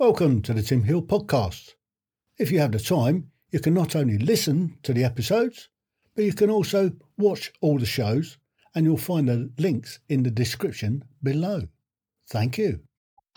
Welcome 0.00 0.40
to 0.42 0.54
the 0.54 0.62
Tim 0.62 0.84
Hill 0.84 1.02
podcast. 1.02 1.74
If 2.38 2.50
you 2.50 2.58
have 2.60 2.72
the 2.72 2.78
time, 2.78 3.30
you 3.50 3.60
can 3.60 3.74
not 3.74 3.94
only 3.94 4.16
listen 4.16 4.78
to 4.82 4.94
the 4.94 5.04
episodes, 5.04 5.68
but 6.16 6.24
you 6.24 6.32
can 6.32 6.48
also 6.48 6.92
watch 7.18 7.52
all 7.60 7.78
the 7.78 7.84
shows, 7.84 8.38
and 8.74 8.86
you'll 8.86 8.96
find 8.96 9.28
the 9.28 9.50
links 9.58 9.98
in 10.08 10.22
the 10.22 10.30
description 10.30 11.04
below. 11.22 11.68
Thank 12.30 12.56
you. 12.56 12.80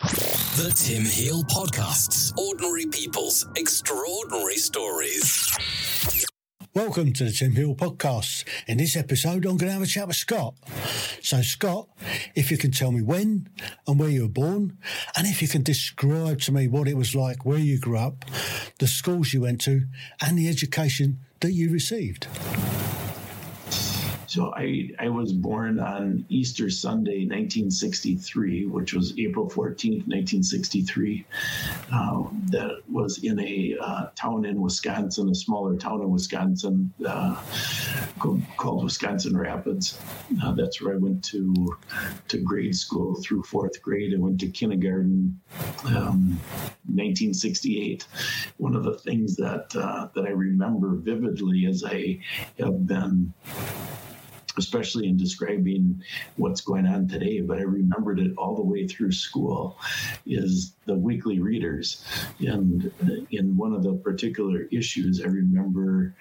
The 0.00 0.72
Tim 0.74 1.04
Hill 1.04 1.42
Podcasts. 1.50 2.32
Ordinary 2.38 2.86
people's 2.86 3.46
extraordinary 3.56 4.56
stories. 4.56 6.23
Welcome 6.74 7.12
to 7.12 7.24
the 7.24 7.30
Tim 7.30 7.52
Hill 7.52 7.76
podcast. 7.76 8.42
In 8.66 8.78
this 8.78 8.96
episode, 8.96 9.46
I'm 9.46 9.56
going 9.56 9.68
to 9.68 9.70
have 9.70 9.82
a 9.82 9.86
chat 9.86 10.08
with 10.08 10.16
Scott. 10.16 10.54
So, 11.22 11.40
Scott, 11.40 11.88
if 12.34 12.50
you 12.50 12.58
can 12.58 12.72
tell 12.72 12.90
me 12.90 13.00
when 13.00 13.48
and 13.86 13.96
where 13.96 14.08
you 14.08 14.22
were 14.22 14.28
born, 14.28 14.76
and 15.16 15.24
if 15.24 15.40
you 15.40 15.46
can 15.46 15.62
describe 15.62 16.40
to 16.40 16.52
me 16.52 16.66
what 16.66 16.88
it 16.88 16.96
was 16.96 17.14
like 17.14 17.46
where 17.46 17.58
you 17.58 17.78
grew 17.78 17.98
up, 17.98 18.24
the 18.80 18.88
schools 18.88 19.32
you 19.32 19.42
went 19.42 19.60
to, 19.60 19.82
and 20.20 20.36
the 20.36 20.48
education 20.48 21.20
that 21.38 21.52
you 21.52 21.70
received. 21.70 22.26
So 24.34 24.52
I, 24.56 24.90
I 24.98 25.08
was 25.10 25.32
born 25.32 25.78
on 25.78 26.24
Easter 26.28 26.68
Sunday, 26.68 27.20
1963, 27.20 28.66
which 28.66 28.92
was 28.92 29.16
April 29.16 29.48
14th, 29.48 30.08
1963. 30.08 31.24
Uh, 31.92 32.24
that 32.46 32.80
was 32.90 33.22
in 33.22 33.38
a 33.38 33.76
uh, 33.80 34.06
town 34.16 34.44
in 34.44 34.60
Wisconsin, 34.60 35.28
a 35.28 35.36
smaller 35.36 35.76
town 35.76 36.02
in 36.02 36.10
Wisconsin 36.10 36.92
uh, 37.06 37.40
called, 38.18 38.42
called, 38.56 38.82
Wisconsin 38.82 39.36
Rapids. 39.36 40.00
Uh, 40.42 40.50
that's 40.50 40.82
where 40.82 40.94
I 40.94 40.96
went 40.96 41.22
to 41.26 41.76
to 42.26 42.38
grade 42.38 42.74
school 42.74 43.14
through 43.22 43.44
fourth 43.44 43.80
grade. 43.82 44.12
I 44.12 44.18
went 44.18 44.40
to 44.40 44.48
kindergarten. 44.48 45.40
Um, 45.84 46.40
1968. 46.86 48.06
One 48.58 48.76
of 48.76 48.84
the 48.84 48.94
things 48.98 49.36
that 49.36 49.74
uh, 49.74 50.08
that 50.14 50.26
I 50.26 50.30
remember 50.30 50.94
vividly 50.94 51.64
is 51.64 51.82
I 51.82 52.20
have 52.58 52.86
been 52.86 53.32
especially 54.58 55.08
in 55.08 55.16
describing 55.16 56.02
what's 56.36 56.60
going 56.60 56.86
on 56.86 57.08
today, 57.08 57.40
but 57.40 57.58
I 57.58 57.62
remembered 57.62 58.20
it 58.20 58.32
all 58.36 58.54
the 58.54 58.62
way 58.62 58.86
through 58.86 59.12
school, 59.12 59.78
is 60.26 60.74
the 60.86 60.94
weekly 60.94 61.40
readers. 61.40 62.04
And 62.40 62.90
in 63.30 63.56
one 63.56 63.72
of 63.72 63.82
the 63.82 63.94
particular 63.94 64.62
issues, 64.70 65.20
I 65.22 65.28
remember 65.28 66.14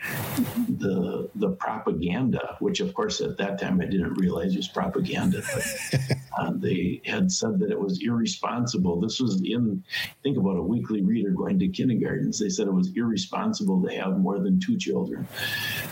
the 0.69 1.29
the 1.35 1.49
propaganda, 1.51 2.57
which 2.59 2.79
of 2.79 2.93
course 2.93 3.21
at 3.21 3.37
that 3.37 3.59
time 3.59 3.81
I 3.81 3.85
didn't 3.85 4.13
realize 4.15 4.55
was 4.55 4.67
propaganda, 4.67 5.41
but 5.53 6.09
uh, 6.37 6.51
they 6.55 7.01
had 7.05 7.31
said 7.31 7.59
that 7.59 7.71
it 7.71 7.79
was 7.79 8.01
irresponsible. 8.03 8.99
This 8.99 9.19
was 9.19 9.41
in 9.41 9.83
think 10.23 10.37
about 10.37 10.57
a 10.57 10.61
weekly 10.61 11.01
reader 11.01 11.31
going 11.31 11.59
to 11.59 11.67
kindergartens. 11.67 12.39
They 12.39 12.49
said 12.49 12.67
it 12.67 12.73
was 12.73 12.91
irresponsible 12.95 13.83
to 13.83 13.93
have 13.95 14.17
more 14.17 14.39
than 14.39 14.59
two 14.59 14.77
children 14.77 15.27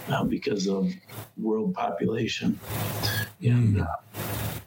uh, 0.09 0.23
because 0.23 0.67
of 0.67 0.91
world 1.37 1.73
population. 1.73 2.59
And 3.41 3.81
uh, 3.81 3.85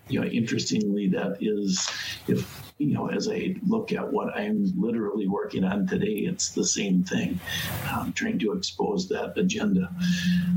you 0.08 0.20
know, 0.20 0.26
interestingly, 0.26 1.08
that 1.08 1.38
is 1.40 1.88
if 2.28 2.64
you 2.78 2.92
know, 2.94 3.08
as 3.08 3.28
I 3.28 3.56
look 3.66 3.92
at 3.92 4.12
what 4.12 4.36
I'm 4.36 4.72
literally 4.76 5.28
working 5.28 5.64
on 5.64 5.86
today, 5.86 6.26
it's 6.26 6.50
the 6.50 6.64
same 6.64 7.04
thing. 7.04 7.38
I'm 7.86 8.12
trying 8.12 8.38
to 8.40 8.52
expose 8.52 9.08
that 9.08 9.36
agenda. 9.38 9.90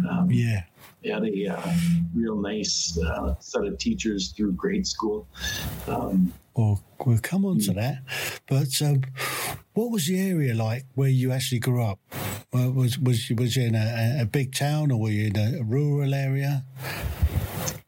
Um, 0.10 0.28
yeah. 0.32 0.64
Had 1.06 1.24
a 1.24 1.48
uh, 1.48 1.74
real 2.14 2.36
nice 2.36 2.98
uh, 2.98 3.36
set 3.40 3.66
of 3.66 3.78
teachers 3.78 4.30
through 4.30 4.54
grade 4.54 4.86
school. 4.86 5.28
Um, 5.88 6.34
well, 6.56 6.84
we'll 7.06 7.20
come 7.20 7.46
on 7.46 7.60
to 7.60 7.72
hmm. 7.72 7.80
that. 7.80 8.00
But 8.48 8.82
um, 8.82 9.04
what 9.74 9.92
was 9.92 10.08
the 10.08 10.20
area 10.20 10.56
like 10.56 10.86
where 10.96 11.10
you 11.10 11.32
actually 11.32 11.60
grew 11.60 11.84
up? 11.84 12.00
Was 12.52 12.98
was 13.00 13.30
was 13.38 13.56
you 13.56 13.68
in 13.68 13.76
a, 13.76 14.20
a 14.22 14.26
big 14.26 14.54
town 14.56 14.92
or 14.92 15.00
were 15.00 15.10
you 15.10 15.28
in 15.28 15.38
a 15.38 15.64
rural 15.64 16.14
area? 16.14 16.66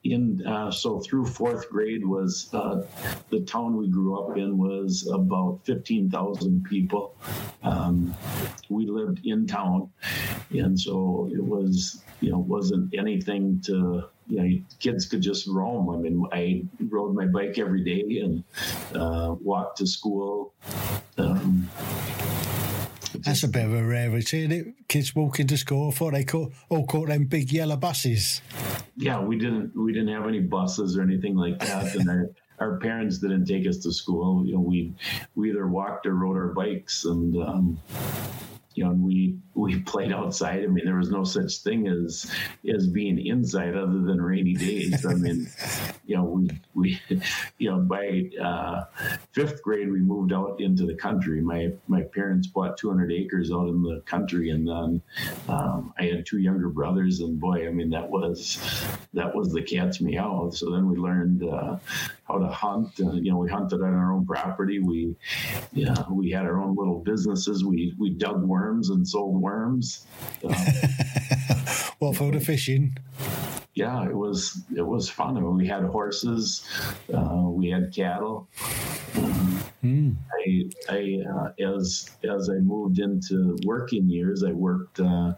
in 0.03 0.45
uh, 0.45 0.71
so 0.71 0.99
through 0.99 1.25
fourth 1.25 1.69
grade 1.69 2.05
was 2.05 2.49
uh, 2.53 2.81
the 3.29 3.41
town 3.41 3.75
we 3.75 3.87
grew 3.87 4.19
up 4.19 4.37
in 4.37 4.57
was 4.57 5.07
about 5.11 5.59
15,000 5.65 6.63
people. 6.63 7.15
Um, 7.63 8.15
we 8.69 8.87
lived 8.87 9.25
in 9.25 9.45
town, 9.45 9.89
and 10.51 10.79
so 10.79 11.29
it 11.33 11.43
was 11.43 12.01
you 12.21 12.31
know 12.31 12.39
wasn't 12.39 12.93
anything 12.97 13.61
to 13.65 14.03
you 14.27 14.37
know 14.37 14.61
kids 14.79 15.05
could 15.05 15.21
just 15.21 15.47
roam. 15.47 15.89
I 15.89 15.97
mean, 15.97 16.25
I 16.31 16.63
rode 16.89 17.13
my 17.13 17.25
bike 17.25 17.57
every 17.57 17.83
day 17.83 18.19
and 18.19 18.43
uh, 18.95 19.35
walked 19.41 19.77
to 19.79 19.87
school. 19.87 20.53
Um, 21.17 21.69
that's 23.23 23.43
a 23.43 23.47
bit 23.47 23.65
of 23.65 23.73
a 23.73 23.83
rarity, 23.83 24.39
isn't 24.39 24.51
it? 24.51 24.87
Kids 24.87 25.15
walking 25.15 25.47
to 25.47 25.57
school. 25.57 25.89
I 25.89 25.91
thought 25.91 26.13
they 26.13 26.23
caught, 26.23 26.53
all 26.69 26.85
caught 26.85 27.07
them 27.07 27.25
big 27.25 27.51
yellow 27.51 27.77
buses. 27.77 28.41
Yeah, 28.97 29.21
we 29.21 29.37
didn't. 29.37 29.75
We 29.75 29.93
didn't 29.93 30.13
have 30.13 30.27
any 30.27 30.39
buses 30.39 30.97
or 30.97 31.01
anything 31.01 31.35
like 31.35 31.59
that, 31.59 31.95
and 31.95 32.09
our, 32.09 32.29
our 32.59 32.77
parents 32.79 33.19
didn't 33.19 33.45
take 33.45 33.67
us 33.67 33.77
to 33.79 33.91
school. 33.91 34.45
You 34.45 34.55
know, 34.55 34.61
we 34.61 34.93
we 35.35 35.49
either 35.51 35.67
walked 35.67 36.05
or 36.05 36.15
rode 36.15 36.37
our 36.37 36.53
bikes, 36.53 37.05
and 37.05 37.35
um, 37.37 37.79
you 38.75 38.83
know, 38.83 38.91
and 38.91 39.03
we 39.03 39.37
we 39.59 39.79
played 39.81 40.11
outside. 40.11 40.63
I 40.63 40.67
mean, 40.67 40.85
there 40.85 40.95
was 40.95 41.11
no 41.11 41.23
such 41.23 41.57
thing 41.57 41.87
as 41.87 42.31
as 42.73 42.87
being 42.87 43.25
inside 43.25 43.75
other 43.75 43.99
than 43.99 44.21
rainy 44.21 44.53
days. 44.53 45.05
I 45.05 45.13
mean, 45.13 45.47
you 46.05 46.15
know, 46.15 46.23
we 46.23 46.49
we 46.73 47.01
you 47.57 47.69
know 47.69 47.79
by 47.79 48.29
uh, 48.41 48.83
fifth 49.33 49.61
grade 49.61 49.91
we 49.91 49.99
moved 49.99 50.33
out 50.33 50.59
into 50.61 50.85
the 50.85 50.95
country. 50.95 51.41
My 51.41 51.71
my 51.87 52.03
parents 52.03 52.47
bought 52.47 52.77
200 52.77 53.11
acres 53.11 53.51
out 53.51 53.67
in 53.67 53.83
the 53.83 54.01
country, 54.05 54.49
and 54.49 54.67
then 54.67 55.01
um, 55.47 55.93
I 55.99 56.03
had 56.05 56.25
two 56.25 56.39
younger 56.39 56.69
brothers, 56.69 57.19
and 57.19 57.39
boy, 57.39 57.67
I 57.67 57.69
mean, 57.69 57.89
that 57.91 58.09
was 58.09 58.59
that 59.13 59.35
was 59.35 59.51
the 59.51 59.61
cat's 59.61 60.01
meow. 60.01 60.49
So 60.51 60.71
then 60.71 60.89
we 60.89 60.97
learned 60.97 61.43
uh, 61.43 61.77
how 62.27 62.37
to 62.37 62.47
hunt. 62.47 62.99
Uh, 62.99 63.13
you 63.13 63.31
know, 63.31 63.37
we 63.37 63.49
hunted 63.49 63.81
on 63.81 63.93
our 63.93 64.13
own 64.13 64.25
property. 64.25 64.79
We 64.79 65.15
yeah, 65.73 65.95
we 66.09 66.31
had 66.31 66.45
our 66.45 66.61
own 66.61 66.75
little 66.75 66.99
businesses. 66.99 67.65
We 67.65 67.93
we 67.97 68.11
dug 68.11 68.43
worms 68.43 68.89
and 68.89 69.07
sold 69.07 69.41
worms 69.41 69.48
worms. 69.49 70.05
Um, 70.41 70.53
well, 71.99 72.13
for 72.13 72.31
the 72.31 72.39
fishing. 72.39 72.95
Yeah, 73.73 74.05
it 74.05 74.15
was 74.15 74.61
it 74.75 74.85
was 74.85 75.09
fun. 75.09 75.35
I 75.37 75.41
mean, 75.41 75.55
we 75.55 75.67
had 75.67 75.83
horses, 75.83 76.65
uh, 77.13 77.43
we 77.43 77.69
had 77.69 77.93
cattle. 77.93 78.47
mm. 79.83 80.15
I, 80.39 80.69
I 80.89 80.99
uh, 81.29 81.75
as 81.75 82.09
as 82.23 82.49
I 82.49 82.59
moved 82.59 82.99
into 82.99 83.57
working 83.65 84.09
years, 84.09 84.43
I 84.43 84.51
worked 84.51 84.99
uh, 84.99 85.33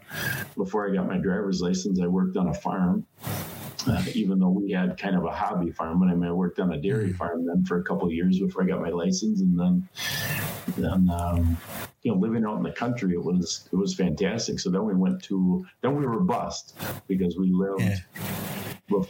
before 0.56 0.88
I 0.88 0.94
got 0.94 1.08
my 1.08 1.18
driver's 1.18 1.60
license. 1.60 2.00
I 2.00 2.06
worked 2.06 2.36
on 2.36 2.48
a 2.48 2.54
farm. 2.54 3.06
Uh, 3.84 4.04
even 4.14 4.38
though 4.38 4.48
we 4.48 4.70
had 4.70 4.96
kind 4.96 5.16
of 5.16 5.24
a 5.24 5.32
hobby 5.32 5.72
farm. 5.72 5.98
But 5.98 6.08
I 6.08 6.14
mean, 6.14 6.30
I 6.30 6.32
worked 6.32 6.60
on 6.60 6.72
a 6.72 6.80
dairy 6.80 7.10
hmm. 7.10 7.16
farm 7.16 7.46
then 7.46 7.64
for 7.64 7.80
a 7.80 7.82
couple 7.82 8.06
of 8.06 8.14
years 8.14 8.38
before 8.38 8.62
I 8.62 8.66
got 8.66 8.80
my 8.80 8.90
license, 8.90 9.40
and 9.40 9.58
then 9.58 9.88
then 10.76 11.10
um, 11.10 11.56
you 12.02 12.12
know 12.12 12.18
living 12.18 12.44
out 12.44 12.56
in 12.56 12.62
the 12.62 12.72
country 12.72 13.12
it 13.14 13.22
was 13.22 13.68
it 13.72 13.76
was 13.76 13.94
fantastic 13.94 14.58
so 14.58 14.70
then 14.70 14.84
we 14.84 14.94
went 14.94 15.22
to 15.22 15.64
then 15.80 15.96
we 15.96 16.06
were 16.06 16.20
bust 16.20 16.76
because 17.08 17.36
we 17.36 17.52
lived 17.52 17.80
yeah. 17.80 17.98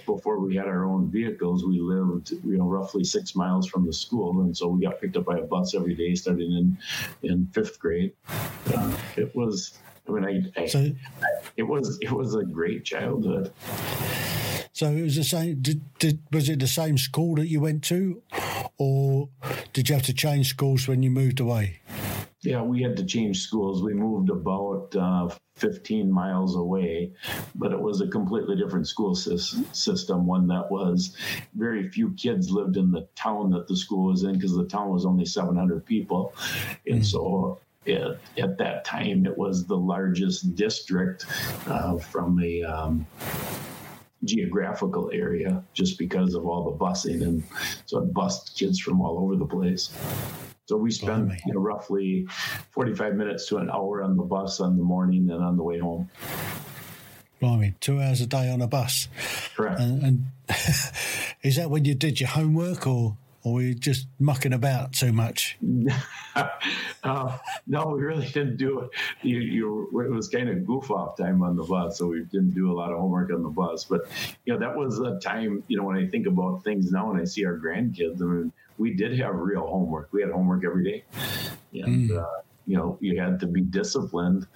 before 0.07 0.41
we 0.41 0.57
had 0.57 0.67
our 0.67 0.85
own 0.85 1.11
vehicles 1.11 1.65
we 1.65 1.81
lived 1.81 2.31
you 2.31 2.59
know 2.59 2.67
roughly 2.67 3.05
six 3.05 3.35
miles 3.35 3.67
from 3.67 3.87
the 3.87 3.93
school 3.93 4.43
and 4.43 4.57
so 4.57 4.69
we 4.69 4.83
got 4.83 5.01
picked 5.01 5.17
up 5.17 5.25
by 5.25 5.39
a 5.39 5.43
bus 5.43 5.75
every 5.75 5.95
day 5.95 6.15
starting 6.15 6.53
in 6.53 6.79
in 7.29 7.47
fifth 7.53 7.79
grade 7.79 8.13
uh, 8.75 8.97
it 9.17 9.35
was 9.35 9.79
i 10.09 10.13
mean 10.13 10.53
I, 10.57 10.63
I, 10.63 10.67
so, 10.67 10.79
I 10.81 11.27
it 11.57 11.65
was 11.65 11.99
it 12.01 12.13
was 12.13 12.35
a 12.35 12.45
great 12.45 12.85
childhood 12.85 13.53
so 14.75 14.91
it 14.91 15.03
was 15.03 15.17
the 15.17 15.25
same. 15.25 15.61
Did, 15.61 15.83
did, 15.99 16.21
was 16.33 16.49
it 16.49 16.59
the 16.59 16.67
same 16.67 16.97
school 16.97 17.35
that 17.37 17.47
you 17.47 17.61
went 17.61 17.85
to, 17.85 18.23
or 18.79 19.29
did 19.73 19.89
you 19.89 19.95
have 19.95 20.05
to 20.05 20.15
change 20.15 20.49
schools 20.49 20.89
when 20.89 21.03
you 21.03 21.11
moved 21.11 21.41
away? 21.41 21.81
Yeah, 22.43 22.63
we 22.63 22.83
had 22.83 22.97
to 22.97 23.05
change 23.05 23.41
schools. 23.41 23.85
We 23.85 23.95
moved 23.95 24.29
about 24.29 24.97
uh, 24.97 25.29
15 25.57 26.11
miles 26.11 26.57
away, 26.57 27.13
but 27.55 27.71
it 27.71 27.81
was 27.81 28.01
a 28.01 28.09
completely 28.09 28.57
different 28.57 28.89
school 28.89 29.15
system. 29.15 30.27
One 30.27 30.49
that 30.49 30.69
was 30.69 31.17
very 31.55 31.89
few 31.89 32.11
kids 32.15 32.51
lived 32.51 32.77
in 32.77 32.91
the 32.91 33.07
town 33.15 33.51
that 33.51 33.69
the 33.69 33.77
school 33.77 34.09
was 34.09 34.25
in 34.25 34.35
because 34.35 34.57
the 34.57 34.67
town 34.67 34.91
was 34.91 35.07
only 35.07 35.25
700 35.25 35.87
people. 35.87 36.35
And 36.85 37.03
mm. 37.03 37.05
so 37.05 37.61
it, 37.87 38.19
at 38.39 38.59
that 38.59 38.85
time, 38.85 39.25
it 39.25 39.39
was 39.39 39.67
the 39.67 39.77
largest 39.77 40.57
district 40.57 41.27
uh, 41.69 41.99
from 41.99 42.43
a. 42.43 42.63
Um, 42.63 43.07
geographical 44.25 45.11
area 45.13 45.63
just 45.73 45.99
because 45.99 46.35
of 46.35 46.47
all 46.47 46.65
the 46.65 46.77
busing 46.77 47.23
and 47.23 47.43
so 47.87 47.99
it 47.99 48.15
bussed 48.15 48.57
kids 48.57 48.79
from 48.79 49.01
all 49.01 49.19
over 49.19 49.37
the 49.37 49.47
place 49.47 49.91
so 50.67 50.77
we 50.77 50.91
spend 50.91 51.33
you 51.45 51.55
know, 51.55 51.61
roughly 51.61 52.27
45 52.71 53.17
minutes 53.17 53.47
to 53.49 53.59
an 53.59 53.69
hour 53.69 54.03
on 54.03 54.17
the 54.17 54.23
bus 54.23 54.61
on 54.61 54.77
the 54.77 54.83
morning 54.83 55.29
and 55.31 55.43
on 55.43 55.57
the 55.57 55.63
way 55.63 55.79
home. 55.79 56.09
Blimey, 57.41 57.75
two 57.81 58.01
hours 58.01 58.21
a 58.21 58.27
day 58.27 58.51
on 58.51 58.63
a 58.63 58.69
bus. 58.69 59.09
Correct. 59.57 59.81
And, 59.81 60.03
and 60.03 60.27
is 61.43 61.57
that 61.57 61.69
when 61.69 61.85
you 61.85 61.95
did 61.95 62.21
your 62.21 62.29
homework 62.29 62.87
or 62.87 63.17
or 63.45 63.55
were 63.55 63.63
you 63.63 63.75
just 63.75 64.07
mucking 64.19 64.53
about 64.53 64.93
too 64.93 65.13
much? 65.13 65.59
uh, 67.05 67.39
no, 67.67 67.87
we 67.89 68.01
really 68.01 68.27
didn't 68.27 68.57
do 68.57 68.81
it. 68.81 68.91
You, 69.23 69.39
you, 69.39 70.03
it 70.03 70.11
was 70.11 70.29
kind 70.29 70.49
of 70.49 70.65
goof 70.65 70.91
off 70.91 71.17
time 71.17 71.43
on 71.43 71.57
the 71.57 71.65
bus, 71.65 71.99
so 71.99 72.09
we 72.09 72.21
didn't 72.21 72.53
do 72.53 72.71
a 72.71 72.75
lot 72.75 72.93
of 72.93 72.99
homework 72.99 73.33
on 73.33 73.43
the 73.43 73.49
bus. 73.49 73.85
But 73.85 74.03
you 74.45 74.53
know, 74.53 74.61
that 74.61 74.77
was 74.77 74.99
a 75.01 75.19
time. 75.19 75.63
You 75.69 75.79
know, 75.79 75.85
when 75.85 75.97
I 75.97 76.07
think 76.07 76.27
about 76.27 76.63
things 76.63 76.93
now, 76.93 77.11
and 77.11 77.21
I 77.21 77.25
see 77.25 77.45
our 77.45 77.59
grandkids, 77.59 78.23
I 78.23 78.25
mean, 78.25 78.53
we 78.79 78.95
did 78.95 79.19
have 79.19 79.35
real 79.35 79.67
homework. 79.67 80.13
We 80.13 80.23
had 80.23 80.31
homework 80.31 80.65
every 80.65 80.85
day, 80.85 81.05
and. 81.73 82.11
Mm. 82.11 82.19
Uh, 82.19 82.43
you 82.67 82.77
know, 82.77 82.97
you 83.01 83.21
had 83.21 83.41
to 83.41 83.47
be 83.47 83.61
disciplined 83.61 84.47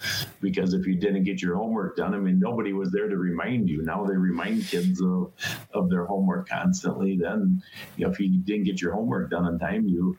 because 0.40 0.74
if 0.74 0.86
you 0.86 0.94
didn't 0.94 1.24
get 1.24 1.42
your 1.42 1.56
homework 1.56 1.96
done, 1.96 2.14
I 2.14 2.18
mean, 2.18 2.38
nobody 2.38 2.72
was 2.72 2.92
there 2.92 3.08
to 3.08 3.16
remind 3.16 3.68
you. 3.68 3.82
Now 3.82 4.04
they 4.04 4.16
remind 4.16 4.66
kids 4.66 5.00
of, 5.00 5.32
of 5.74 5.90
their 5.90 6.06
homework 6.06 6.48
constantly. 6.48 7.16
Then, 7.16 7.62
you 7.96 8.06
know, 8.06 8.12
if 8.12 8.20
you 8.20 8.28
didn't 8.38 8.64
get 8.64 8.80
your 8.80 8.92
homework 8.92 9.30
done 9.30 9.44
on 9.44 9.58
time, 9.58 9.88
you, 9.88 10.16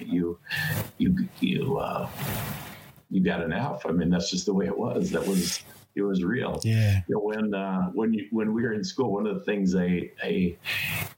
you, 0.00 0.38
you, 0.98 1.28
you, 1.40 1.78
uh, 1.78 2.08
you 3.10 3.22
got 3.22 3.42
an 3.42 3.52
F. 3.52 3.86
I 3.86 3.92
mean, 3.92 4.10
that's 4.10 4.30
just 4.30 4.46
the 4.46 4.54
way 4.54 4.66
it 4.66 4.76
was. 4.76 5.10
That 5.10 5.26
was 5.26 5.62
it 5.98 6.02
was 6.02 6.22
real. 6.22 6.60
Yeah. 6.62 7.00
You 7.08 7.16
know, 7.16 7.20
when 7.20 7.54
uh, 7.54 7.90
when 7.92 8.12
you 8.12 8.26
when 8.30 8.54
we 8.54 8.62
were 8.62 8.72
in 8.72 8.84
school, 8.84 9.12
one 9.12 9.26
of 9.26 9.34
the 9.34 9.44
things 9.44 9.74
I 9.74 10.10
I 10.22 10.56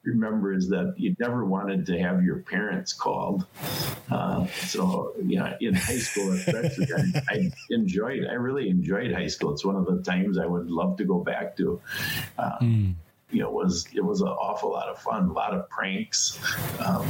remember 0.02 0.54
is 0.54 0.68
that 0.70 0.94
you 0.96 1.14
never 1.20 1.44
wanted 1.44 1.86
to 1.86 1.98
have 1.98 2.24
your 2.24 2.38
parents 2.38 2.92
called. 2.92 3.46
Uh, 4.10 4.46
so 4.46 5.12
yeah, 5.22 5.56
in 5.60 5.74
high 5.74 5.98
school 5.98 6.32
especially, 6.32 6.88
I, 6.96 7.34
I, 7.34 7.50
enjoyed. 7.68 8.24
I 8.28 8.34
really 8.34 8.70
enjoyed 8.70 9.12
high 9.12 9.26
school. 9.26 9.52
It's 9.52 9.64
one 9.64 9.76
of 9.76 9.84
the 9.84 10.02
times 10.02 10.38
I 10.38 10.46
would 10.46 10.70
love 10.70 10.96
to 10.96 11.04
go 11.04 11.18
back 11.18 11.56
to. 11.58 11.80
Uh, 12.38 12.58
mm. 12.60 12.94
You 13.30 13.42
know, 13.42 13.48
it 13.48 13.54
was 13.54 13.86
it 13.94 14.04
was 14.04 14.22
an 14.22 14.28
awful 14.28 14.72
lot 14.72 14.88
of 14.88 14.98
fun, 14.98 15.28
a 15.28 15.32
lot 15.32 15.54
of 15.54 15.68
pranks. 15.68 16.40
Um, 16.80 17.06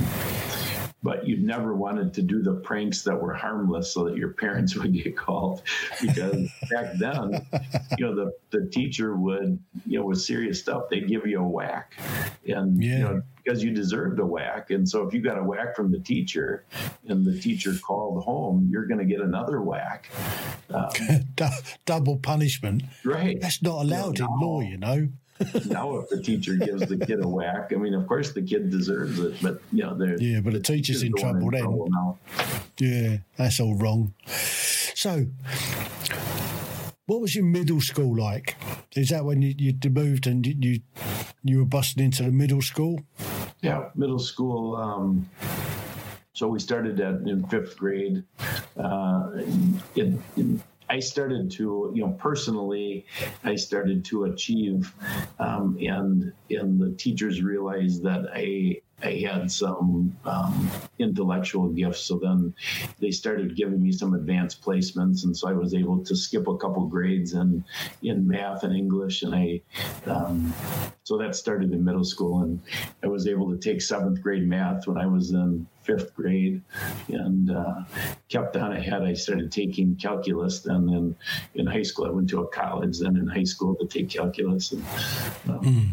but 1.02 1.26
you 1.26 1.38
never 1.38 1.74
wanted 1.74 2.12
to 2.14 2.22
do 2.22 2.42
the 2.42 2.54
pranks 2.54 3.02
that 3.02 3.20
were 3.20 3.32
harmless 3.32 3.92
so 3.92 4.04
that 4.04 4.16
your 4.16 4.32
parents 4.32 4.76
would 4.76 4.92
get 4.92 5.16
called. 5.16 5.62
Because 6.00 6.48
back 6.70 6.94
then 6.98 7.46
you 7.98 8.06
know 8.06 8.14
the, 8.14 8.32
the 8.50 8.68
teacher 8.70 9.16
would 9.16 9.58
you 9.86 9.98
know 9.98 10.06
with 10.06 10.20
serious 10.20 10.60
stuff 10.60 10.84
they'd 10.90 11.08
give 11.08 11.26
you 11.26 11.40
a 11.40 11.48
whack. 11.48 11.94
And 12.46 12.82
yeah. 12.82 12.90
you 12.90 13.04
know 13.04 13.22
because 13.42 13.64
you 13.64 13.70
deserved 13.70 14.20
a 14.20 14.26
whack. 14.26 14.70
And 14.70 14.86
so 14.86 15.06
if 15.06 15.14
you 15.14 15.22
got 15.22 15.38
a 15.38 15.42
whack 15.42 15.74
from 15.74 15.90
the 15.90 15.98
teacher 15.98 16.64
and 17.08 17.24
the 17.24 17.38
teacher 17.40 17.74
called 17.82 18.22
home 18.22 18.68
you're 18.70 18.86
going 18.86 19.00
to 19.00 19.06
get 19.06 19.20
another 19.20 19.62
whack. 19.62 20.10
Um, 20.72 20.90
double 21.86 22.18
punishment. 22.18 22.82
Right. 23.04 23.40
That's 23.40 23.62
not 23.62 23.82
allowed 23.82 24.18
know, 24.18 24.26
in 24.26 24.40
law 24.40 24.60
you 24.60 24.76
know 24.76 25.08
now 25.66 25.96
if 25.96 26.08
the 26.08 26.20
teacher 26.22 26.56
gives 26.56 26.86
the 26.86 26.96
kid 26.96 27.24
a 27.24 27.28
whack, 27.28 27.72
I 27.72 27.76
mean, 27.76 27.94
of 27.94 28.06
course 28.06 28.32
the 28.32 28.42
kid 28.42 28.70
deserves 28.70 29.18
it, 29.18 29.36
but 29.42 29.60
you 29.72 29.82
know, 29.82 29.96
they're 29.96 30.20
yeah, 30.20 30.40
but 30.40 30.52
the 30.52 30.60
teacher's 30.60 31.02
in 31.02 31.12
trouble 31.14 31.46
in 31.46 31.50
then. 31.52 31.62
Trouble 31.62 31.88
now. 31.90 32.18
Yeah, 32.78 33.18
that's 33.36 33.60
all 33.60 33.74
wrong. 33.76 34.14
So, 34.26 35.26
what 37.06 37.20
was 37.20 37.34
your 37.34 37.44
middle 37.44 37.80
school 37.80 38.16
like? 38.16 38.56
Is 38.94 39.08
that 39.10 39.24
when 39.24 39.40
you, 39.42 39.54
you 39.56 39.74
moved 39.90 40.26
and 40.26 40.46
you 40.46 40.80
you 41.42 41.58
were 41.58 41.64
busting 41.64 42.04
into 42.04 42.22
the 42.22 42.32
middle 42.32 42.62
school? 42.62 43.00
Yeah, 43.62 43.88
middle 43.94 44.18
school. 44.18 44.76
Um, 44.76 45.28
so 46.32 46.48
we 46.48 46.58
started 46.58 47.00
at 47.00 47.20
in 47.28 47.46
fifth 47.48 47.76
grade. 47.76 48.24
Uh, 48.76 49.30
in, 49.96 50.22
in 50.36 50.62
I 50.90 50.98
started 50.98 51.52
to, 51.52 51.92
you 51.94 52.04
know, 52.04 52.12
personally, 52.18 53.06
I 53.44 53.54
started 53.54 54.04
to 54.06 54.24
achieve, 54.24 54.92
um, 55.38 55.78
and 55.80 56.32
and 56.50 56.80
the 56.80 56.90
teachers 56.96 57.42
realized 57.42 58.02
that 58.02 58.26
I 58.34 58.80
I 59.02 59.24
had 59.26 59.50
some 59.52 60.16
um, 60.24 60.70
intellectual 60.98 61.68
gifts. 61.68 62.00
So 62.00 62.18
then 62.18 62.54
they 62.98 63.12
started 63.12 63.56
giving 63.56 63.80
me 63.80 63.92
some 63.92 64.14
advanced 64.14 64.62
placements, 64.62 65.22
and 65.22 65.36
so 65.36 65.48
I 65.48 65.52
was 65.52 65.74
able 65.74 66.04
to 66.04 66.16
skip 66.16 66.48
a 66.48 66.56
couple 66.56 66.86
grades 66.86 67.34
in 67.34 67.64
in 68.02 68.26
math 68.26 68.64
and 68.64 68.74
English, 68.74 69.22
and 69.22 69.32
I 69.32 69.60
um, 70.06 70.52
so 71.04 71.16
that 71.18 71.36
started 71.36 71.72
in 71.72 71.84
middle 71.84 72.04
school, 72.04 72.42
and 72.42 72.60
I 73.04 73.06
was 73.06 73.28
able 73.28 73.48
to 73.50 73.58
take 73.58 73.80
seventh 73.80 74.20
grade 74.22 74.46
math 74.46 74.88
when 74.88 74.98
I 74.98 75.06
was 75.06 75.30
in 75.30 75.68
fifth 75.90 76.14
grade, 76.14 76.62
and 77.08 77.50
uh, 77.50 77.82
kept 78.28 78.56
on 78.56 78.72
ahead. 78.72 79.02
I 79.02 79.14
started 79.14 79.50
taking 79.50 79.96
calculus. 79.96 80.60
Then 80.60 80.88
in 80.88 81.16
in 81.54 81.66
high 81.66 81.82
school, 81.82 82.06
I 82.06 82.10
went 82.10 82.30
to 82.30 82.40
a 82.40 82.48
college. 82.48 82.98
Then 82.98 83.16
in 83.16 83.26
high 83.26 83.44
school 83.44 83.74
to 83.76 83.86
take 83.86 84.08
calculus. 84.10 84.72
And, 84.72 84.84
um, 85.48 85.60
mm 85.60 85.88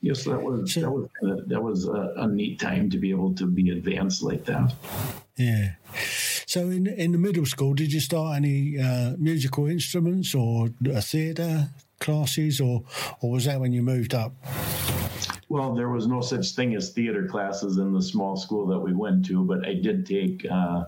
Yes, 0.00 0.24
that 0.24 0.40
was 0.40 0.74
that 0.74 0.90
was 0.90 1.08
that 1.48 1.60
was 1.60 1.88
a, 1.88 2.12
a, 2.18 2.28
neat 2.28 2.60
time 2.60 2.88
to 2.90 2.98
be 2.98 3.10
able 3.10 3.34
to 3.34 3.46
be 3.46 3.70
advanced 3.70 4.22
like 4.22 4.44
that. 4.44 4.72
Yeah. 5.36 5.72
So 6.46 6.70
in 6.70 6.86
in 6.86 7.10
the 7.10 7.18
middle 7.18 7.46
school, 7.46 7.74
did 7.74 7.92
you 7.92 7.98
start 7.98 8.36
any 8.36 8.78
uh, 8.78 9.14
musical 9.18 9.66
instruments 9.66 10.36
or 10.36 10.68
a 10.86 11.02
theatre 11.02 11.70
classes, 11.98 12.60
or 12.60 12.84
or 13.20 13.32
was 13.32 13.46
that 13.46 13.58
when 13.60 13.72
you 13.72 13.82
moved 13.82 14.14
up? 14.14 14.32
Well, 15.50 15.74
there 15.74 15.88
was 15.88 16.06
no 16.06 16.20
such 16.20 16.50
thing 16.50 16.74
as 16.74 16.90
theater 16.90 17.26
classes 17.26 17.78
in 17.78 17.92
the 17.92 18.02
small 18.02 18.36
school 18.36 18.66
that 18.66 18.78
we 18.78 18.92
went 18.92 19.24
to, 19.26 19.42
but 19.44 19.66
I 19.66 19.74
did 19.74 20.04
take. 20.04 20.46
Uh, 20.50 20.84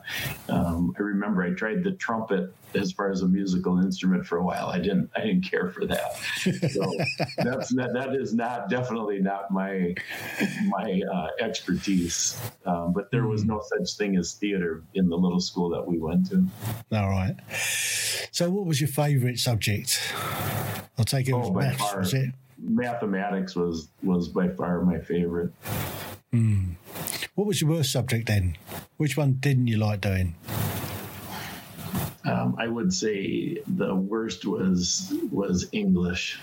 um, 0.51 0.95
I 0.99 1.03
remember 1.03 1.43
I 1.43 1.51
tried 1.51 1.83
the 1.83 1.93
trumpet 1.93 2.55
as 2.75 2.93
far 2.93 3.11
as 3.11 3.23
a 3.23 3.27
musical 3.27 3.81
instrument 3.81 4.27
for 4.27 4.37
a 4.37 4.45
while. 4.45 4.67
I 4.67 4.79
didn't. 4.79 5.11
I 5.17 5.21
didn't 5.21 5.51
care 5.51 5.71
for 5.71 5.87
that. 5.87 6.15
So 6.71 6.95
that's 7.39 7.75
that. 7.75 7.93
That 7.95 8.15
is 8.15 8.35
not 8.35 8.69
definitely 8.69 9.19
not 9.21 9.51
my 9.51 9.95
my 10.67 11.01
uh, 11.11 11.29
expertise. 11.41 12.39
Um, 12.67 12.93
but 12.93 13.11
there 13.11 13.27
was 13.27 13.45
no 13.45 13.63
such 13.65 13.97
thing 13.97 14.17
as 14.17 14.35
theater 14.35 14.83
in 14.93 15.09
the 15.09 15.17
little 15.17 15.41
school 15.41 15.71
that 15.71 15.87
we 15.87 15.99
went 15.99 16.29
to. 16.31 16.45
All 16.93 17.09
right. 17.09 17.37
So, 18.31 18.51
what 18.51 18.67
was 18.67 18.81
your 18.81 18.89
favourite 18.89 19.39
subject? 19.39 19.99
I'll 20.99 21.05
take 21.07 21.29
it 21.29 21.33
oh, 21.33 21.49
was 21.49 21.65
maths. 21.65 21.95
Was 21.95 22.15
it? 22.15 22.35
Mathematics 22.63 23.55
was 23.55 23.89
was 24.03 24.29
by 24.29 24.49
far 24.49 24.83
my 24.83 24.99
favorite. 24.99 25.53
Mm. 26.33 26.77
What 27.35 27.47
was 27.47 27.61
your 27.61 27.71
worst 27.71 27.93
subject 27.93 28.27
then? 28.27 28.57
Which 28.97 29.17
one 29.17 29.35
didn't 29.35 29.67
you 29.67 29.79
like 29.79 30.01
doing? 30.01 30.35
Um, 32.25 32.55
I 32.59 32.69
would 32.69 32.93
say 32.93 33.63
the 33.67 33.95
worst 33.95 34.45
was 34.45 35.13
was 35.33 35.69
English, 35.73 36.39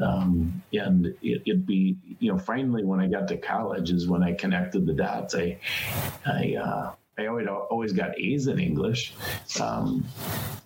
um, 0.00 0.62
and 0.72 1.14
it, 1.20 1.42
would 1.46 1.66
be 1.66 1.96
you 2.20 2.32
know 2.32 2.38
finally 2.38 2.84
when 2.84 3.00
I 3.00 3.08
got 3.08 3.28
to 3.28 3.36
college 3.36 3.90
is 3.90 4.06
when 4.06 4.22
I 4.22 4.32
connected 4.34 4.86
the 4.86 4.92
dots. 4.92 5.34
I 5.34 5.58
I 6.24 6.54
uh, 6.54 6.92
I 7.18 7.26
always 7.26 7.48
always 7.48 7.92
got 7.92 8.18
A's 8.18 8.46
in 8.46 8.60
English, 8.60 9.14
um, 9.60 10.04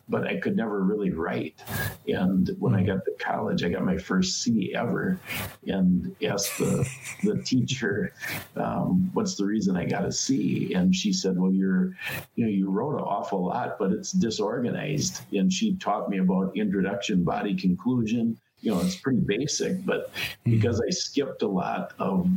but 0.08 0.26
I 0.26 0.36
could 0.36 0.56
never 0.56 0.82
really 0.82 1.10
write. 1.10 1.62
And 2.06 2.50
when 2.58 2.74
I 2.74 2.82
got 2.82 3.04
to 3.04 3.12
college, 3.18 3.64
I 3.64 3.68
got 3.68 3.84
my 3.84 3.96
first 3.96 4.42
C 4.42 4.74
ever, 4.74 5.18
and 5.66 6.14
asked 6.24 6.58
the 6.58 6.88
the 7.22 7.42
teacher, 7.42 8.12
um, 8.56 9.10
"What's 9.14 9.36
the 9.36 9.46
reason 9.46 9.76
I 9.76 9.86
got 9.86 10.04
a 10.04 10.12
C?" 10.12 10.74
And 10.74 10.94
she 10.94 11.12
said, 11.12 11.38
"Well, 11.38 11.52
you're, 11.52 11.96
you 12.34 12.44
know, 12.44 12.50
you 12.50 12.70
wrote 12.70 12.96
an 12.96 13.04
awful 13.04 13.46
lot, 13.46 13.78
but 13.78 13.92
it's 13.92 14.12
disorganized." 14.12 15.22
And 15.32 15.52
she 15.52 15.76
taught 15.76 16.10
me 16.10 16.18
about 16.18 16.56
introduction, 16.56 17.24
body, 17.24 17.54
conclusion, 17.54 18.38
you 18.64 18.70
know, 18.70 18.80
it's 18.80 18.96
pretty 18.96 19.20
basic, 19.20 19.84
but 19.84 20.10
hmm. 20.44 20.52
because 20.52 20.80
I 20.80 20.88
skipped 20.88 21.42
a 21.42 21.46
lot 21.46 21.92
of 21.98 22.30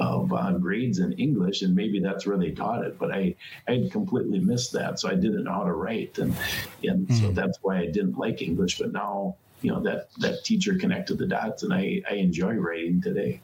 of 0.00 0.32
uh, 0.32 0.52
grades 0.54 0.98
in 0.98 1.12
English, 1.12 1.62
and 1.62 1.74
maybe 1.74 2.00
that's 2.00 2.26
where 2.26 2.36
they 2.36 2.50
taught 2.50 2.84
it, 2.84 2.98
but 2.98 3.12
I 3.12 3.36
I 3.68 3.74
had 3.74 3.92
completely 3.92 4.40
missed 4.40 4.72
that, 4.72 4.98
so 4.98 5.08
I 5.08 5.14
didn't 5.14 5.44
know 5.44 5.52
how 5.52 5.64
to 5.64 5.72
write, 5.72 6.18
and 6.18 6.36
and 6.82 7.06
mm. 7.06 7.20
so 7.20 7.28
hmm. 7.28 7.34
that's 7.34 7.58
why 7.62 7.78
I 7.78 7.86
didn't 7.86 8.18
like 8.18 8.42
English. 8.42 8.78
But 8.78 8.92
now, 8.92 9.36
you 9.62 9.70
know, 9.70 9.80
that 9.82 10.08
that 10.18 10.44
teacher 10.44 10.74
connected 10.74 11.16
the 11.16 11.26
dots, 11.26 11.62
and 11.62 11.72
I 11.72 12.02
I 12.10 12.14
enjoy 12.14 12.54
writing 12.54 13.00
today. 13.00 13.40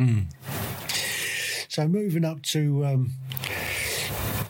Mm. 0.00 0.24
So 1.68 1.86
moving 1.86 2.24
up 2.24 2.42
to. 2.42 2.84
Um 2.86 3.12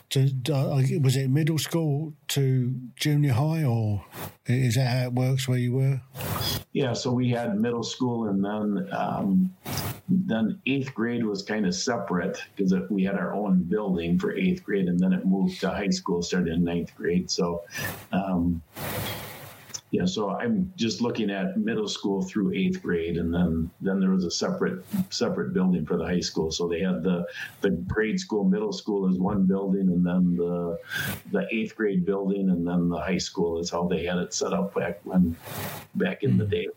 to 0.09 0.29
uh, 0.53 0.79
was 1.01 1.15
it 1.17 1.27
middle 1.27 1.57
school 1.57 2.13
to 2.27 2.75
junior 2.95 3.33
high, 3.33 3.63
or 3.63 4.05
is 4.45 4.75
that 4.75 4.85
how 4.85 5.05
it 5.05 5.13
works 5.13 5.47
where 5.47 5.57
you 5.57 5.73
were? 5.73 6.01
Yeah, 6.73 6.93
so 6.93 7.11
we 7.11 7.29
had 7.29 7.59
middle 7.59 7.83
school, 7.83 8.29
and 8.29 8.43
then 8.43 8.89
um, 8.91 9.55
then 10.09 10.59
eighth 10.65 10.93
grade 10.93 11.23
was 11.23 11.43
kind 11.43 11.67
of 11.67 11.75
separate 11.75 12.39
because 12.55 12.73
we 12.89 13.03
had 13.03 13.15
our 13.15 13.33
own 13.33 13.63
building 13.63 14.17
for 14.17 14.35
eighth 14.35 14.63
grade, 14.63 14.87
and 14.87 14.99
then 14.99 15.13
it 15.13 15.25
moved 15.25 15.61
to 15.61 15.69
high 15.69 15.91
school, 15.91 16.23
started 16.23 16.53
in 16.53 16.63
ninth 16.63 16.95
grade. 16.95 17.29
So. 17.29 17.63
Um, 18.11 18.61
yeah, 19.93 20.05
so 20.05 20.31
I'm 20.31 20.73
just 20.75 21.01
looking 21.01 21.29
at 21.29 21.55
middle 21.55 21.87
school 21.87 22.23
through 22.23 22.51
eighth 22.55 22.81
grade, 22.81 23.17
and 23.17 23.31
then 23.31 23.69
then 23.79 23.99
there 23.99 24.09
was 24.09 24.25
a 24.25 24.31
separate 24.31 24.83
separate 25.11 25.53
building 25.53 25.85
for 25.85 25.97
the 25.97 26.03
high 26.03 26.19
school. 26.19 26.49
So 26.49 26.67
they 26.67 26.79
had 26.79 27.03
the 27.03 27.27
the 27.61 27.69
grade 27.69 28.19
school, 28.19 28.43
middle 28.43 28.73
school 28.73 29.07
is 29.07 29.19
one 29.19 29.45
building, 29.45 29.89
and 29.89 30.03
then 30.03 30.35
the 30.35 30.79
the 31.31 31.47
eighth 31.51 31.75
grade 31.75 32.07
building, 32.07 32.49
and 32.49 32.67
then 32.67 32.89
the 32.89 32.97
high 32.97 33.19
school 33.19 33.59
is 33.59 33.69
how 33.69 33.87
they 33.87 34.03
had 34.03 34.17
it 34.17 34.33
set 34.33 34.51
up 34.51 34.73
back 34.73 34.99
when 35.03 35.37
back 35.93 36.23
in 36.23 36.39
the 36.39 36.45
hmm. 36.45 36.49
day. 36.49 36.67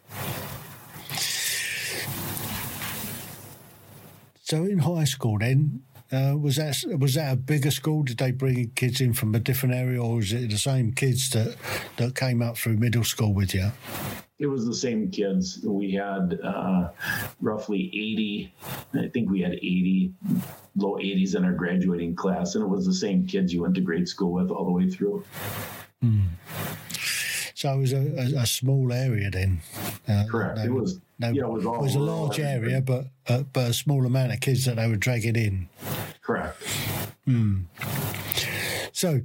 So 4.42 4.64
in 4.64 4.80
high 4.80 5.04
school, 5.04 5.38
then 5.38 5.84
uh, 6.12 6.36
was 6.38 6.56
that 6.56 6.84
was 6.98 7.14
that 7.14 7.32
a 7.32 7.36
bigger 7.36 7.70
school? 7.70 8.02
Did 8.02 8.18
they 8.18 8.30
bring 8.30 8.70
kids 8.74 9.00
in 9.00 9.12
from 9.12 9.34
a 9.34 9.40
different 9.40 9.74
area, 9.74 10.02
or 10.02 10.16
was 10.16 10.32
it 10.32 10.50
the 10.50 10.58
same 10.58 10.92
kids 10.92 11.30
that 11.30 11.56
that 11.96 12.14
came 12.14 12.42
up 12.42 12.56
through 12.56 12.76
middle 12.76 13.04
school 13.04 13.34
with 13.34 13.54
you? 13.54 13.72
It 14.38 14.46
was 14.46 14.66
the 14.66 14.74
same 14.74 15.10
kids. 15.10 15.60
We 15.64 15.94
had 15.94 16.38
uh, 16.44 16.90
roughly 17.40 17.86
80, 17.86 18.54
I 18.92 19.08
think 19.08 19.30
we 19.30 19.40
had 19.40 19.52
80, 19.54 20.12
low 20.76 20.96
80s 20.96 21.34
in 21.36 21.44
our 21.46 21.54
graduating 21.54 22.16
class, 22.16 22.54
and 22.54 22.62
it 22.62 22.68
was 22.68 22.84
the 22.84 22.92
same 22.92 23.26
kids 23.26 23.54
you 23.54 23.62
went 23.62 23.74
to 23.76 23.80
grade 23.80 24.06
school 24.06 24.32
with 24.32 24.50
all 24.50 24.66
the 24.66 24.72
way 24.72 24.90
through. 24.90 25.24
Mm. 26.04 26.26
So 27.54 27.72
it 27.72 27.78
was 27.78 27.92
a, 27.94 27.96
a, 27.96 28.42
a 28.42 28.46
small 28.46 28.92
area 28.92 29.30
then. 29.30 29.62
Uh, 30.06 30.24
Correct. 30.30 30.58
No, 30.58 30.64
it 30.64 30.72
was. 30.72 31.00
No, 31.18 31.30
yeah, 31.30 31.44
it 31.44 31.48
was, 31.48 31.64
it 31.64 31.80
was 31.80 31.94
a 31.94 31.98
large 31.98 32.38
area, 32.38 32.82
but 32.82 33.06
uh, 33.26 33.44
but 33.50 33.70
a 33.70 33.72
small 33.72 34.04
amount 34.04 34.34
of 34.34 34.40
kids 34.40 34.66
that 34.66 34.76
they 34.76 34.86
were 34.86 34.96
dragging 34.96 35.36
in. 35.36 35.70
Correct. 36.26 36.60
Mm. 37.28 37.66
So, 38.92 39.20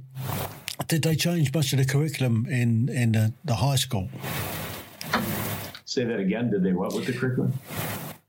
did 0.86 1.02
they 1.02 1.16
change 1.16 1.52
much 1.52 1.72
of 1.72 1.80
the 1.80 1.84
curriculum 1.84 2.46
in 2.48 2.88
in 2.88 3.12
the, 3.12 3.32
the 3.44 3.56
high 3.56 3.76
school? 3.76 4.08
Say 5.84 6.04
that 6.04 6.20
again. 6.20 6.50
Did 6.50 6.62
they 6.62 6.72
what 6.72 6.94
with 6.94 7.06
the 7.06 7.12
curriculum? 7.12 7.54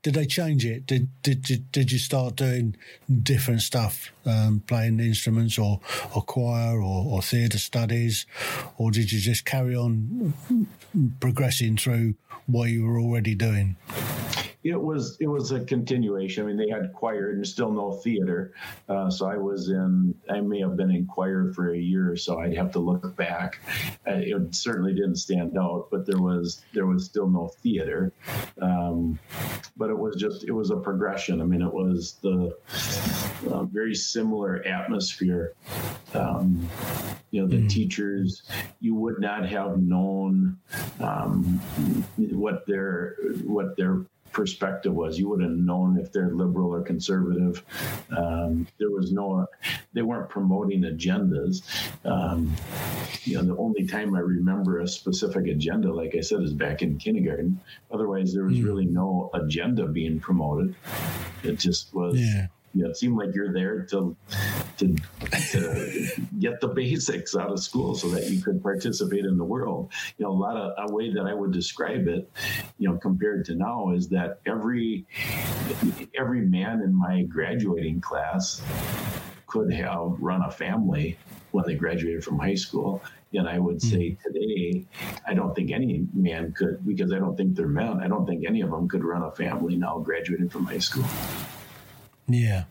did 0.04 0.14
they 0.14 0.26
change 0.26 0.66
it? 0.66 0.86
Did 0.86 1.08
did 1.22 1.42
did, 1.42 1.72
did 1.72 1.92
you 1.92 1.98
start 1.98 2.36
doing 2.36 2.76
different 3.22 3.62
stuff, 3.62 4.12
um, 4.26 4.62
playing 4.66 5.00
instruments 5.00 5.56
or 5.58 5.80
or 6.14 6.22
choir 6.22 6.76
or, 6.76 7.06
or 7.06 7.22
theatre 7.22 7.58
studies, 7.58 8.26
or 8.76 8.90
did 8.90 9.12
you 9.12 9.20
just 9.20 9.44
carry 9.44 9.74
on 9.74 10.34
progressing 11.20 11.76
through 11.76 12.14
what 12.46 12.70
you 12.70 12.84
were 12.84 13.00
already 13.00 13.34
doing? 13.34 13.76
It 14.64 14.80
was 14.80 15.18
it 15.20 15.26
was 15.26 15.52
a 15.52 15.60
continuation. 15.60 16.42
I 16.42 16.46
mean, 16.46 16.56
they 16.56 16.70
had 16.70 16.92
choir 16.94 17.30
and 17.30 17.46
still 17.46 17.70
no 17.70 17.92
theater, 17.92 18.54
uh, 18.88 19.10
so 19.10 19.26
I 19.26 19.36
was 19.36 19.68
in. 19.68 20.14
I 20.30 20.40
may 20.40 20.60
have 20.60 20.76
been 20.76 20.90
in 20.90 21.06
choir 21.06 21.52
for 21.52 21.74
a 21.74 21.78
year 21.78 22.10
or 22.10 22.16
so. 22.16 22.40
I'd 22.40 22.56
have 22.56 22.72
to 22.72 22.78
look 22.78 23.14
back. 23.14 23.60
Uh, 24.08 24.14
it 24.14 24.54
certainly 24.54 24.94
didn't 24.94 25.16
stand 25.16 25.58
out, 25.58 25.88
but 25.90 26.06
there 26.06 26.20
was 26.20 26.62
there 26.72 26.86
was 26.86 27.04
still 27.04 27.28
no 27.28 27.48
theater. 27.62 28.10
Um, 28.60 29.18
but 29.76 29.90
it 29.90 29.98
was 29.98 30.16
just 30.16 30.44
it 30.44 30.52
was 30.52 30.70
a 30.70 30.76
progression. 30.76 31.42
I 31.42 31.44
mean, 31.44 31.60
it 31.60 31.72
was 31.72 32.16
the 32.22 32.56
uh, 33.50 33.64
very 33.64 33.94
similar 33.94 34.66
atmosphere. 34.66 35.52
Um, 36.14 36.66
you 37.32 37.42
know, 37.42 37.48
the 37.48 37.58
mm. 37.58 37.68
teachers 37.68 38.44
you 38.80 38.94
would 38.94 39.20
not 39.20 39.46
have 39.46 39.76
known 39.76 40.56
um, 41.00 41.60
what 42.16 42.64
their 42.66 43.16
what 43.42 43.76
their 43.76 44.06
perspective 44.34 44.92
was. 44.92 45.18
You 45.18 45.30
would 45.30 45.40
have 45.40 45.52
known 45.52 45.98
if 45.98 46.12
they're 46.12 46.34
liberal 46.34 46.74
or 46.74 46.82
conservative. 46.82 47.64
Um, 48.14 48.66
there 48.78 48.90
was 48.90 49.12
no, 49.12 49.46
they 49.94 50.02
weren't 50.02 50.28
promoting 50.28 50.82
agendas. 50.82 51.62
Um, 52.04 52.54
you 53.22 53.36
know, 53.36 53.44
the 53.44 53.56
only 53.56 53.86
time 53.86 54.14
I 54.14 54.20
remember 54.20 54.80
a 54.80 54.88
specific 54.88 55.46
agenda, 55.46 55.92
like 55.92 56.14
I 56.14 56.20
said, 56.20 56.42
is 56.42 56.52
back 56.52 56.82
in 56.82 56.98
kindergarten. 56.98 57.60
Otherwise, 57.90 58.34
there 58.34 58.44
was 58.44 58.58
mm. 58.58 58.64
really 58.64 58.86
no 58.86 59.30
agenda 59.32 59.86
being 59.86 60.20
promoted. 60.20 60.74
It 61.42 61.58
just 61.58 61.94
was. 61.94 62.18
Yeah 62.18 62.48
you 62.74 62.82
know, 62.82 62.90
it 62.90 62.96
seemed 62.96 63.16
like 63.16 63.34
you're 63.34 63.52
there 63.52 63.82
to, 63.86 64.16
to, 64.78 64.96
to 65.50 66.08
get 66.38 66.60
the 66.60 66.68
basics 66.74 67.36
out 67.36 67.50
of 67.50 67.60
school 67.60 67.94
so 67.94 68.08
that 68.08 68.28
you 68.30 68.42
could 68.42 68.62
participate 68.62 69.24
in 69.24 69.38
the 69.38 69.44
world. 69.44 69.92
You 70.18 70.24
know, 70.24 70.32
a 70.32 70.34
lot 70.34 70.56
of 70.56 70.90
a 70.90 70.92
way 70.92 71.12
that 71.12 71.24
I 71.24 71.34
would 71.34 71.52
describe 71.52 72.08
it, 72.08 72.30
you 72.78 72.88
know, 72.88 72.96
compared 72.98 73.44
to 73.46 73.54
now 73.54 73.92
is 73.92 74.08
that 74.08 74.40
every 74.44 75.06
every 76.18 76.40
man 76.40 76.80
in 76.80 76.94
my 76.94 77.22
graduating 77.22 78.00
class 78.00 78.60
could 79.46 79.72
have 79.72 80.16
run 80.18 80.42
a 80.42 80.50
family 80.50 81.16
when 81.52 81.64
they 81.66 81.74
graduated 81.74 82.24
from 82.24 82.38
high 82.40 82.56
school. 82.56 83.00
And 83.32 83.48
I 83.48 83.58
would 83.58 83.80
say 83.80 84.10
hmm. 84.10 84.32
today, 84.32 84.84
I 85.26 85.34
don't 85.34 85.54
think 85.54 85.70
any 85.70 86.06
man 86.12 86.52
could, 86.52 86.84
because 86.84 87.12
I 87.12 87.18
don't 87.18 87.36
think 87.36 87.54
they're 87.54 87.68
men. 87.68 88.00
I 88.00 88.08
don't 88.08 88.26
think 88.26 88.44
any 88.46 88.60
of 88.60 88.70
them 88.70 88.88
could 88.88 89.04
run 89.04 89.22
a 89.22 89.30
family 89.30 89.76
now 89.76 89.98
graduating 89.98 90.48
from 90.48 90.66
high 90.66 90.78
school. 90.78 91.04
Yeah. 92.28 92.64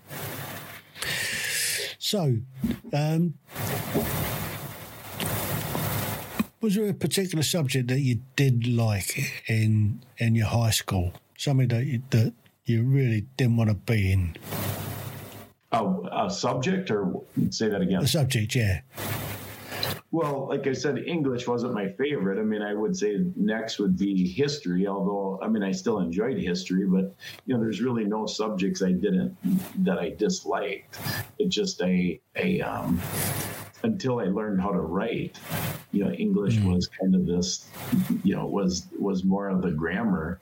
So, 2.00 2.38
um, 2.92 3.36
was 6.62 6.76
there 6.76 6.90
a 6.90 6.94
particular 6.94 7.44
subject 7.44 7.88
that 7.90 8.00
you 8.00 8.22
did 8.36 8.68
like 8.68 9.18
in 9.48 10.02
in 10.18 10.36
your 10.36 10.48
high 10.48 10.72
school? 10.72 11.14
Something 11.38 11.68
that 11.70 11.86
you, 11.86 12.02
that 12.12 12.34
you 12.66 12.84
really 12.84 13.26
didn't 13.38 13.58
want 13.58 13.70
to 13.70 13.76
be 13.76 14.12
in? 14.12 14.38
Oh, 15.72 16.08
a 16.12 16.30
subject, 16.30 16.92
or 16.92 17.22
say 17.50 17.68
that 17.68 17.82
again? 17.82 18.04
A 18.04 18.08
subject, 18.08 18.56
yeah. 18.56 18.82
Well, 20.14 20.48
like 20.48 20.68
I 20.68 20.74
said, 20.74 21.00
English 21.00 21.48
wasn't 21.48 21.74
my 21.74 21.90
favorite. 21.94 22.40
I 22.40 22.44
mean, 22.44 22.62
I 22.62 22.76
would 22.76 22.96
say 22.96 23.26
next 23.36 23.80
would 23.80 23.98
be 23.98 24.28
history, 24.28 24.86
although, 24.86 25.40
I 25.42 25.48
mean, 25.48 25.64
I 25.64 25.72
still 25.72 26.02
enjoyed 26.02 26.38
history, 26.38 26.86
but, 26.86 27.16
you 27.48 27.56
know, 27.56 27.60
there's 27.60 27.82
really 27.82 28.06
no 28.06 28.28
subjects 28.28 28.84
I 28.84 28.92
didn't, 28.92 29.36
that 29.84 29.98
I 29.98 30.12
disliked. 30.12 31.00
It 31.40 31.50
just 31.50 31.82
a, 31.82 32.22
a, 32.36 32.62
um, 32.62 33.02
until 33.82 34.20
I 34.20 34.26
learned 34.26 34.62
how 34.62 34.70
to 34.70 34.82
write, 34.82 35.40
you 35.92 36.06
know, 36.06 36.12
English 36.12 36.58
mm. 36.58 36.72
was 36.72 36.86
kind 36.86 37.16
of 37.16 37.26
this, 37.26 37.68
you 38.24 38.36
know, 38.36 38.46
was 38.46 38.88
was 39.00 39.24
more 39.24 39.50
of 39.50 39.64
the 39.64 39.72
grammar, 39.72 40.40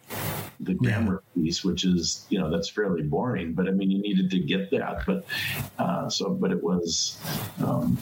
the 0.59 0.73
grammar 0.73 1.23
yeah. 1.35 1.43
piece, 1.43 1.63
which 1.63 1.85
is, 1.85 2.25
you 2.29 2.39
know, 2.39 2.51
that's 2.51 2.69
fairly 2.69 3.03
boring. 3.03 3.53
But 3.53 3.69
I 3.69 3.71
mean, 3.71 3.89
you 3.89 4.01
needed 4.01 4.29
to 4.31 4.39
get 4.39 4.69
that. 4.71 5.05
But 5.05 5.23
uh, 5.79 6.09
so, 6.09 6.29
but 6.29 6.51
it 6.51 6.61
was. 6.61 7.17
Um, 7.65 7.97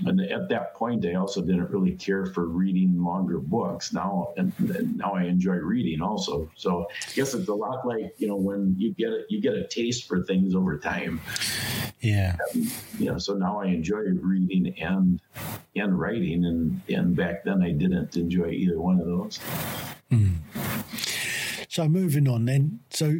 and 0.00 0.20
at 0.20 0.48
that 0.48 0.74
point, 0.74 1.06
I 1.06 1.14
also 1.14 1.40
didn't 1.40 1.70
really 1.70 1.92
care 1.92 2.26
for 2.26 2.46
reading 2.48 3.02
longer 3.02 3.38
books. 3.38 3.92
Now, 3.92 4.32
and, 4.36 4.52
and, 4.58 4.96
now 4.96 5.14
I 5.14 5.24
enjoy 5.24 5.54
reading 5.54 6.02
also. 6.02 6.50
So 6.56 6.86
I 6.90 7.12
guess 7.14 7.32
it's 7.32 7.48
a 7.48 7.54
lot 7.54 7.86
like 7.86 8.14
you 8.18 8.26
know 8.26 8.36
when 8.36 8.74
you 8.76 8.92
get 8.92 9.10
a, 9.10 9.22
you 9.28 9.40
get 9.40 9.54
a 9.54 9.66
taste 9.68 10.08
for 10.08 10.24
things 10.24 10.54
over 10.54 10.78
time. 10.78 11.20
Yeah. 12.00 12.36
And, 12.52 12.72
you 12.98 13.06
know, 13.06 13.18
so 13.18 13.34
now 13.34 13.60
I 13.60 13.66
enjoy 13.66 14.00
reading 14.20 14.74
and 14.80 15.20
and 15.76 15.98
writing, 15.98 16.44
and 16.44 16.80
and 16.88 17.14
back 17.14 17.44
then 17.44 17.62
I 17.62 17.70
didn't 17.70 18.16
enjoy 18.16 18.50
either 18.50 18.80
one 18.80 18.98
of 18.98 19.06
those. 19.06 19.38
Mm. 20.10 20.38
So 21.68 21.88
moving 21.88 22.28
on 22.28 22.44
then. 22.46 22.80
So 22.90 23.18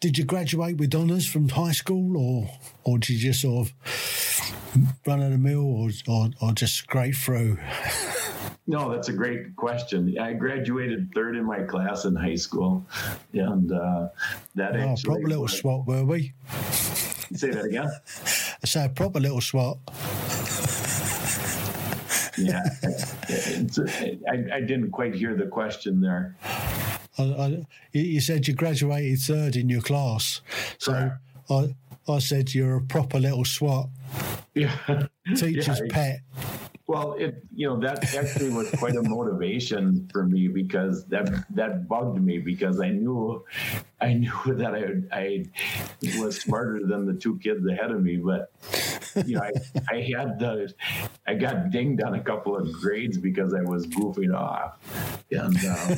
did 0.00 0.18
you 0.18 0.24
graduate 0.24 0.78
with 0.78 0.94
honours 0.94 1.26
from 1.26 1.50
high 1.50 1.72
school, 1.72 2.16
or 2.16 2.50
or 2.84 2.98
did 2.98 3.10
you 3.10 3.18
just 3.18 3.42
sort 3.42 3.68
of 3.68 3.74
run 5.06 5.22
of 5.22 5.30
the 5.30 5.38
mill 5.38 5.64
or, 5.64 5.90
or, 6.08 6.30
or 6.40 6.52
just 6.52 6.74
scrape 6.74 7.14
through? 7.14 7.58
No, 8.70 8.88
that's 8.88 9.08
a 9.08 9.12
great 9.12 9.56
question. 9.56 10.16
I 10.20 10.32
graduated 10.32 11.10
third 11.12 11.34
in 11.34 11.44
my 11.44 11.62
class 11.62 12.04
in 12.04 12.14
high 12.14 12.36
school, 12.36 12.86
and 13.32 13.72
uh, 13.72 14.08
that 14.54 14.76
oh, 14.76 14.78
actually 14.78 15.08
proper 15.08 15.26
little 15.26 15.42
was, 15.42 15.58
swat, 15.58 15.86
were 15.88 16.04
we? 16.04 16.34
Say 17.34 17.50
that 17.50 17.64
again. 17.64 17.90
I 18.62 18.66
said 18.66 18.90
a 18.90 18.94
proper 18.94 19.18
little 19.18 19.40
swat. 19.40 19.78
yeah, 22.38 22.62
I, 24.30 24.56
I, 24.56 24.60
didn't 24.60 24.92
quite 24.92 25.16
hear 25.16 25.34
the 25.34 25.48
question 25.50 26.00
there. 26.00 26.36
I, 27.18 27.22
I, 27.22 27.66
you 27.90 28.20
said 28.20 28.46
you 28.46 28.54
graduated 28.54 29.18
third 29.18 29.56
in 29.56 29.68
your 29.68 29.82
class, 29.82 30.42
so 30.78 31.10
I, 31.50 31.74
I 32.08 32.18
said 32.20 32.54
you're 32.54 32.76
a 32.76 32.82
proper 32.82 33.18
little 33.18 33.44
swat. 33.44 33.88
Yeah. 34.54 35.06
Teacher's 35.36 35.80
yeah. 35.80 35.86
pet. 35.90 36.20
Well, 36.90 37.12
it 37.12 37.44
you 37.54 37.68
know 37.68 37.78
that 37.80 38.16
actually 38.16 38.50
was 38.50 38.68
quite 38.72 38.96
a 38.96 39.02
motivation 39.02 40.08
for 40.12 40.26
me 40.26 40.48
because 40.48 41.06
that 41.06 41.44
that 41.54 41.86
bugged 41.86 42.20
me 42.20 42.38
because 42.38 42.80
I 42.80 42.88
knew 42.88 43.44
I 44.00 44.14
knew 44.14 44.32
that 44.46 44.74
I 44.74 45.16
I 45.16 45.44
was 46.18 46.40
smarter 46.40 46.80
than 46.84 47.06
the 47.06 47.14
two 47.14 47.38
kids 47.38 47.64
ahead 47.64 47.92
of 47.92 48.02
me, 48.02 48.16
but 48.16 48.50
you 49.24 49.36
know 49.36 49.42
I, 49.42 49.52
I 49.88 50.00
had 50.00 50.40
the 50.40 50.74
I 51.28 51.34
got 51.34 51.70
dinged 51.70 52.02
on 52.02 52.14
a 52.14 52.20
couple 52.20 52.56
of 52.56 52.72
grades 52.72 53.18
because 53.18 53.54
I 53.54 53.60
was 53.60 53.86
goofing 53.86 54.34
off, 54.34 54.76
and 55.30 55.56
um, 55.56 55.94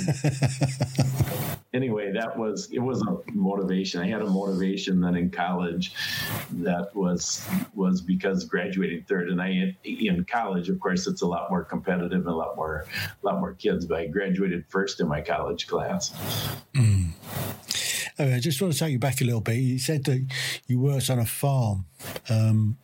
anyway, 1.75 2.13
that 2.13 2.39
was 2.39 2.71
it 2.71 2.79
was 2.79 3.03
a 3.03 3.19
motivation. 3.33 4.01
I 4.01 4.09
had 4.09 4.23
a 4.23 4.27
motivation 4.27 5.01
then 5.01 5.17
in 5.17 5.31
college 5.31 5.95
that 6.53 6.95
was 6.95 7.47
was 7.75 8.01
because 8.01 8.45
graduating 8.45 9.05
third, 9.05 9.29
and 9.31 9.41
I 9.41 9.77
in 9.85 10.25
college, 10.25 10.69
of 10.69 10.81
course, 10.81 11.07
it's 11.07 11.23
a 11.23 11.27
lot 11.27 11.51
more 11.51 11.65
competitive 11.65 12.21
and 12.21 12.27
a 12.27 12.35
lot 12.35 12.57
more 12.57 12.87
a 13.23 13.27
lot 13.27 13.41
more 13.41 13.55
kids. 13.55 13.87
But 13.87 13.99
I 13.99 14.07
graduated 14.07 14.65
first 14.69 15.01
in 15.01 15.09
my 15.09 15.21
college 15.21 15.67
class. 15.67 16.13
Mm. 16.75 17.11
I 18.19 18.39
just 18.39 18.61
want 18.61 18.73
to 18.75 18.79
take 18.79 18.93
you 18.93 18.99
back 18.99 19.21
a 19.21 19.25
little 19.25 19.41
bit. 19.41 19.57
You 19.57 19.79
said 19.79 20.05
that 20.05 20.27
you 20.67 20.79
worked 20.79 21.11
on 21.11 21.19
a 21.19 21.27
farm, 21.27 21.87
um, 22.29 22.79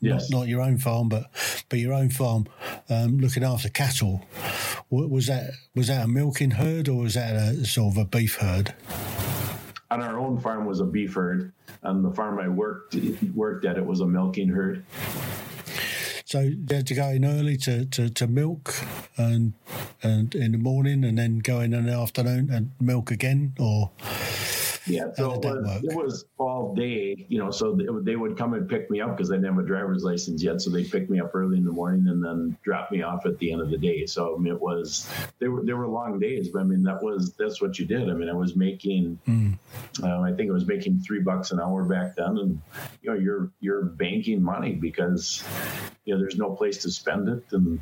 yes. 0.00 0.30
not, 0.30 0.40
not 0.40 0.48
your 0.48 0.62
own 0.62 0.78
farm, 0.78 1.08
but 1.08 1.30
but 1.68 1.78
your 1.78 1.92
own 1.92 2.10
farm, 2.10 2.46
um, 2.88 3.18
looking 3.18 3.44
after 3.44 3.68
cattle. 3.68 4.24
Was 4.90 5.26
that 5.26 5.52
was 5.74 5.88
that 5.88 6.04
a 6.04 6.08
milking 6.08 6.52
herd 6.52 6.88
or 6.88 7.02
was 7.02 7.14
that 7.14 7.34
a 7.34 7.64
sort 7.64 7.94
of 7.94 7.98
a 7.98 8.04
beef 8.04 8.36
herd? 8.36 8.74
And 9.90 10.02
our 10.02 10.18
own 10.18 10.38
farm 10.38 10.66
was 10.66 10.80
a 10.80 10.84
beef 10.84 11.14
herd. 11.14 11.52
and 11.82 12.04
the 12.04 12.12
farm 12.12 12.38
I 12.38 12.48
worked 12.48 12.96
worked 13.34 13.64
at, 13.64 13.76
it 13.76 13.84
was 13.84 14.00
a 14.00 14.06
milking 14.06 14.48
herd. 14.48 14.84
So 16.30 16.42
you 16.42 16.64
had 16.70 16.86
to 16.86 16.94
go 16.94 17.08
in 17.08 17.24
early 17.24 17.56
to, 17.56 17.86
to, 17.86 18.08
to 18.08 18.26
milk 18.28 18.72
and 19.16 19.54
and 20.00 20.32
in 20.32 20.52
the 20.52 20.58
morning 20.58 21.04
and 21.04 21.18
then 21.18 21.40
go 21.40 21.58
in 21.58 21.74
in 21.74 21.86
the 21.86 21.92
afternoon 21.92 22.50
and 22.50 22.70
milk 22.80 23.10
again 23.10 23.54
or 23.58 23.90
yeah, 24.86 25.12
so 25.14 25.34
it 25.34 25.44
was, 25.44 25.84
it 25.84 25.96
was, 25.96 26.24
all 26.38 26.74
day, 26.74 27.26
you 27.28 27.38
know. 27.38 27.50
So 27.50 27.78
they 28.02 28.16
would 28.16 28.36
come 28.36 28.54
and 28.54 28.68
pick 28.68 28.90
me 28.90 29.00
up 29.00 29.16
because 29.16 29.30
I 29.30 29.34
didn't 29.34 29.54
have 29.54 29.64
a 29.64 29.66
driver's 29.66 30.02
license 30.02 30.42
yet. 30.42 30.60
So 30.60 30.70
they 30.70 30.84
picked 30.84 31.10
me 31.10 31.20
up 31.20 31.34
early 31.34 31.58
in 31.58 31.64
the 31.64 31.72
morning 31.72 32.08
and 32.08 32.24
then 32.24 32.56
dropped 32.62 32.92
me 32.92 33.02
off 33.02 33.26
at 33.26 33.38
the 33.38 33.52
end 33.52 33.60
of 33.60 33.70
the 33.70 33.78
day. 33.78 34.06
So 34.06 34.34
I 34.34 34.38
mean, 34.38 34.52
it 34.52 34.60
was 34.60 35.08
there 35.38 35.50
were 35.50 35.62
they 35.64 35.74
were 35.74 35.86
long 35.86 36.18
days, 36.18 36.48
but 36.48 36.60
I 36.60 36.64
mean 36.64 36.82
that 36.84 37.02
was 37.02 37.34
that's 37.34 37.60
what 37.60 37.78
you 37.78 37.84
did. 37.84 38.08
I 38.08 38.14
mean, 38.14 38.28
I 38.28 38.34
was 38.34 38.56
making, 38.56 39.18
mm. 39.28 39.58
uh, 40.02 40.20
I 40.20 40.32
think 40.32 40.50
I 40.50 40.52
was 40.52 40.66
making 40.66 41.00
three 41.00 41.20
bucks 41.20 41.50
an 41.50 41.60
hour 41.60 41.84
back 41.84 42.16
then, 42.16 42.38
and 42.38 42.62
you 43.02 43.10
know 43.10 43.16
you're 43.16 43.50
you're 43.60 43.84
banking 43.84 44.42
money 44.42 44.72
because 44.72 45.44
you 46.04 46.14
know 46.14 46.20
there's 46.20 46.36
no 46.36 46.50
place 46.50 46.78
to 46.78 46.90
spend 46.90 47.28
it 47.28 47.44
and 47.52 47.80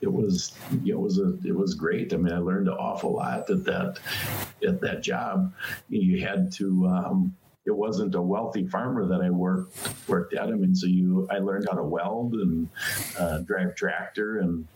it 0.00 0.12
was 0.12 0.52
it 0.86 0.98
was 0.98 1.18
a 1.18 1.36
it 1.44 1.54
was 1.54 1.74
great. 1.74 2.12
I 2.12 2.16
mean, 2.16 2.32
I 2.32 2.38
learned 2.38 2.68
an 2.68 2.74
awful 2.74 3.14
lot 3.14 3.50
at 3.50 3.64
that 3.64 3.98
at 4.66 4.80
that 4.80 5.02
job. 5.02 5.52
You 5.88 6.20
had 6.26 6.52
to 6.52 6.86
um, 6.86 7.36
it 7.66 7.76
wasn't 7.76 8.14
a 8.14 8.22
wealthy 8.22 8.66
farmer 8.66 9.06
that 9.06 9.20
I 9.20 9.28
worked 9.28 10.08
worked 10.08 10.34
at. 10.34 10.48
I 10.48 10.52
mean, 10.52 10.74
so 10.74 10.86
you 10.86 11.28
I 11.30 11.38
learned 11.38 11.66
how 11.68 11.76
to 11.76 11.82
weld 11.82 12.34
and 12.34 12.68
uh, 13.18 13.38
drive 13.38 13.74
tractor, 13.74 14.38
and 14.38 14.66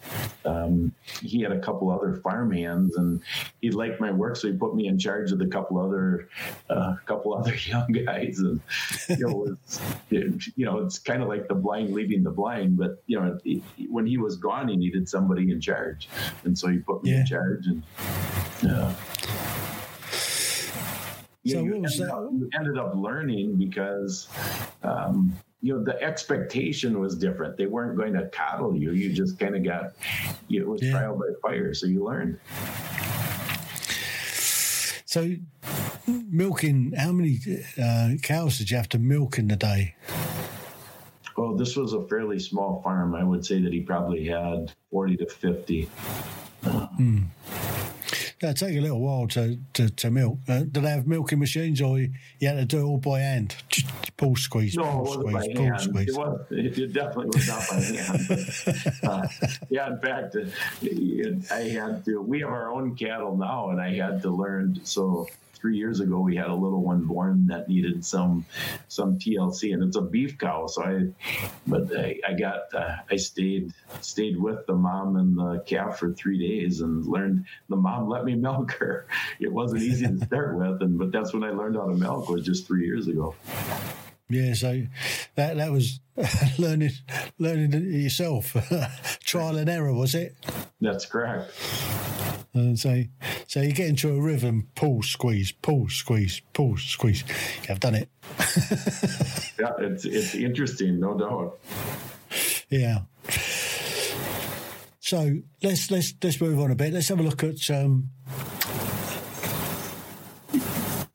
um, 0.44 0.94
he 1.22 1.40
had 1.40 1.50
a 1.50 1.58
couple 1.60 1.90
other 1.90 2.16
farm 2.16 2.52
hands, 2.52 2.96
and 2.96 3.22
he 3.62 3.70
liked 3.70 4.00
my 4.00 4.12
work, 4.12 4.36
so 4.36 4.48
he 4.48 4.56
put 4.56 4.74
me 4.74 4.86
in 4.86 4.98
charge 4.98 5.32
of 5.32 5.38
the 5.38 5.46
couple 5.46 5.78
other 5.78 6.28
uh, 6.68 6.96
couple 7.06 7.34
other 7.34 7.54
young 7.66 7.90
guys, 7.90 8.38
and 8.38 8.60
you 9.08 9.26
know, 9.26 9.30
it 9.30 9.36
was, 9.36 9.80
it, 10.10 10.44
you 10.56 10.66
know, 10.66 10.78
it's 10.78 10.98
kind 10.98 11.22
of 11.22 11.28
like 11.28 11.48
the 11.48 11.54
blind 11.54 11.94
leading 11.94 12.22
the 12.22 12.30
blind, 12.30 12.76
but 12.76 13.02
you 13.06 13.18
know, 13.18 13.38
it, 13.44 13.62
when 13.88 14.06
he 14.06 14.18
was 14.18 14.36
gone, 14.36 14.68
he 14.68 14.76
needed 14.76 15.08
somebody 15.08 15.50
in 15.50 15.60
charge, 15.60 16.08
and 16.44 16.58
so 16.58 16.68
he 16.68 16.78
put 16.78 17.02
me 17.02 17.12
yeah. 17.12 17.20
in 17.20 17.26
charge, 17.26 17.66
and. 17.66 17.82
Uh, 18.68 18.94
so 21.46 21.62
you, 21.62 21.74
ended 21.74 22.00
up, 22.00 22.28
you, 22.32 22.50
ended 22.54 22.78
up, 22.78 22.94
learning 22.94 23.56
because 23.56 24.28
um, 24.82 25.32
you 25.60 25.74
know 25.74 25.84
the 25.84 26.00
expectation 26.02 27.00
was 27.00 27.16
different. 27.16 27.56
They 27.56 27.66
weren't 27.66 27.96
going 27.96 28.14
to 28.14 28.28
coddle 28.28 28.76
you. 28.76 28.92
You 28.92 29.12
just 29.12 29.38
kind 29.38 29.54
of 29.54 29.62
got 29.64 29.92
you 30.48 30.60
know, 30.60 30.66
it 30.66 30.68
was 30.68 30.82
yeah. 30.82 30.92
trial 30.92 31.18
by 31.18 31.48
fire. 31.48 31.74
So 31.74 31.86
you 31.86 32.04
learned. 32.04 32.38
So 35.06 35.30
milking, 36.06 36.92
how 36.96 37.12
many 37.12 37.38
uh, 37.80 38.14
cows 38.22 38.58
did 38.58 38.70
you 38.70 38.76
have 38.76 38.88
to 38.90 38.98
milk 38.98 39.38
in 39.38 39.48
the 39.48 39.56
day? 39.56 39.94
Well, 41.36 41.56
this 41.56 41.76
was 41.76 41.92
a 41.92 42.02
fairly 42.06 42.38
small 42.38 42.80
farm. 42.82 43.14
I 43.14 43.24
would 43.24 43.44
say 43.44 43.60
that 43.60 43.72
he 43.72 43.80
probably 43.80 44.26
had 44.26 44.72
40 44.90 45.16
to 45.18 45.26
50. 45.26 45.88
Mm. 46.64 47.26
Yeah, 48.44 48.50
it 48.50 48.58
take 48.58 48.76
a 48.76 48.80
little 48.82 49.00
while 49.00 49.26
to, 49.28 49.58
to, 49.72 49.88
to 49.88 50.10
milk. 50.10 50.38
Uh, 50.46 50.64
do 50.70 50.82
they 50.82 50.90
have 50.90 51.06
milking 51.06 51.38
machines 51.38 51.80
or 51.80 51.98
you, 51.98 52.12
you 52.40 52.48
had 52.48 52.56
to 52.56 52.66
do 52.66 52.80
it 52.80 52.82
all 52.82 52.98
by 52.98 53.20
hand? 53.20 53.56
Pull, 54.18 54.36
squeeze, 54.36 54.76
no, 54.76 54.84
pull, 54.84 55.06
squeeze, 55.14 55.48
pull, 55.54 55.64
hand. 55.64 55.80
squeeze. 55.80 56.08
It, 56.10 56.18
was, 56.18 56.46
it 56.50 56.92
definitely 56.92 57.30
was 57.32 57.48
not 57.48 57.64
by 57.70 57.80
hand. 57.80 58.92
uh, 59.02 59.28
yeah, 59.70 59.86
in 59.86 59.98
fact, 59.98 60.36
uh, 60.36 61.54
I 61.54 61.60
had 61.68 62.04
to, 62.04 62.20
we 62.20 62.40
have 62.40 62.50
our 62.50 62.70
own 62.70 62.94
cattle 62.96 63.34
now, 63.34 63.70
and 63.70 63.80
I 63.80 63.94
had 63.94 64.20
to 64.22 64.30
learn. 64.30 64.78
So 64.84 65.26
three 65.64 65.78
years 65.78 66.00
ago, 66.00 66.18
we 66.20 66.36
had 66.36 66.48
a 66.48 66.54
little 66.54 66.82
one 66.82 67.06
born 67.06 67.46
that 67.46 67.70
needed 67.70 68.04
some 68.04 68.44
some 68.88 69.18
TLC, 69.18 69.72
and 69.72 69.82
it's 69.82 69.96
a 69.96 70.02
beef 70.02 70.36
cow. 70.36 70.66
So 70.66 70.82
I, 70.82 71.48
but 71.66 71.90
I, 71.96 72.20
I 72.28 72.34
got 72.34 72.64
uh, 72.74 72.96
I 73.10 73.16
stayed 73.16 73.72
stayed 74.02 74.38
with 74.38 74.66
the 74.66 74.74
mom 74.74 75.16
and 75.16 75.38
the 75.38 75.64
calf 75.64 76.00
for 76.00 76.12
three 76.12 76.38
days 76.38 76.82
and 76.82 77.06
learned. 77.06 77.46
The 77.70 77.76
mom 77.76 78.10
let 78.10 78.26
me 78.26 78.34
milk 78.34 78.72
her. 78.72 79.06
It 79.40 79.50
wasn't 79.50 79.80
easy 79.84 80.06
to 80.06 80.26
start 80.26 80.54
with, 80.58 80.82
and 80.82 80.98
but 80.98 81.10
that's 81.12 81.32
when 81.32 81.42
I 81.42 81.50
learned 81.52 81.76
how 81.76 81.86
to 81.86 81.94
milk 81.94 82.28
was 82.28 82.44
just 82.44 82.66
three 82.66 82.84
years 82.84 83.08
ago. 83.08 83.34
Yeah, 84.28 84.52
so 84.52 84.82
that 85.36 85.56
that 85.56 85.72
was 85.72 85.98
learning 86.58 86.90
learning 87.38 87.72
yourself, 87.90 88.54
trial 89.24 89.56
and 89.56 89.70
error, 89.70 89.94
was 89.94 90.14
it? 90.14 90.36
That's 90.82 91.06
correct. 91.06 91.54
And 92.54 92.78
so, 92.78 93.02
so 93.48 93.60
you 93.60 93.72
get 93.72 93.88
into 93.88 94.10
a 94.10 94.20
rhythm, 94.20 94.68
pull, 94.76 95.02
squeeze, 95.02 95.50
pull, 95.50 95.88
squeeze, 95.88 96.40
pull, 96.52 96.76
squeeze. 96.76 97.24
I've 97.68 97.80
done 97.80 97.96
it. 97.96 98.08
yeah, 99.58 99.72
it's 99.78 100.04
it's 100.04 100.34
interesting, 100.36 101.00
no 101.00 101.18
doubt. 101.18 101.58
Yeah. 102.70 103.00
So 105.00 105.38
let's 105.62 105.90
let's 105.90 106.14
let's 106.22 106.40
move 106.40 106.60
on 106.60 106.70
a 106.70 106.76
bit. 106.76 106.92
Let's 106.92 107.08
have 107.08 107.18
a 107.18 107.24
look 107.24 107.42
at 107.42 107.68
um, 107.70 108.10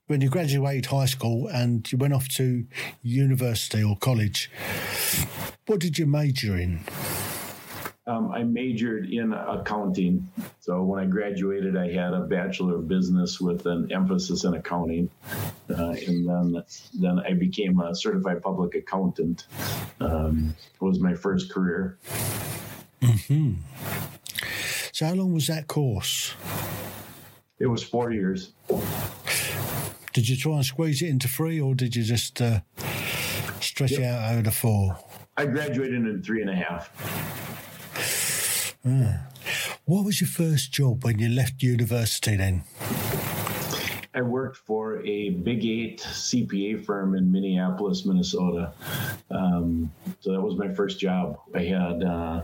when 0.08 0.21
you 0.21 0.30
graduated 0.30 0.88
high 0.88 1.06
school 1.06 1.47
and 1.47 1.89
you 1.91 1.97
went 1.97 2.13
off 2.13 2.28
to 2.30 2.65
university 3.02 3.82
or 3.82 3.95
college. 3.95 4.52
What 5.67 5.80
did 5.80 5.97
you 5.97 6.06
major 6.06 6.58
in? 6.58 6.82
Um, 8.09 8.31
I 8.31 8.41
majored 8.41 9.11
in 9.11 9.33
accounting. 9.33 10.27
So 10.61 10.81
when 10.81 10.99
I 10.99 11.05
graduated, 11.05 11.77
I 11.77 11.91
had 11.91 12.13
a 12.13 12.21
bachelor 12.21 12.77
of 12.77 12.87
business 12.87 13.39
with 13.39 13.67
an 13.67 13.91
emphasis 13.91 14.45
in 14.45 14.55
accounting, 14.55 15.11
uh, 15.69 15.93
and 16.07 16.27
then 16.27 16.63
then 16.95 17.19
I 17.19 17.33
became 17.33 17.79
a 17.79 17.93
certified 17.93 18.41
public 18.41 18.73
accountant. 18.73 19.45
Um, 19.99 20.55
was 20.79 20.99
my 20.99 21.13
first 21.13 21.51
career. 21.51 21.99
Hmm. 23.03 23.53
So 24.91 25.05
how 25.05 25.13
long 25.13 25.31
was 25.31 25.45
that 25.45 25.67
course? 25.67 26.33
It 27.59 27.67
was 27.67 27.83
four 27.83 28.11
years. 28.11 28.53
Did 30.13 30.27
you 30.27 30.35
try 30.35 30.53
and 30.53 30.65
squeeze 30.65 31.03
it 31.03 31.09
into 31.09 31.27
three, 31.27 31.61
or 31.61 31.75
did 31.75 31.95
you 31.95 32.01
just 32.01 32.41
uh, 32.41 32.61
stretch 33.61 33.91
yep. 33.91 33.99
it 33.99 34.05
out 34.05 34.33
over 34.33 34.41
the 34.41 34.51
four? 34.51 34.97
I 35.37 35.45
graduated 35.45 36.07
in 36.07 36.23
three 36.23 36.41
and 36.41 36.49
a 36.49 36.55
half. 36.55 36.91
What 38.83 40.05
was 40.05 40.21
your 40.21 40.29
first 40.29 40.71
job 40.71 41.03
when 41.03 41.19
you 41.19 41.29
left 41.29 41.61
university 41.61 42.35
then? 42.35 42.63
I 44.13 44.21
worked 44.21 44.57
for 44.57 45.05
a 45.05 45.29
Big 45.29 45.65
Eight 45.65 46.01
CPA 46.01 46.83
firm 46.83 47.15
in 47.15 47.31
Minneapolis, 47.31 48.05
Minnesota. 48.05 48.73
Um, 49.29 49.91
so 50.19 50.31
that 50.31 50.41
was 50.41 50.57
my 50.57 50.73
first 50.73 50.99
job. 50.99 51.39
I 51.53 51.63
had 51.63 52.03
uh, 52.03 52.41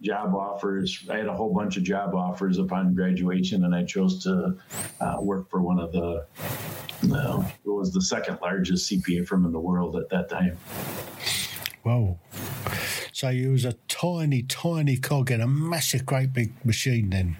job 0.00 0.34
offers. 0.34 1.04
I 1.10 1.18
had 1.18 1.26
a 1.26 1.34
whole 1.34 1.52
bunch 1.52 1.76
of 1.76 1.82
job 1.82 2.14
offers 2.14 2.58
upon 2.58 2.94
graduation, 2.94 3.64
and 3.64 3.74
I 3.74 3.84
chose 3.84 4.22
to 4.24 4.56
uh, 5.00 5.16
work 5.20 5.50
for 5.50 5.60
one 5.60 5.78
of 5.78 5.92
the. 5.92 6.26
Uh, 7.12 7.44
it 7.64 7.68
was 7.68 7.92
the 7.92 8.02
second 8.02 8.38
largest 8.40 8.90
CPA 8.90 9.26
firm 9.26 9.44
in 9.44 9.52
the 9.52 9.60
world 9.60 9.96
at 9.96 10.08
that 10.08 10.30
time. 10.30 10.56
Whoa. 11.82 12.18
So 13.22 13.28
you 13.28 13.52
was 13.52 13.64
a 13.64 13.74
tiny, 13.86 14.42
tiny 14.42 14.96
cog 14.96 15.30
in 15.30 15.40
a 15.40 15.46
massive, 15.46 16.04
great 16.04 16.32
big 16.32 16.52
machine 16.66 17.10
then. 17.10 17.36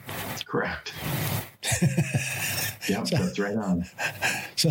Correct. 0.46 0.92
yep, 2.88 3.08
so, 3.08 3.16
that's 3.16 3.36
right 3.36 3.56
on. 3.56 3.84
So, 4.54 4.70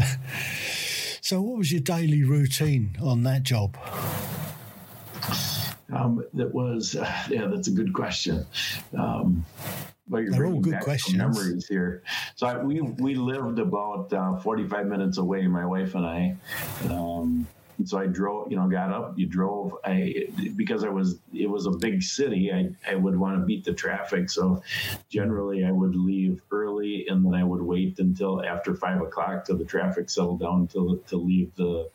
so 1.20 1.42
what 1.42 1.58
was 1.58 1.70
your 1.70 1.82
daily 1.82 2.24
routine 2.24 2.96
on 3.04 3.24
that 3.24 3.44
job? 3.44 3.76
Um, 5.92 6.24
that 6.34 6.54
was, 6.54 6.96
uh, 6.96 7.14
yeah, 7.30 7.48
that's 7.48 7.68
a 7.68 7.72
good 7.72 7.92
question. 7.92 8.46
Um, 8.98 9.46
but 10.08 10.20
you're 10.20 10.32
They're 10.32 10.46
all 10.46 10.62
good 10.62 10.80
questions. 10.80 11.18
Memories 11.18 11.68
here. 11.68 12.04
So 12.36 12.48
I, 12.48 12.64
we 12.64 12.80
we 12.80 13.16
lived 13.16 13.60
about 13.60 14.14
uh, 14.14 14.38
45 14.38 14.88
minutes 14.88 15.18
away, 15.18 15.46
my 15.46 15.66
wife 15.66 15.94
and 15.94 16.06
I. 16.06 16.38
Um, 16.90 17.48
and 17.82 17.90
so 17.90 17.98
I 17.98 18.06
drove, 18.06 18.52
you 18.52 18.58
know, 18.58 18.68
got 18.68 18.92
up, 18.92 19.18
you 19.18 19.26
drove. 19.26 19.76
I 19.84 20.28
because 20.56 20.84
I 20.84 20.90
was 20.90 21.18
it 21.34 21.50
was 21.50 21.66
a 21.66 21.72
big 21.72 22.04
city. 22.04 22.52
I 22.54 22.70
I 22.88 22.94
would 22.94 23.18
want 23.18 23.40
to 23.40 23.44
beat 23.44 23.66
the 23.66 23.74
traffic, 23.74 24.30
so 24.30 24.62
generally 25.10 25.66
I 25.66 25.72
would 25.72 25.96
leave 25.96 26.44
early, 26.52 27.08
and 27.08 27.26
then 27.26 27.34
I 27.34 27.44
would 27.44 27.64
wait 27.64 27.98
until 27.98 28.46
after 28.46 28.76
five 28.76 29.02
o'clock 29.02 29.46
till 29.46 29.58
the 29.58 29.66
traffic 29.66 30.12
settled 30.12 30.42
down 30.42 30.68
to 30.68 31.04
to 31.08 31.18
leave 31.18 31.56
the 31.56 31.90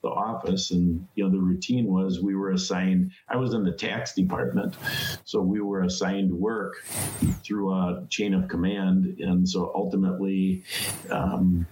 the 0.00 0.08
office. 0.08 0.70
And 0.70 1.06
you 1.16 1.24
know, 1.24 1.30
the 1.30 1.38
routine 1.38 1.84
was 1.84 2.22
we 2.22 2.34
were 2.34 2.52
assigned. 2.52 3.10
I 3.28 3.36
was 3.36 3.52
in 3.52 3.62
the 3.62 3.72
tax 3.72 4.14
department, 4.14 4.74
so 5.26 5.42
we 5.42 5.60
were 5.60 5.82
assigned 5.82 6.32
work 6.32 6.82
through 7.44 7.74
a 7.74 8.06
chain 8.08 8.32
of 8.32 8.48
command, 8.48 9.18
and 9.18 9.46
so 9.46 9.70
ultimately. 9.74 10.64
Um, 11.10 11.66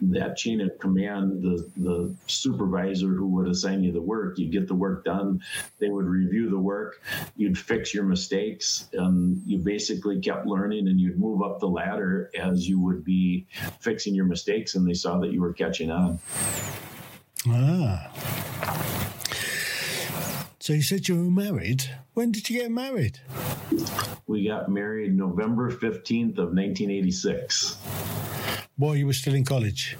that 0.00 0.36
chain 0.36 0.60
of 0.60 0.78
command, 0.78 1.42
the 1.42 1.68
the 1.76 2.14
supervisor 2.26 3.08
who 3.08 3.26
would 3.28 3.48
assign 3.48 3.82
you 3.82 3.92
the 3.92 4.00
work, 4.00 4.38
you'd 4.38 4.52
get 4.52 4.68
the 4.68 4.74
work 4.74 5.04
done. 5.04 5.40
They 5.78 5.88
would 5.88 6.06
review 6.06 6.50
the 6.50 6.58
work. 6.58 7.02
You'd 7.36 7.58
fix 7.58 7.92
your 7.94 8.04
mistakes, 8.04 8.88
and 8.92 9.42
you 9.46 9.58
basically 9.58 10.20
kept 10.20 10.46
learning, 10.46 10.88
and 10.88 11.00
you'd 11.00 11.18
move 11.18 11.42
up 11.42 11.60
the 11.60 11.68
ladder 11.68 12.30
as 12.38 12.68
you 12.68 12.80
would 12.80 13.04
be 13.04 13.46
fixing 13.80 14.14
your 14.14 14.26
mistakes, 14.26 14.74
and 14.74 14.86
they 14.88 14.94
saw 14.94 15.18
that 15.18 15.32
you 15.32 15.40
were 15.40 15.52
catching 15.52 15.90
on. 15.90 16.18
Ah. 17.46 18.10
So 20.60 20.74
you 20.74 20.82
said 20.82 21.08
you 21.08 21.16
were 21.16 21.30
married. 21.30 21.84
When 22.12 22.30
did 22.30 22.50
you 22.50 22.60
get 22.60 22.70
married? 22.70 23.20
We 24.26 24.46
got 24.46 24.68
married 24.70 25.16
November 25.16 25.70
15th 25.70 26.36
of 26.36 26.52
1986. 26.52 27.78
While 28.78 28.94
you 28.94 29.06
were 29.06 29.12
still 29.12 29.34
in 29.34 29.44
college? 29.44 29.96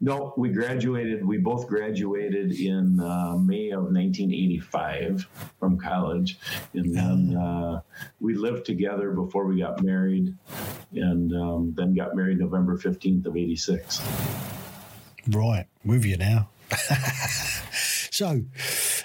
No, 0.00 0.32
we 0.36 0.50
graduated. 0.50 1.26
We 1.26 1.38
both 1.38 1.66
graduated 1.66 2.52
in 2.52 3.00
uh, 3.00 3.36
May 3.36 3.70
of 3.70 3.82
1985 3.82 5.28
from 5.58 5.76
college, 5.76 6.38
and 6.72 6.94
then 6.94 7.36
uh, 7.36 7.80
we 8.20 8.34
lived 8.34 8.64
together 8.64 9.10
before 9.10 9.44
we 9.44 9.58
got 9.58 9.82
married, 9.82 10.34
and 10.94 11.34
um, 11.34 11.74
then 11.76 11.94
got 11.94 12.14
married 12.14 12.38
November 12.38 12.78
15th 12.78 13.26
of 13.26 13.36
86. 13.36 14.00
Right, 15.28 15.66
with 15.84 16.04
you 16.04 16.16
now. 16.16 16.48
so, 18.10 18.42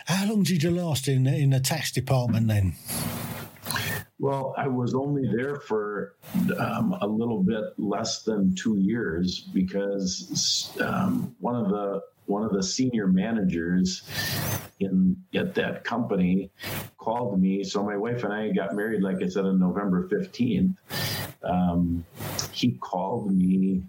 how 0.06 0.30
long 0.30 0.44
did 0.44 0.62
you 0.64 0.72
last 0.72 1.08
in 1.08 1.26
in 1.26 1.50
the 1.50 1.60
tax 1.60 1.92
department 1.92 2.48
then? 2.48 2.76
Well, 4.18 4.54
I 4.58 4.68
was 4.68 4.94
only 4.94 5.28
there 5.28 5.58
for 5.58 6.16
um, 6.58 6.96
a 7.02 7.08
little 7.08 7.44
bit 7.44 7.64
less 7.78 8.24
than 8.24 8.56
two 8.56 8.78
years 8.78 9.42
because 9.42 10.72
um, 10.80 11.36
one 11.40 11.56
of 11.56 11.70
the 11.70 12.02
one 12.28 12.44
of 12.44 12.52
the 12.54 12.64
senior 12.64 13.08
managers 13.08 14.04
in 14.80 15.16
at 15.36 15.54
that 15.56 15.84
company 15.84 16.50
called 16.98 17.40
me. 17.40 17.64
So 17.64 17.84
my 17.84 17.98
wife 17.98 18.24
and 18.24 18.34
I 18.34 18.50
got 18.52 18.74
married, 18.74 19.04
like 19.04 19.22
I 19.22 19.28
said, 19.28 19.46
on 19.46 19.60
November 19.60 20.08
fifteenth. 20.08 20.78
Um, 21.44 22.06
he 22.52 22.72
called 22.72 23.36
me 23.36 23.84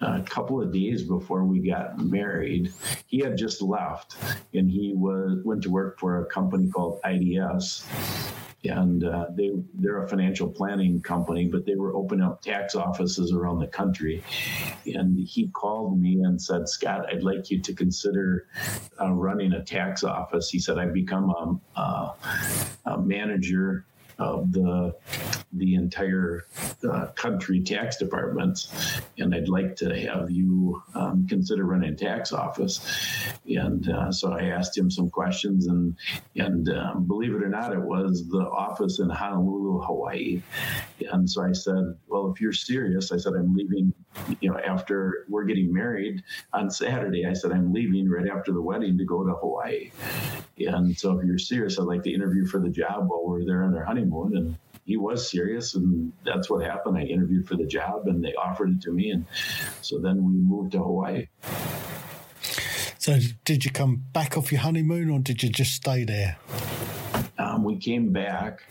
a 0.00 0.22
couple 0.22 0.62
of 0.62 0.72
days 0.72 1.02
before 1.02 1.44
we 1.44 1.58
got 1.58 1.98
married. 1.98 2.72
He 3.08 3.18
had 3.18 3.36
just 3.36 3.60
left, 3.60 4.16
and 4.54 4.70
he 4.70 4.94
was 4.94 5.42
went 5.44 5.62
to 5.64 5.70
work 5.70 5.98
for 5.98 6.22
a 6.22 6.26
company 6.26 6.70
called 6.70 7.00
IDS 7.04 7.84
and 8.64 9.04
uh, 9.04 9.26
they 9.34 9.50
they're 9.74 10.02
a 10.02 10.08
financial 10.08 10.48
planning 10.48 11.00
company, 11.00 11.46
but 11.46 11.66
they 11.66 11.74
were 11.74 11.94
opening 11.94 12.24
up 12.24 12.42
tax 12.42 12.74
offices 12.74 13.32
around 13.32 13.60
the 13.60 13.66
country. 13.66 14.22
And 14.86 15.18
he 15.18 15.48
called 15.48 16.00
me 16.00 16.20
and 16.22 16.40
said, 16.40 16.68
"Scott, 16.68 17.06
I'd 17.12 17.22
like 17.22 17.50
you 17.50 17.60
to 17.62 17.74
consider 17.74 18.46
uh, 19.00 19.12
running 19.12 19.52
a 19.52 19.62
tax 19.62 20.04
office." 20.04 20.48
He 20.50 20.58
said, 20.58 20.78
"I've 20.78 20.94
become 20.94 21.30
a, 21.30 21.80
a, 21.80 22.14
a 22.86 22.98
manager 22.98 23.84
of 24.18 24.52
the 24.52 24.94
the 25.52 25.74
entire 25.74 26.44
uh, 26.90 27.06
country 27.14 27.60
tax 27.60 27.96
departments, 27.96 29.00
and 29.18 29.34
I'd 29.34 29.48
like 29.48 29.76
to 29.76 29.94
have 30.00 30.30
you 30.30 30.82
um, 30.94 31.26
consider 31.28 31.64
running 31.64 31.96
tax 31.96 32.32
office. 32.32 32.80
And 33.46 33.88
uh, 33.88 34.12
so 34.12 34.32
I 34.32 34.46
asked 34.46 34.76
him 34.76 34.90
some 34.90 35.10
questions, 35.10 35.66
and 35.66 35.96
and 36.34 36.68
um, 36.68 37.06
believe 37.06 37.34
it 37.34 37.42
or 37.42 37.48
not, 37.48 37.72
it 37.72 37.80
was 37.80 38.28
the 38.28 38.46
office 38.46 38.98
in 38.98 39.08
Honolulu, 39.08 39.80
Hawaii. 39.82 40.42
And 41.12 41.28
so 41.28 41.42
I 41.42 41.52
said, 41.52 41.96
well, 42.06 42.32
if 42.32 42.40
you're 42.40 42.52
serious, 42.52 43.12
I 43.12 43.18
said 43.18 43.34
I'm 43.34 43.54
leaving. 43.54 43.92
You 44.40 44.50
know, 44.50 44.58
after 44.58 45.26
we're 45.28 45.44
getting 45.44 45.72
married 45.72 46.22
on 46.52 46.70
Saturday, 46.70 47.26
I 47.26 47.32
said 47.32 47.52
I'm 47.52 47.72
leaving 47.72 48.08
right 48.08 48.28
after 48.28 48.52
the 48.52 48.62
wedding 48.62 48.98
to 48.98 49.04
go 49.04 49.24
to 49.24 49.32
Hawaii. 49.34 49.90
And 50.58 50.96
so, 50.98 51.18
if 51.18 51.24
you're 51.24 51.38
serious, 51.38 51.78
I'd 51.78 51.84
like 51.84 52.02
to 52.04 52.12
interview 52.12 52.46
for 52.46 52.60
the 52.60 52.70
job 52.70 53.08
while 53.08 53.24
we're 53.24 53.44
there 53.44 53.62
on 53.62 53.74
our 53.76 53.84
honeymoon. 53.84 54.36
And 54.36 54.56
he 54.86 54.96
was 54.96 55.30
serious, 55.30 55.74
and 55.74 56.12
that's 56.24 56.48
what 56.48 56.64
happened. 56.64 56.96
I 56.96 57.02
interviewed 57.02 57.48
for 57.48 57.56
the 57.56 57.66
job, 57.66 58.06
and 58.06 58.24
they 58.24 58.34
offered 58.34 58.70
it 58.70 58.82
to 58.82 58.92
me, 58.92 59.10
and 59.10 59.26
so 59.82 59.98
then 59.98 60.24
we 60.24 60.32
moved 60.32 60.72
to 60.72 60.78
Hawaii. 60.78 61.26
So, 62.98 63.18
did 63.44 63.64
you 63.64 63.72
come 63.72 64.04
back 64.12 64.36
off 64.36 64.52
your 64.52 64.60
honeymoon, 64.60 65.10
or 65.10 65.18
did 65.18 65.42
you 65.42 65.48
just 65.48 65.74
stay 65.74 66.04
there? 66.04 66.38
Um, 67.56 67.64
we 67.64 67.76
came 67.76 68.12
back, 68.12 68.64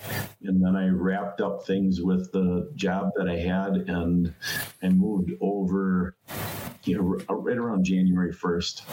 and 0.44 0.64
then 0.64 0.76
I 0.76 0.90
wrapped 0.90 1.42
up 1.42 1.66
things 1.66 2.02
with 2.02 2.32
the 2.32 2.72
job 2.76 3.10
that 3.16 3.28
I 3.28 3.38
had, 3.38 3.90
and 3.90 4.34
I 4.84 4.90
moved 4.90 5.32
over, 5.42 6.16
you 6.84 6.98
know, 6.98 7.36
right 7.36 7.58
around 7.58 7.84
January 7.84 8.32
first. 8.32 8.84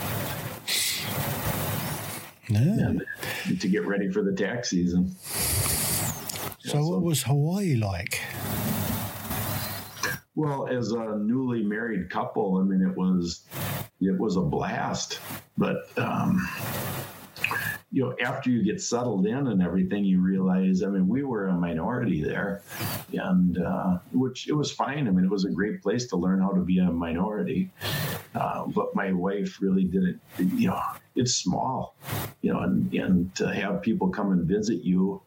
Yeah. 2.48 2.94
to 3.60 3.68
get 3.68 3.86
ready 3.86 4.10
for 4.10 4.22
the 4.22 4.32
tax 4.32 4.70
season. 4.70 5.14
So, 5.20 6.78
yeah, 6.78 6.80
what 6.80 7.02
was 7.02 7.22
Hawaii 7.24 7.76
like? 7.76 8.20
Well, 10.34 10.68
as 10.68 10.92
a 10.92 11.16
newly 11.18 11.62
married 11.62 12.08
couple, 12.08 12.56
I 12.58 12.62
mean, 12.64 12.80
it 12.80 12.96
was 12.96 13.44
it 14.00 14.18
was 14.18 14.36
a 14.36 14.40
blast. 14.40 15.20
But 15.58 15.76
um, 15.98 16.40
you 17.92 18.02
know, 18.02 18.16
after 18.24 18.48
you 18.48 18.62
get 18.62 18.80
settled 18.80 19.26
in 19.26 19.48
and 19.48 19.62
everything, 19.62 20.02
you 20.02 20.20
realize, 20.20 20.82
I 20.82 20.86
mean, 20.86 21.06
we 21.06 21.24
were 21.24 21.48
a 21.48 21.52
minority 21.52 22.24
there, 22.24 22.62
and 23.12 23.58
uh, 23.58 23.98
which 24.12 24.48
it 24.48 24.54
was 24.54 24.72
fine. 24.72 25.06
I 25.06 25.10
mean, 25.10 25.26
it 25.26 25.30
was 25.30 25.44
a 25.44 25.50
great 25.50 25.82
place 25.82 26.06
to 26.06 26.16
learn 26.16 26.40
how 26.40 26.52
to 26.52 26.62
be 26.62 26.78
a 26.78 26.90
minority. 26.90 27.70
Uh, 28.34 28.66
but 28.66 28.94
my 28.94 29.12
wife 29.12 29.58
really 29.60 29.84
didn't, 29.84 30.18
you 30.38 30.68
know, 30.68 30.80
it's 31.14 31.34
small, 31.34 31.94
you 32.40 32.50
know, 32.50 32.60
and, 32.60 32.90
and 32.94 33.34
to 33.34 33.52
have 33.52 33.82
people 33.82 34.08
come 34.08 34.32
and 34.32 34.46
visit 34.46 34.82
you, 34.82 35.20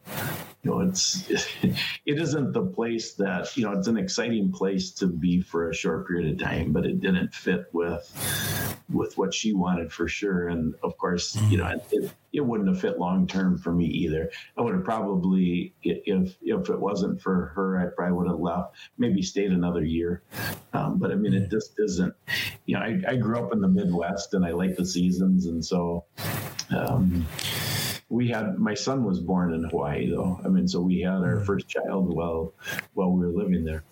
you 0.66 0.72
know, 0.72 0.80
it's 0.80 1.28
it 1.62 2.18
isn't 2.18 2.52
the 2.52 2.64
place 2.64 3.12
that 3.14 3.56
you 3.56 3.64
know 3.64 3.72
it's 3.72 3.86
an 3.86 3.96
exciting 3.96 4.50
place 4.50 4.90
to 4.92 5.06
be 5.06 5.40
for 5.40 5.70
a 5.70 5.74
short 5.74 6.08
period 6.08 6.32
of 6.32 6.44
time, 6.44 6.72
but 6.72 6.84
it 6.84 7.00
didn't 7.00 7.32
fit 7.34 7.66
with 7.72 8.82
with 8.92 9.16
what 9.16 9.32
she 9.32 9.52
wanted 9.52 9.92
for 9.92 10.08
sure. 10.08 10.48
And 10.48 10.74
of 10.82 10.96
course, 10.98 11.36
you 11.48 11.58
know, 11.58 11.80
it, 11.90 12.10
it 12.32 12.40
wouldn't 12.40 12.68
have 12.68 12.80
fit 12.80 12.98
long 12.98 13.28
term 13.28 13.58
for 13.58 13.72
me 13.72 13.86
either. 13.86 14.30
I 14.56 14.62
would 14.62 14.74
have 14.74 14.84
probably, 14.84 15.72
if 15.82 16.36
if 16.42 16.68
it 16.68 16.80
wasn't 16.80 17.20
for 17.20 17.52
her, 17.54 17.78
I 17.78 17.86
probably 17.94 18.16
would 18.16 18.28
have 18.28 18.40
left, 18.40 18.74
maybe 18.98 19.22
stayed 19.22 19.52
another 19.52 19.84
year. 19.84 20.22
Um, 20.72 20.98
but 20.98 21.12
I 21.12 21.14
mean, 21.14 21.32
it 21.32 21.48
just 21.48 21.78
isn't. 21.78 22.14
You 22.66 22.76
know, 22.76 22.82
I, 22.82 23.00
I 23.06 23.16
grew 23.16 23.38
up 23.38 23.52
in 23.52 23.60
the 23.60 23.68
Midwest, 23.68 24.34
and 24.34 24.44
I 24.44 24.50
like 24.50 24.76
the 24.76 24.86
seasons, 24.86 25.46
and 25.46 25.64
so. 25.64 26.04
Um, 26.70 27.24
we 28.08 28.28
had 28.28 28.58
my 28.58 28.74
son 28.74 29.04
was 29.04 29.20
born 29.20 29.52
in 29.52 29.64
Hawaii 29.64 30.10
though. 30.10 30.40
I 30.44 30.48
mean, 30.48 30.68
so 30.68 30.80
we 30.80 31.00
had 31.00 31.22
our 31.22 31.40
first 31.40 31.68
child 31.68 32.14
while 32.14 32.52
while 32.94 33.10
we 33.10 33.26
were 33.26 33.32
living 33.32 33.64
there. 33.64 33.82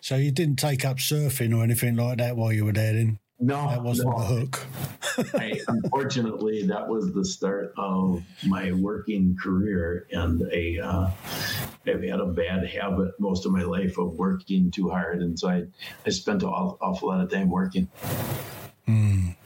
So 0.00 0.16
you 0.16 0.30
didn't 0.30 0.56
take 0.56 0.84
up 0.84 0.96
surfing 0.96 1.56
or 1.56 1.62
anything 1.62 1.96
like 1.96 2.18
that 2.18 2.36
while 2.36 2.52
you 2.52 2.64
were 2.64 2.72
there, 2.72 2.94
then? 2.94 3.18
No, 3.40 3.68
that 3.68 3.82
wasn't 3.82 4.10
no. 4.10 4.18
the 4.18 4.24
hook. 4.24 4.66
I, 5.34 5.60
unfortunately, 5.68 6.66
that 6.66 6.88
was 6.88 7.12
the 7.12 7.24
start 7.24 7.72
of 7.76 8.22
my 8.46 8.72
working 8.72 9.36
career, 9.40 10.08
and 10.10 10.42
a 10.52 10.80
uh, 10.80 11.10
I've 11.86 12.02
had 12.02 12.20
a 12.20 12.26
bad 12.26 12.66
habit 12.66 13.12
most 13.20 13.46
of 13.46 13.52
my 13.52 13.62
life 13.62 13.96
of 13.98 14.14
working 14.14 14.70
too 14.72 14.88
hard, 14.88 15.22
and 15.22 15.38
so 15.38 15.48
I 15.48 15.66
I 16.04 16.10
spent 16.10 16.42
an 16.42 16.48
awful 16.48 17.08
lot 17.08 17.20
of 17.20 17.30
time 17.30 17.50
working. 17.50 17.88
Mm. 18.88 19.36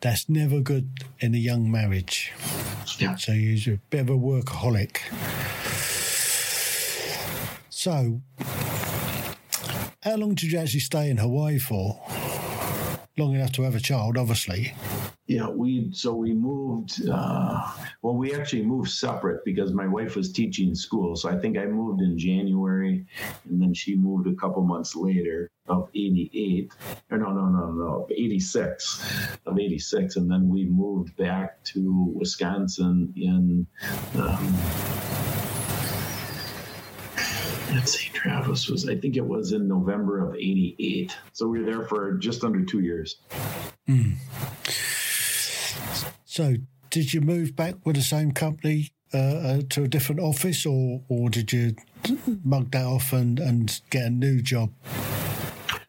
That's 0.00 0.28
never 0.28 0.60
good 0.60 1.04
in 1.20 1.34
a 1.34 1.38
young 1.38 1.70
marriage. 1.70 2.32
Yeah. 2.98 3.16
So 3.16 3.32
you're 3.32 3.76
a 3.76 3.80
bit 3.90 4.00
of 4.00 4.10
a 4.10 4.12
workaholic. 4.12 4.98
So, 7.70 8.22
how 10.02 10.16
long 10.16 10.34
did 10.34 10.52
you 10.52 10.58
actually 10.58 10.80
stay 10.80 11.10
in 11.10 11.18
Hawaii 11.18 11.58
for? 11.58 12.00
long 13.16 13.34
enough 13.34 13.52
to 13.52 13.62
have 13.62 13.74
a 13.74 13.80
child, 13.80 14.18
obviously. 14.18 14.74
Yeah, 15.26 15.48
we 15.48 15.90
so 15.92 16.14
we 16.14 16.32
moved. 16.34 17.08
Uh, 17.08 17.72
well, 18.02 18.14
we 18.14 18.34
actually 18.34 18.62
moved 18.62 18.90
separate 18.90 19.44
because 19.44 19.72
my 19.72 19.86
wife 19.86 20.16
was 20.16 20.32
teaching 20.32 20.74
school. 20.74 21.16
So 21.16 21.30
I 21.30 21.38
think 21.38 21.56
I 21.56 21.64
moved 21.64 22.02
in 22.02 22.18
January, 22.18 23.06
and 23.48 23.62
then 23.62 23.72
she 23.72 23.96
moved 23.96 24.26
a 24.26 24.34
couple 24.34 24.62
months 24.62 24.94
later 24.94 25.50
of 25.66 25.88
'88. 25.94 26.72
Or 27.10 27.18
no, 27.18 27.30
no, 27.32 27.46
no, 27.46 27.70
no, 27.70 28.08
'86 28.10 29.02
of 29.46 29.58
'86, 29.58 30.16
and 30.16 30.30
then 30.30 30.48
we 30.48 30.64
moved 30.64 31.16
back 31.16 31.62
to 31.64 32.12
Wisconsin 32.14 33.12
in. 33.16 33.66
Um, 34.20 34.54
at 37.76 37.88
St. 37.88 38.14
Travis 38.14 38.68
was, 38.68 38.88
I 38.88 38.96
think 38.96 39.16
it 39.16 39.24
was 39.24 39.52
in 39.52 39.66
November 39.66 40.28
of 40.28 40.36
88. 40.36 41.16
So 41.32 41.48
we 41.48 41.60
were 41.60 41.66
there 41.66 41.86
for 41.86 42.12
just 42.14 42.44
under 42.44 42.64
two 42.64 42.80
years. 42.80 43.16
Mm. 43.88 44.14
So 46.24 46.54
did 46.90 47.12
you 47.12 47.20
move 47.20 47.56
back 47.56 47.74
with 47.84 47.96
the 47.96 48.02
same 48.02 48.32
company 48.32 48.92
uh, 49.12 49.18
uh, 49.18 49.62
to 49.70 49.84
a 49.84 49.88
different 49.88 50.20
office 50.20 50.66
or, 50.66 51.02
or 51.08 51.28
did 51.28 51.52
you 51.52 51.76
mug 52.44 52.70
that 52.72 52.84
off 52.84 53.12
and, 53.12 53.38
and 53.38 53.80
get 53.90 54.06
a 54.06 54.10
new 54.10 54.40
job? 54.42 54.72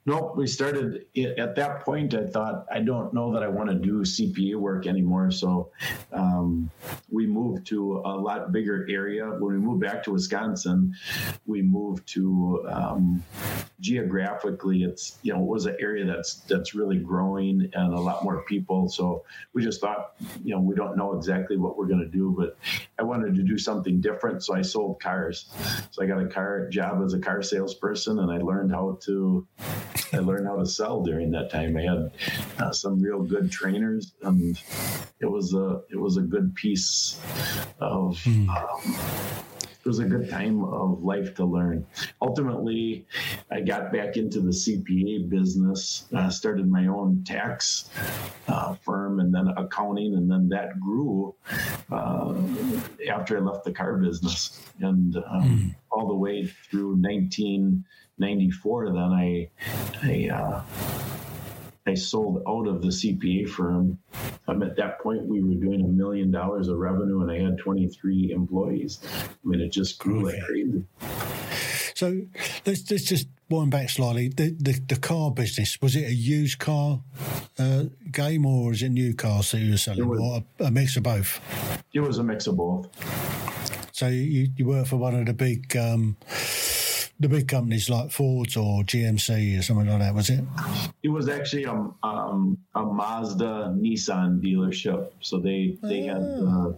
Nope, 0.07 0.37
we 0.37 0.45
started 0.45 1.07
at 1.17 1.55
that 1.55 1.83
point. 1.83 2.13
I 2.13 2.27
thought 2.27 2.67
I 2.71 2.81
don't 2.81 3.11
know 3.11 3.33
that 3.33 3.41
I 3.41 3.47
want 3.47 3.71
to 3.71 3.75
do 3.75 4.01
CPA 4.01 4.55
work 4.55 4.85
anymore, 4.85 5.31
so 5.31 5.71
um, 6.13 6.69
we 7.09 7.25
moved 7.25 7.65
to 7.67 8.03
a 8.05 8.13
lot 8.15 8.51
bigger 8.51 8.85
area. 8.87 9.25
When 9.25 9.55
we 9.55 9.59
moved 9.59 9.81
back 9.81 10.03
to 10.03 10.11
Wisconsin, 10.11 10.93
we 11.47 11.63
moved 11.63 12.07
to 12.09 12.67
um, 12.69 13.23
geographically. 13.79 14.83
It's 14.83 15.17
you 15.23 15.33
know 15.33 15.39
it 15.39 15.47
was 15.47 15.65
an 15.65 15.75
area 15.79 16.05
that's 16.05 16.35
that's 16.41 16.75
really 16.75 16.99
growing 16.99 17.71
and 17.73 17.93
a 17.93 17.99
lot 17.99 18.23
more 18.23 18.43
people. 18.43 18.87
So 18.89 19.23
we 19.53 19.63
just 19.63 19.81
thought 19.81 20.13
you 20.43 20.53
know 20.53 20.61
we 20.61 20.75
don't 20.75 20.95
know 20.95 21.17
exactly 21.17 21.57
what 21.57 21.79
we're 21.79 21.87
going 21.87 22.01
to 22.01 22.17
do, 22.17 22.31
but 22.37 22.57
I 22.99 23.01
wanted 23.03 23.33
to 23.37 23.41
do 23.41 23.57
something 23.57 24.01
different, 24.01 24.43
so 24.43 24.53
I 24.53 24.61
sold 24.61 25.01
cars. 25.01 25.49
So 25.89 26.03
I 26.03 26.05
got 26.05 26.21
a 26.21 26.27
car 26.27 26.69
job 26.69 27.01
as 27.03 27.15
a 27.15 27.19
car 27.19 27.41
salesperson, 27.41 28.19
and 28.19 28.31
I 28.31 28.37
learned 28.37 28.71
how 28.71 28.99
to 29.05 29.47
I 30.13 30.17
learned 30.17 30.47
how 30.47 30.57
to 30.57 30.65
sell 30.65 31.03
during 31.03 31.31
that 31.31 31.49
time. 31.49 31.77
I 31.77 31.81
had 31.81 32.11
uh, 32.59 32.71
some 32.71 33.01
real 33.01 33.21
good 33.21 33.51
trainers, 33.51 34.13
and 34.21 34.59
it 35.19 35.25
was 35.25 35.53
a 35.53 35.81
it 35.89 35.99
was 35.99 36.17
a 36.17 36.21
good 36.21 36.55
piece 36.55 37.19
of. 37.79 38.17
Mm. 38.23 38.49
Um, 38.49 38.95
it 39.85 39.89
was 39.89 39.99
a 39.99 40.05
good 40.05 40.31
time 40.31 40.63
of 40.63 41.03
life 41.03 41.35
to 41.35 41.45
learn. 41.45 41.85
Ultimately, 42.19 43.05
I 43.51 43.61
got 43.61 43.93
back 43.93 44.17
into 44.17 44.41
the 44.41 44.49
CPA 44.49 45.29
business, 45.29 46.05
uh, 46.11 46.27
started 46.31 46.67
my 46.67 46.87
own 46.87 47.23
tax 47.23 47.91
uh, 48.47 48.73
firm, 48.73 49.19
and 49.19 49.31
then 49.31 49.47
accounting, 49.55 50.15
and 50.15 50.29
then 50.29 50.49
that 50.49 50.79
grew 50.79 51.35
uh, 51.91 52.33
after 53.11 53.37
I 53.37 53.41
left 53.41 53.63
the 53.63 53.71
car 53.71 53.97
business, 53.97 54.59
and 54.79 55.17
um, 55.17 55.43
mm. 55.43 55.75
all 55.91 56.07
the 56.07 56.15
way 56.15 56.47
through 56.47 56.95
1994. 58.17 58.93
Then 58.93 58.97
I, 58.97 59.49
I 60.03 60.29
uh, 60.29 60.63
I 61.87 61.93
sold 61.93 62.41
out 62.47 62.67
of 62.67 62.81
the 62.81 62.87
CPA 62.87 63.47
firm. 63.47 63.99
Um, 64.47 64.63
at 64.63 64.75
that 64.77 64.99
point, 65.01 65.27
we 65.27 65.41
were 65.43 65.53
doing 65.53 65.81
a 65.81 65.87
million 65.87 66.31
dollars 66.31 66.67
of 66.67 66.77
revenue, 66.77 67.21
and 67.21 67.31
I 67.31 67.39
had 67.39 67.59
23 67.59 68.31
employees. 68.31 68.99
I 69.03 69.47
mean, 69.47 69.61
it 69.61 69.71
just 69.71 69.99
grew 69.99 70.25
like 70.25 70.41
crazy. 70.43 70.83
So 71.95 72.21
let's, 72.65 72.89
let's 72.91 73.03
just 73.03 73.27
wind 73.49 73.71
back 73.71 73.89
slightly. 73.89 74.29
The, 74.29 74.55
the, 74.59 74.73
the 74.87 74.97
car 74.97 75.31
business 75.31 75.79
was 75.81 75.95
it 75.95 76.07
a 76.07 76.13
used 76.13 76.59
car 76.59 77.01
uh, 77.57 77.85
game 78.11 78.45
or 78.45 78.73
is 78.73 78.83
it 78.83 78.89
new 78.89 79.13
cars 79.13 79.51
that 79.51 79.59
you 79.59 79.71
were 79.71 79.77
selling, 79.77 80.09
was, 80.09 80.19
or 80.19 80.43
a, 80.59 80.67
a, 80.67 80.71
mix 80.71 80.97
of 80.97 81.03
both? 81.03 81.39
It 81.93 82.01
was 82.01 82.17
a 82.17 82.23
mix 82.23 82.47
of 82.47 82.57
both. 82.57 82.89
So 83.93 84.07
you 84.07 84.49
you 84.57 84.65
work 84.65 84.87
for 84.87 84.97
one 84.97 85.15
of 85.15 85.25
the 85.25 85.33
big. 85.33 85.77
Um, 85.77 86.17
the 87.19 87.29
big 87.29 87.47
companies 87.47 87.89
like 87.89 88.11
Ford 88.11 88.55
or 88.57 88.83
GMC 88.83 89.59
or 89.59 89.61
something 89.61 89.87
like 89.87 89.99
that, 89.99 90.13
was 90.13 90.29
it? 90.29 90.43
It 91.01 91.09
was 91.09 91.29
actually 91.29 91.63
a, 91.63 91.89
um, 92.03 92.57
a 92.75 92.83
Mazda 92.83 93.75
Nissan 93.77 94.41
dealership. 94.41 95.11
So 95.21 95.39
they 95.39 95.77
they 95.81 96.01
had 96.01 96.21
the, 96.21 96.77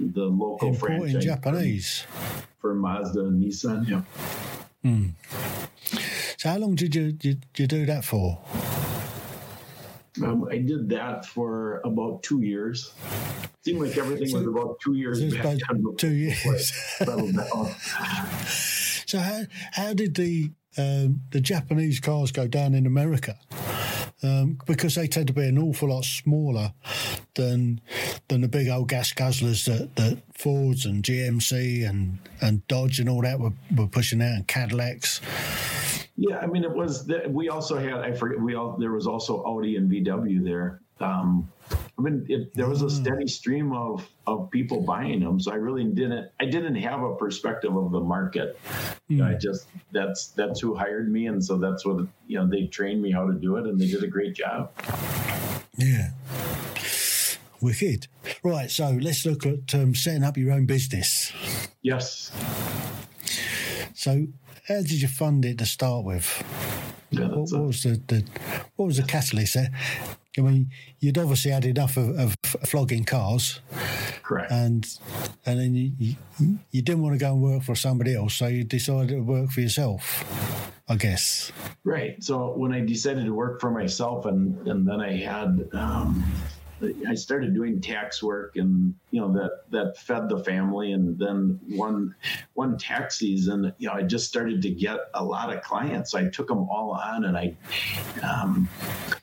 the 0.00 0.24
local 0.24 0.68
Importing 0.68 1.00
franchise. 1.00 1.24
Japanese. 1.24 2.06
For 2.60 2.74
Mazda 2.74 3.20
Nissan, 3.20 3.88
yeah. 3.88 4.02
Hmm. 4.82 5.08
So 6.38 6.50
how 6.50 6.58
long 6.58 6.74
did 6.76 6.94
you, 6.94 7.12
did 7.12 7.44
you 7.56 7.66
do 7.66 7.84
that 7.86 8.04
for? 8.04 8.38
Um, 10.22 10.48
I 10.50 10.58
did 10.58 10.88
that 10.88 11.26
for 11.26 11.80
about 11.84 12.22
two 12.22 12.42
years. 12.42 12.92
seemed 13.64 13.80
like 13.80 13.96
everything 13.96 14.28
so, 14.28 14.38
was 14.38 14.46
about 14.46 14.80
two 14.80 14.94
years 14.94 15.22
back. 15.34 15.58
Two 15.98 16.12
years. 16.12 16.72
So 19.08 19.18
how 19.20 19.40
how 19.72 19.94
did 19.94 20.16
the 20.16 20.52
um, 20.76 21.22
the 21.30 21.40
Japanese 21.40 21.98
cars 21.98 22.30
go 22.30 22.46
down 22.46 22.74
in 22.74 22.84
America? 22.84 23.38
Um, 24.22 24.58
because 24.66 24.96
they 24.96 25.06
tend 25.06 25.28
to 25.28 25.32
be 25.32 25.46
an 25.46 25.58
awful 25.58 25.88
lot 25.88 26.04
smaller 26.04 26.74
than 27.34 27.80
than 28.28 28.42
the 28.42 28.48
big 28.48 28.68
old 28.68 28.88
gas 28.88 29.14
guzzlers 29.14 29.64
that, 29.64 29.96
that 29.96 30.18
Fords 30.34 30.84
and 30.84 31.02
GMC 31.02 31.88
and, 31.88 32.18
and 32.42 32.66
Dodge 32.68 33.00
and 33.00 33.08
all 33.08 33.22
that 33.22 33.40
were, 33.40 33.52
were 33.74 33.86
pushing 33.86 34.20
out 34.20 34.34
and 34.34 34.46
Cadillacs. 34.46 35.22
Yeah, 36.16 36.38
I 36.38 36.46
mean 36.46 36.64
it 36.64 36.74
was. 36.74 37.06
The, 37.06 37.22
we 37.30 37.48
also 37.48 37.78
had 37.78 38.00
I 38.00 38.12
forget 38.12 38.38
we 38.38 38.56
all 38.56 38.76
there 38.76 38.92
was 38.92 39.06
also 39.06 39.42
Audi 39.44 39.76
and 39.76 39.90
VW 39.90 40.44
there. 40.44 40.82
Um, 41.00 41.50
I 41.98 42.02
mean, 42.02 42.26
it, 42.28 42.54
there 42.54 42.68
was 42.68 42.82
a 42.82 42.86
mm. 42.86 42.90
steady 42.90 43.28
stream 43.28 43.72
of, 43.72 44.08
of 44.26 44.50
people 44.50 44.80
buying 44.80 45.20
them, 45.20 45.40
so 45.40 45.52
I 45.52 45.56
really 45.56 45.84
didn't. 45.84 46.30
I 46.40 46.46
didn't 46.46 46.76
have 46.76 47.02
a 47.02 47.14
perspective 47.14 47.76
of 47.76 47.90
the 47.92 48.00
market. 48.00 48.58
Mm. 49.10 49.24
I 49.24 49.34
just 49.34 49.66
that's 49.92 50.28
that's 50.28 50.60
who 50.60 50.74
hired 50.74 51.10
me, 51.10 51.26
and 51.26 51.44
so 51.44 51.58
that's 51.58 51.84
what 51.84 52.06
you 52.26 52.38
know. 52.38 52.46
They 52.46 52.66
trained 52.66 53.02
me 53.02 53.10
how 53.10 53.26
to 53.26 53.34
do 53.34 53.56
it, 53.56 53.66
and 53.66 53.80
they 53.80 53.86
did 53.86 54.02
a 54.02 54.06
great 54.06 54.34
job. 54.34 54.72
Yeah, 55.76 56.10
wicked. 57.60 58.06
Right, 58.42 58.70
so 58.70 58.90
let's 58.90 59.26
look 59.26 59.46
at 59.46 59.74
um, 59.74 59.94
setting 59.94 60.24
up 60.24 60.36
your 60.36 60.52
own 60.52 60.66
business. 60.66 61.32
Yes. 61.82 62.30
So, 63.94 64.26
how 64.68 64.76
did 64.76 65.02
you 65.02 65.08
fund 65.08 65.44
it 65.44 65.58
to 65.58 65.66
start 65.66 66.04
with? 66.04 66.44
Yeah, 67.10 67.28
what, 67.28 67.50
what 67.50 67.66
was 67.66 67.82
the, 67.82 68.00
the, 68.06 68.24
what 68.76 68.86
was 68.86 68.98
the 68.98 69.02
catalyst 69.02 69.54
there? 69.54 69.70
I 70.38 70.42
mean, 70.42 70.70
you'd 71.00 71.18
obviously 71.18 71.50
had 71.50 71.64
enough 71.64 71.96
of, 71.96 72.18
of 72.18 72.36
flogging 72.64 73.04
cars, 73.04 73.60
correct? 74.22 74.50
And 74.52 74.86
and 75.44 75.58
then 75.60 75.74
you, 75.74 75.92
you, 75.98 76.16
you 76.70 76.82
didn't 76.82 77.02
want 77.02 77.14
to 77.14 77.18
go 77.18 77.32
and 77.32 77.42
work 77.42 77.62
for 77.62 77.74
somebody 77.74 78.14
else, 78.14 78.34
so 78.34 78.46
you 78.46 78.64
decided 78.64 79.08
to 79.08 79.20
work 79.20 79.50
for 79.50 79.60
yourself, 79.60 80.72
I 80.88 80.96
guess. 80.96 81.52
Right. 81.84 82.22
So 82.22 82.52
when 82.56 82.72
I 82.72 82.80
decided 82.80 83.24
to 83.24 83.34
work 83.34 83.60
for 83.60 83.70
myself, 83.70 84.26
and 84.26 84.66
and 84.68 84.86
then 84.86 85.00
I 85.00 85.16
had 85.16 85.68
um, 85.72 86.24
I 87.06 87.14
started 87.14 87.54
doing 87.54 87.80
tax 87.80 88.22
work 88.22 88.56
and 88.56 88.94
you 89.10 89.20
know 89.20 89.32
that 89.32 89.70
that 89.70 89.98
fed 89.98 90.28
the 90.28 90.38
family 90.44 90.92
and 90.92 91.18
then 91.18 91.58
one 91.70 92.14
one 92.54 92.78
tax 92.78 93.18
season 93.18 93.72
you 93.78 93.88
know 93.88 93.94
I 93.94 94.02
just 94.02 94.28
started 94.28 94.62
to 94.62 94.70
get 94.70 94.98
a 95.14 95.24
lot 95.24 95.54
of 95.54 95.62
clients. 95.62 96.14
I 96.14 96.28
took 96.28 96.48
them 96.48 96.68
all 96.68 96.92
on 96.92 97.24
and 97.24 97.36
I 97.36 97.56
um, 98.22 98.68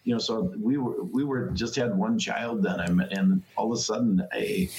you 0.04 0.13
know 0.13 0.20
so 0.20 0.54
we 0.60 0.78
were 0.78 1.04
we 1.04 1.24
were 1.24 1.52
just 1.52 1.76
had 1.76 1.96
one 1.96 2.20
child 2.20 2.63
then 2.63 2.80
I'm, 2.80 3.00
and 3.00 3.41
all 3.56 3.72
of 3.72 3.78
a 3.78 3.82
sudden 3.82 4.28
I 4.34 4.70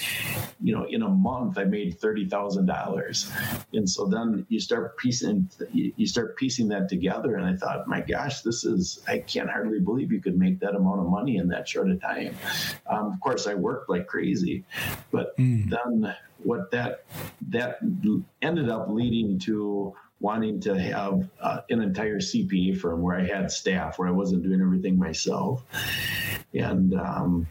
you 0.61 0.75
know 0.75 0.85
in 0.85 1.03
a 1.03 1.09
month 1.09 1.59
I 1.59 1.65
made 1.65 1.99
thirty 1.99 2.29
thousand 2.29 2.67
dollars. 2.67 3.31
And 3.73 3.89
so 3.89 4.07
then 4.07 4.47
you 4.49 4.61
start 4.61 4.97
piecing 4.99 5.49
you 5.73 6.07
start 6.07 6.37
piecing 6.37 6.69
that 6.69 6.89
together 6.89 7.37
and 7.37 7.47
I 7.47 7.57
thought 7.57 7.89
my 7.89 8.01
gosh 8.01 8.43
this 8.43 8.65
is 8.65 9.03
I 9.09 9.19
can't 9.19 9.49
hardly 9.49 9.81
believe 9.81 10.13
you 10.13 10.21
could 10.21 10.39
make 10.39 10.61
that 10.61 10.75
amount 10.75 11.01
of 11.01 11.07
money 11.07 11.37
in 11.37 11.49
that 11.49 11.69
short 11.69 11.91
of 11.91 12.01
time 12.01 12.37
um, 12.87 13.07
of 13.13 13.21
course, 13.21 13.47
I 13.47 13.55
worked 13.55 13.89
like 13.89 14.07
crazy, 14.07 14.65
but 15.11 15.37
mm. 15.37 15.69
then 15.69 16.15
what 16.43 16.71
that 16.71 17.05
that 17.49 17.79
ended 18.43 18.69
up 18.69 18.89
leading 18.89 19.39
to 19.41 19.95
wanting 20.21 20.61
to 20.61 20.79
have 20.79 21.29
uh, 21.41 21.61
an 21.69 21.83
entire 21.83 22.19
CPA 22.19 22.79
firm 22.79 23.03
where 23.03 23.19
I 23.19 23.25
had 23.25 23.51
staff, 23.51 23.99
where 23.99 24.09
I 24.09 24.13
wasn't 24.13 24.43
doing 24.45 24.61
everything 24.61 24.99
myself. 24.99 25.63
And 26.55 26.95
um, 26.95 27.47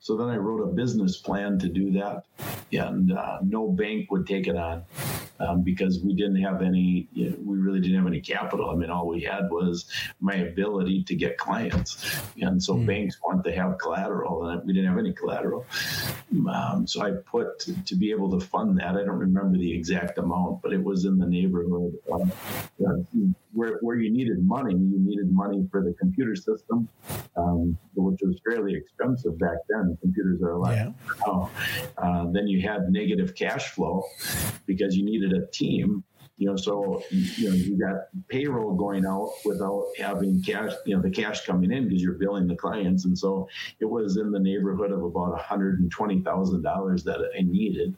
so 0.00 0.16
then 0.16 0.28
I 0.28 0.36
wrote 0.36 0.62
a 0.62 0.72
business 0.72 1.18
plan 1.18 1.58
to 1.58 1.68
do 1.68 1.92
that, 1.92 2.24
and 2.72 3.12
uh, 3.12 3.38
no 3.42 3.68
bank 3.68 4.10
would 4.10 4.26
take 4.26 4.46
it 4.46 4.56
on 4.56 4.84
um, 5.40 5.62
because 5.62 6.00
we 6.00 6.14
didn't 6.14 6.40
have 6.42 6.62
any, 6.62 7.08
you 7.12 7.30
know, 7.30 7.36
we 7.44 7.58
really 7.58 7.80
didn't 7.80 7.96
have 7.96 8.06
any 8.06 8.20
capital. 8.20 8.70
I 8.70 8.74
mean, 8.74 8.90
all 8.90 9.06
we 9.08 9.22
had 9.22 9.50
was 9.50 9.86
my 10.20 10.34
ability 10.34 11.04
to 11.04 11.14
get 11.14 11.38
clients. 11.38 12.20
And 12.40 12.62
so 12.62 12.74
mm. 12.74 12.86
banks 12.86 13.18
want 13.22 13.44
to 13.44 13.52
have 13.52 13.78
collateral, 13.78 14.48
and 14.48 14.64
we 14.66 14.72
didn't 14.72 14.88
have 14.88 14.98
any 14.98 15.12
collateral. 15.12 15.66
Um, 16.52 16.86
so 16.86 17.02
I 17.02 17.12
put 17.12 17.58
to, 17.60 17.84
to, 17.84 17.96
be 17.96 18.10
able 18.10 18.38
to 18.38 18.44
fund 18.44 18.78
that, 18.78 18.96
I 18.96 19.04
don't 19.04 19.18
remember 19.18 19.58
the 19.58 19.72
exact 19.72 20.18
amount, 20.18 20.62
but 20.62 20.72
it 20.72 20.82
was 20.82 21.04
in 21.04 21.18
the 21.18 21.26
neighborhood. 21.26 21.94
Of, 22.10 22.30
uh, 22.86 22.94
where, 23.52 23.78
where 23.80 23.96
you 23.96 24.10
needed 24.10 24.44
money, 24.44 24.74
you 24.74 24.98
needed 24.98 25.32
money 25.32 25.66
for 25.70 25.82
the 25.82 25.94
computer 25.94 26.36
system, 26.36 26.88
um, 27.36 27.76
which 27.94 28.20
was 28.22 28.40
fairly 28.48 28.74
expensive 28.74 29.38
back 29.38 29.58
then. 29.68 29.96
Computers 30.00 30.40
are 30.42 30.52
a 30.52 30.58
lot 30.58 30.74
yeah. 30.74 30.90
now. 31.26 31.50
Uh, 31.98 32.26
then 32.32 32.46
you 32.46 32.60
had 32.66 32.90
negative 32.90 33.34
cash 33.34 33.70
flow 33.70 34.04
because 34.66 34.96
you 34.96 35.04
needed 35.04 35.32
a 35.32 35.46
team 35.46 36.04
you 36.38 36.46
know, 36.46 36.56
so 36.56 37.02
you 37.10 37.48
know 37.48 37.54
you 37.54 37.78
got 37.78 38.08
payroll 38.28 38.74
going 38.74 39.06
out 39.06 39.32
without 39.44 39.86
having 39.96 40.42
cash, 40.42 40.72
you 40.84 40.94
know, 40.94 41.00
the 41.00 41.10
cash 41.10 41.46
coming 41.46 41.72
in 41.72 41.88
because 41.88 42.02
you're 42.02 42.12
billing 42.12 42.46
the 42.46 42.56
clients, 42.56 43.06
and 43.06 43.18
so 43.18 43.48
it 43.80 43.86
was 43.86 44.18
in 44.18 44.30
the 44.30 44.38
neighborhood 44.38 44.92
of 44.92 45.02
about 45.02 45.30
one 45.30 45.38
hundred 45.38 45.80
and 45.80 45.90
twenty 45.90 46.20
thousand 46.20 46.62
dollars 46.62 47.04
that 47.04 47.20
I 47.38 47.40
needed, 47.40 47.96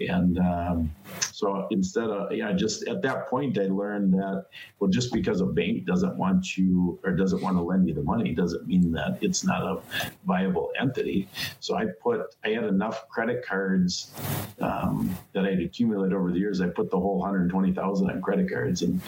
and 0.00 0.38
um, 0.38 0.90
so 1.20 1.66
instead 1.70 2.10
of 2.10 2.32
yeah, 2.32 2.52
just 2.52 2.86
at 2.88 3.02
that 3.02 3.28
point 3.28 3.58
I 3.58 3.66
learned 3.66 4.14
that 4.14 4.46
well, 4.78 4.90
just 4.90 5.12
because 5.12 5.40
a 5.40 5.46
bank 5.46 5.86
doesn't 5.86 6.16
want 6.16 6.56
you 6.56 6.98
or 7.04 7.12
doesn't 7.12 7.42
want 7.42 7.56
to 7.56 7.62
lend 7.62 7.88
you 7.88 7.94
the 7.94 8.02
money 8.02 8.34
doesn't 8.34 8.66
mean 8.66 8.92
that 8.92 9.18
it's 9.20 9.44
not 9.44 9.62
a 9.62 9.80
viable 10.26 10.72
entity. 10.78 11.28
So 11.60 11.76
I 11.76 11.86
put 12.02 12.34
I 12.44 12.50
had 12.50 12.64
enough 12.64 13.08
credit 13.08 13.44
cards 13.44 14.12
um, 14.60 15.16
that 15.32 15.44
I'd 15.44 15.60
accumulated 15.60 16.12
over 16.12 16.32
the 16.32 16.38
years. 16.38 16.60
I 16.60 16.68
put 16.68 16.90
the 16.90 16.98
whole 16.98 17.18
120,000 17.18 18.10
on 18.10 18.22
credit 18.22 18.50
cards 18.50 18.82
and 18.82 19.00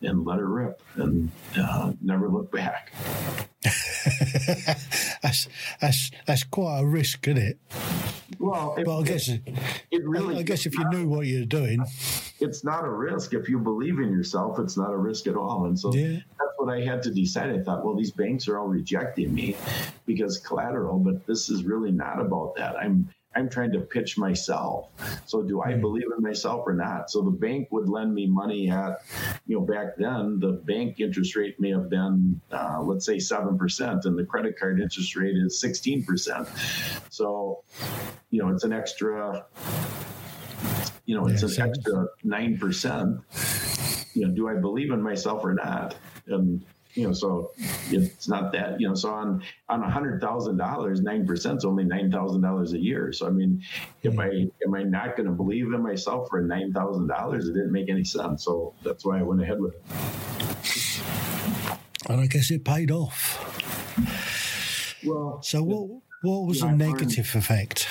and 0.00 0.24
let 0.24 0.38
it 0.38 0.44
rip 0.44 0.82
and 0.96 1.30
uh, 1.56 1.92
never 2.00 2.28
look 2.28 2.50
back. 2.50 2.92
that's 5.22 5.48
that's 5.80 6.10
that's 6.26 6.44
quite 6.44 6.80
a 6.80 6.86
risk, 6.86 7.26
isn't 7.28 7.42
it? 7.42 7.58
Well, 8.38 8.74
but 8.84 8.98
I 8.98 9.02
guess 9.02 9.28
it, 9.28 9.42
it 9.90 10.02
really. 10.04 10.38
I 10.38 10.42
guess 10.42 10.66
if 10.66 10.76
you 10.76 10.84
knew 10.90 11.08
what 11.08 11.26
you're 11.26 11.44
doing, 11.44 11.84
it's 12.40 12.64
not 12.64 12.84
a 12.84 12.90
risk. 12.90 13.34
If 13.34 13.48
you 13.48 13.58
believe 13.58 13.98
in 13.98 14.10
yourself, 14.10 14.58
it's 14.58 14.76
not 14.76 14.90
a 14.90 14.96
risk 14.96 15.26
at 15.26 15.36
all. 15.36 15.66
And 15.66 15.78
so 15.78 15.92
yeah. 15.94 16.18
that's 16.38 16.52
what 16.56 16.72
I 16.72 16.80
had 16.80 17.02
to 17.04 17.10
decide. 17.10 17.50
I 17.50 17.62
thought, 17.62 17.84
well, 17.84 17.96
these 17.96 18.12
banks 18.12 18.48
are 18.48 18.58
all 18.58 18.68
rejecting 18.68 19.32
me 19.34 19.56
because 20.06 20.38
collateral, 20.38 20.98
but 20.98 21.26
this 21.26 21.50
is 21.50 21.64
really 21.64 21.92
not 21.92 22.20
about 22.20 22.56
that. 22.56 22.76
I'm 22.76 23.08
I'm 23.34 23.48
trying 23.48 23.72
to 23.72 23.80
pitch 23.80 24.18
myself. 24.18 24.90
So 25.24 25.42
do 25.42 25.62
I 25.62 25.72
hmm. 25.72 25.80
believe 25.80 26.04
in 26.14 26.22
myself 26.22 26.64
or 26.66 26.74
not? 26.74 27.10
So 27.10 27.22
the 27.22 27.30
bank 27.30 27.68
would 27.70 27.88
lend 27.88 28.14
me 28.14 28.26
money 28.26 28.70
at, 28.70 29.00
you 29.46 29.58
know, 29.58 29.64
back 29.64 29.96
then 29.96 30.38
the 30.38 30.52
bank 30.52 31.00
interest 31.00 31.34
rate 31.34 31.58
may 31.58 31.70
have 31.70 31.88
been, 31.88 32.40
uh, 32.50 32.82
let's 32.82 33.06
say 33.06 33.18
seven 33.18 33.56
percent, 33.56 34.04
and 34.04 34.18
the 34.18 34.24
credit 34.24 34.58
card 34.58 34.80
interest 34.80 35.16
rate 35.16 35.36
is 35.36 35.58
sixteen 35.58 36.04
percent. 36.04 36.46
So, 37.08 37.64
you 38.32 38.42
know, 38.42 38.48
it's 38.48 38.64
an 38.64 38.72
extra, 38.72 39.44
you 41.04 41.14
know, 41.14 41.26
it's 41.26 41.42
yeah, 41.42 41.64
an 41.64 41.70
extra 41.70 42.06
nine 42.24 42.58
percent. 42.58 43.20
You 44.14 44.26
know, 44.26 44.34
do 44.34 44.48
I 44.48 44.54
believe 44.54 44.90
in 44.90 45.02
myself 45.02 45.44
or 45.44 45.54
not? 45.54 45.94
And 46.26 46.64
you 46.94 47.06
know, 47.06 47.12
so 47.12 47.52
it's 47.90 48.28
not 48.28 48.52
that, 48.52 48.80
you 48.80 48.88
know, 48.88 48.94
so 48.94 49.10
on 49.10 49.42
on 49.68 49.82
a 49.82 49.90
hundred 49.90 50.20
thousand 50.22 50.56
dollars, 50.56 51.02
nine 51.02 51.26
percent 51.26 51.58
is 51.58 51.66
only 51.66 51.84
nine 51.84 52.10
thousand 52.10 52.40
dollars 52.40 52.72
a 52.72 52.78
year. 52.78 53.12
So 53.12 53.26
I 53.26 53.30
mean, 53.30 53.62
if 54.02 54.18
I 54.18 54.28
am 54.64 54.74
I 54.74 54.82
not 54.82 55.14
going 55.14 55.28
to 55.28 55.34
believe 55.34 55.66
in 55.66 55.82
myself 55.82 56.28
for 56.30 56.40
nine 56.40 56.72
thousand 56.72 57.08
dollars, 57.08 57.48
it 57.48 57.52
didn't 57.52 57.72
make 57.72 57.90
any 57.90 58.04
sense. 58.04 58.44
So 58.44 58.74
that's 58.82 59.04
why 59.04 59.18
I 59.18 59.22
went 59.22 59.42
ahead 59.42 59.60
with 59.60 59.74
it. 59.74 59.82
And 62.08 62.20
I 62.20 62.26
guess 62.26 62.50
it 62.50 62.64
paid 62.64 62.90
off. 62.90 63.38
Well, 65.04 65.42
so 65.42 65.62
what? 65.62 66.02
What 66.22 66.46
was 66.46 66.60
the 66.60 66.70
negative 66.70 67.34
learned, 67.34 67.44
effect? 67.44 67.88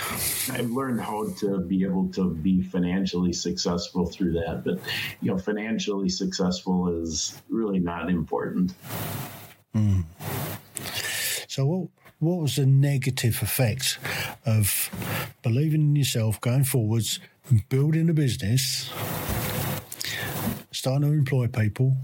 I've 0.54 0.72
learned 0.72 1.02
how 1.02 1.28
to 1.40 1.60
be 1.60 1.84
able 1.84 2.08
to 2.14 2.30
be 2.30 2.62
financially 2.62 3.34
successful 3.34 4.06
through 4.06 4.32
that. 4.34 4.64
But, 4.64 4.80
you 5.22 5.32
know, 5.32 5.38
financially 5.38 6.08
successful 6.08 6.88
is 7.04 7.42
really 7.50 7.80
not 7.80 8.10
important. 8.10 8.74
Mm. 9.76 10.06
So, 11.50 11.66
what, 11.66 11.90
what 12.20 12.42
was 12.42 12.56
the 12.56 12.66
negative 12.66 13.42
effect 13.42 14.00
of 14.46 14.90
believing 15.44 15.82
in 15.82 15.96
yourself, 15.98 16.40
going 16.40 16.64
forwards, 16.64 17.20
building 17.68 18.10
a 18.10 18.14
business, 18.14 18.90
starting 20.72 21.10
to 21.10 21.18
employ 21.18 21.48
people? 21.48 21.98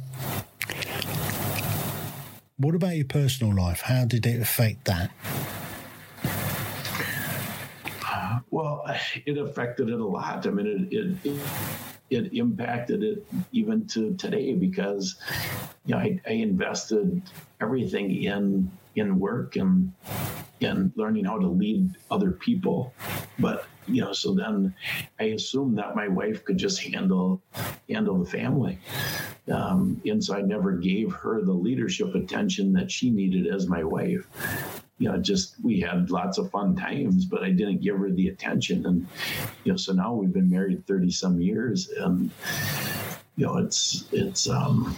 What 2.57 2.75
about 2.75 2.97
your 2.97 3.05
personal 3.05 3.55
life? 3.55 3.81
How 3.81 4.03
did 4.03 4.25
it 4.25 4.41
affect 4.41 4.85
that? 4.85 5.11
Well, 8.57 8.83
it 9.27 9.37
affected 9.37 9.89
it 9.89 9.99
a 9.99 10.05
lot. 10.05 10.47
I 10.47 10.49
mean, 10.49 10.89
it, 10.91 11.17
it 11.23 11.39
it 12.09 12.33
impacted 12.33 13.03
it 13.03 13.27
even 13.51 13.85
to 13.87 14.15
today 14.15 14.53
because 14.55 15.17
you 15.85 15.93
know 15.93 15.99
I, 15.99 16.19
I, 16.25 16.31
invested 16.31 17.21
everything 17.61 18.23
in 18.23 18.71
in 18.95 19.19
work 19.19 19.57
and 19.57 19.91
in 20.61 20.91
learning 20.95 21.25
how 21.25 21.37
to 21.37 21.47
lead 21.47 21.91
other 22.09 22.31
people. 22.31 22.93
But 23.37 23.65
you 23.87 24.01
know 24.01 24.11
so 24.11 24.33
then 24.33 24.73
i 25.17 25.25
assumed 25.37 25.77
that 25.77 25.95
my 25.95 26.09
wife 26.09 26.43
could 26.43 26.57
just 26.57 26.81
handle 26.81 27.41
handle 27.87 28.17
the 28.23 28.29
family. 28.29 28.79
Um, 29.51 30.01
and 30.05 30.21
so 30.23 30.35
i 30.35 30.41
never 30.41 30.73
gave 30.73 31.13
her 31.13 31.41
the 31.41 31.53
leadership 31.53 32.15
attention 32.15 32.73
that 32.73 32.91
she 32.91 33.11
needed 33.11 33.47
as 33.47 33.67
my 33.67 33.83
wife 33.83 34.27
you 34.99 35.09
know, 35.09 35.17
just 35.17 35.55
we 35.63 35.79
had 35.79 36.09
lots 36.09 36.37
of 36.37 36.49
fun 36.49 36.75
times, 36.75 37.25
but 37.25 37.43
I 37.43 37.51
didn't 37.51 37.81
give 37.81 37.97
her 37.97 38.09
the 38.09 38.29
attention. 38.29 38.85
And, 38.85 39.07
you 39.63 39.71
know, 39.71 39.77
so 39.77 39.93
now 39.93 40.13
we've 40.13 40.33
been 40.33 40.49
married 40.49 40.85
30 40.87 41.11
some 41.11 41.39
years 41.39 41.89
and, 41.89 42.31
you 43.35 43.45
know, 43.45 43.57
it's, 43.57 44.05
it's, 44.11 44.49
um, 44.49 44.95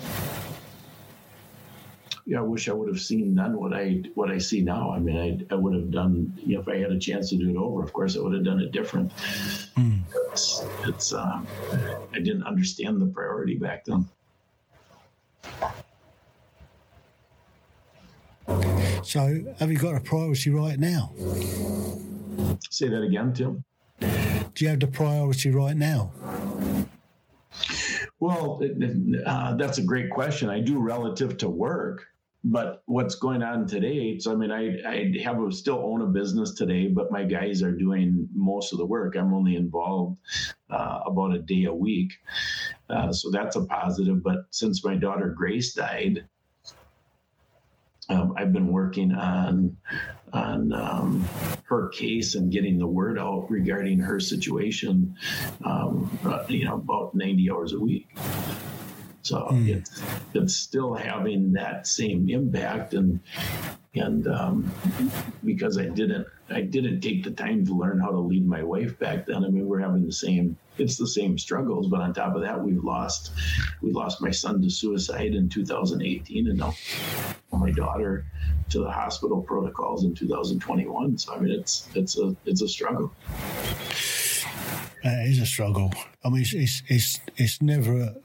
yeah, 2.29 2.37
I 2.37 2.41
wish 2.41 2.69
I 2.69 2.73
would 2.73 2.87
have 2.87 3.01
seen 3.01 3.33
then 3.33 3.57
what 3.57 3.73
I 3.73 4.03
what 4.13 4.29
I 4.29 4.37
see 4.37 4.61
now. 4.61 4.91
I 4.91 4.99
mean, 4.99 5.17
I, 5.17 5.53
I 5.53 5.57
would 5.57 5.73
have 5.73 5.89
done 5.89 6.31
you 6.37 6.53
know 6.53 6.61
if 6.61 6.67
I 6.67 6.77
had 6.77 6.91
a 6.91 6.99
chance 6.99 7.31
to 7.31 7.37
do 7.37 7.49
it 7.49 7.57
over. 7.57 7.81
Of 7.81 7.91
course, 7.91 8.15
I 8.15 8.19
would 8.19 8.33
have 8.33 8.43
done 8.43 8.59
it 8.59 8.71
different. 8.71 9.11
Mm. 9.75 10.01
It's, 10.31 10.63
it's 10.83 11.11
uh, 11.11 11.41
I 12.13 12.19
didn't 12.19 12.43
understand 12.43 13.01
the 13.01 13.07
priority 13.07 13.55
back 13.55 13.83
then. 13.85 14.07
So, 19.03 19.43
have 19.59 19.71
you 19.71 19.77
got 19.77 19.95
a 19.95 19.99
priority 19.99 20.49
right 20.49 20.79
now? 20.79 21.13
Say 22.69 22.89
that 22.89 23.01
again, 23.01 23.33
Tim. 23.33 23.63
Do 23.99 24.65
you 24.65 24.69
have 24.69 24.79
the 24.79 24.87
priority 24.87 25.51
right 25.51 25.75
now? 25.75 26.11
Well, 28.19 28.61
uh, 29.25 29.55
that's 29.55 29.77
a 29.77 29.83
great 29.83 30.09
question. 30.09 30.49
I 30.49 30.59
do 30.59 30.79
relative 30.79 31.37
to 31.37 31.49
work, 31.49 32.05
but 32.43 32.83
what's 32.85 33.15
going 33.15 33.41
on 33.41 33.65
today? 33.65 34.19
So, 34.19 34.33
I 34.33 34.35
mean, 34.35 34.51
I, 34.51 34.81
I 34.85 35.13
have 35.23 35.41
a, 35.41 35.51
still 35.51 35.79
own 35.83 36.01
a 36.01 36.05
business 36.05 36.53
today, 36.53 36.87
but 36.87 37.11
my 37.11 37.23
guys 37.23 37.63
are 37.63 37.71
doing 37.71 38.27
most 38.33 38.73
of 38.73 38.79
the 38.79 38.85
work. 38.85 39.15
I'm 39.15 39.33
only 39.33 39.55
involved 39.55 40.17
uh, 40.69 40.99
about 41.05 41.33
a 41.33 41.39
day 41.39 41.65
a 41.65 41.73
week. 41.73 42.11
Uh, 42.89 43.13
so 43.13 43.31
that's 43.31 43.55
a 43.55 43.65
positive. 43.65 44.21
But 44.21 44.47
since 44.51 44.83
my 44.83 44.95
daughter 44.95 45.29
Grace 45.29 45.73
died, 45.73 46.25
um, 48.09 48.33
I've 48.37 48.51
been 48.51 48.67
working 48.67 49.13
on 49.13 49.77
on 50.31 50.71
um, 50.73 51.27
her 51.63 51.89
case 51.89 52.35
and 52.35 52.51
getting 52.51 52.77
the 52.77 52.87
word 52.87 53.17
out 53.17 53.49
regarding 53.49 53.99
her 53.99 54.19
situation. 54.19 55.15
Um, 55.65 56.17
uh, 56.25 56.43
you 56.47 56.65
know, 56.65 56.75
about 56.75 57.15
ninety 57.15 57.49
hours 57.51 57.73
a 57.73 57.79
week. 57.79 58.07
So 59.21 59.47
mm. 59.51 59.67
it's 59.67 60.01
it's 60.33 60.55
still 60.55 60.93
having 60.93 61.53
that 61.53 61.87
same 61.87 62.29
impact, 62.29 62.93
and 62.93 63.19
and 63.93 64.27
um, 64.27 64.71
because 65.43 65.77
I 65.77 65.85
didn't 65.85 66.27
I 66.49 66.61
didn't 66.61 67.01
take 67.01 67.23
the 67.23 67.31
time 67.31 67.65
to 67.65 67.73
learn 67.73 67.99
how 67.99 68.09
to 68.09 68.19
lead 68.19 68.47
my 68.47 68.63
wife 68.63 68.97
back 68.97 69.25
then. 69.25 69.43
I 69.43 69.49
mean, 69.49 69.67
we're 69.67 69.79
having 69.79 70.05
the 70.05 70.11
same 70.11 70.57
it's 70.79 70.97
the 70.97 71.07
same 71.07 71.37
struggles, 71.37 71.89
but 71.89 72.01
on 72.01 72.13
top 72.13 72.35
of 72.35 72.41
that, 72.41 72.59
we've 72.59 72.83
lost 72.83 73.31
we 73.81 73.91
lost 73.91 74.21
my 74.21 74.31
son 74.31 74.61
to 74.61 74.69
suicide 74.69 75.35
in 75.35 75.49
2018, 75.49 76.47
and 76.47 76.57
now 76.57 76.73
my 77.59 77.71
daughter 77.71 78.25
to 78.69 78.79
the 78.79 78.89
hospital 78.89 79.41
protocols 79.41 80.03
in 80.03 80.15
2021. 80.15 81.17
So 81.17 81.33
I 81.33 81.39
mean, 81.39 81.59
it's 81.59 81.89
it's 81.95 82.17
a 82.17 82.35
it's 82.45 82.61
a 82.61 82.67
struggle. 82.67 83.11
It 85.01 85.29
is 85.29 85.39
a 85.39 85.45
struggle. 85.45 85.93
I 86.25 86.29
mean, 86.29 86.41
it's, 86.41 86.53
it's, 86.53 86.83
it's, 86.87 87.19
it's 87.37 87.61
never 87.61 88.15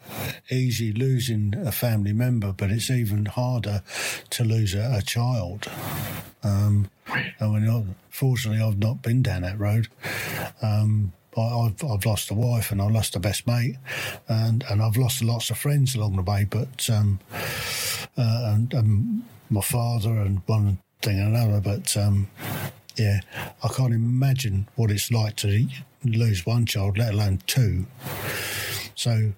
easy 0.50 0.92
losing 0.92 1.54
a 1.64 1.70
family 1.70 2.12
member, 2.12 2.52
but 2.52 2.70
it's 2.70 2.90
even 2.90 3.26
harder 3.26 3.82
to 4.30 4.44
lose 4.44 4.74
a, 4.74 4.96
a 4.98 5.02
child. 5.02 5.70
Um, 6.42 6.90
I 7.08 7.46
mean, 7.46 7.94
fortunately, 8.10 8.60
I've 8.60 8.78
not 8.78 9.02
been 9.02 9.22
down 9.22 9.42
that 9.42 9.58
road. 9.58 9.86
Um, 10.62 11.12
I've, 11.36 11.82
I've 11.84 12.06
lost 12.06 12.30
a 12.30 12.34
wife 12.34 12.70
and 12.70 12.80
I've 12.80 12.92
lost 12.92 13.16
a 13.16 13.20
best 13.20 13.46
mate, 13.46 13.76
and, 14.28 14.64
and 14.68 14.82
I've 14.82 14.96
lost 14.96 15.22
lots 15.22 15.50
of 15.50 15.58
friends 15.58 15.94
along 15.94 16.16
the 16.16 16.22
way. 16.22 16.44
But 16.48 16.88
um, 16.90 17.20
uh, 18.16 18.52
and, 18.54 18.72
and, 18.74 19.24
my 19.50 19.60
father 19.60 20.10
and 20.10 20.40
one 20.46 20.78
thing 21.02 21.20
and 21.20 21.36
another. 21.36 21.60
But 21.60 21.96
um, 21.96 22.28
yeah, 22.96 23.20
I 23.62 23.68
can't 23.68 23.92
imagine 23.92 24.68
what 24.74 24.90
it's 24.90 25.10
like 25.12 25.36
to 25.36 25.66
lose 26.04 26.46
one 26.46 26.66
child, 26.66 26.98
let 26.98 27.12
alone 27.12 27.40
two. 27.46 27.86
So, 28.94 29.32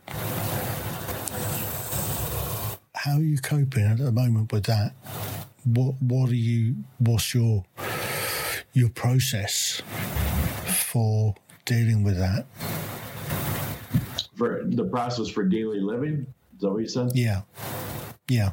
how 2.94 3.16
are 3.16 3.22
you 3.22 3.38
coping 3.38 3.84
at 3.84 3.98
the 3.98 4.12
moment 4.12 4.52
with 4.52 4.64
that? 4.64 4.92
What 5.64 6.00
What 6.00 6.30
are 6.30 6.34
you? 6.34 6.76
What's 6.98 7.34
your 7.34 7.64
your 8.72 8.90
process 8.90 9.82
for 10.66 11.34
dealing 11.64 12.04
with 12.04 12.18
that? 12.18 12.46
For 14.36 14.62
the 14.64 14.84
process 14.84 15.28
for 15.28 15.44
daily 15.44 15.80
living, 15.80 16.26
is 16.54 16.60
that 16.60 16.70
what 16.70 16.82
you 16.82 16.88
said? 16.88 17.10
Yeah, 17.14 17.42
yeah. 18.28 18.52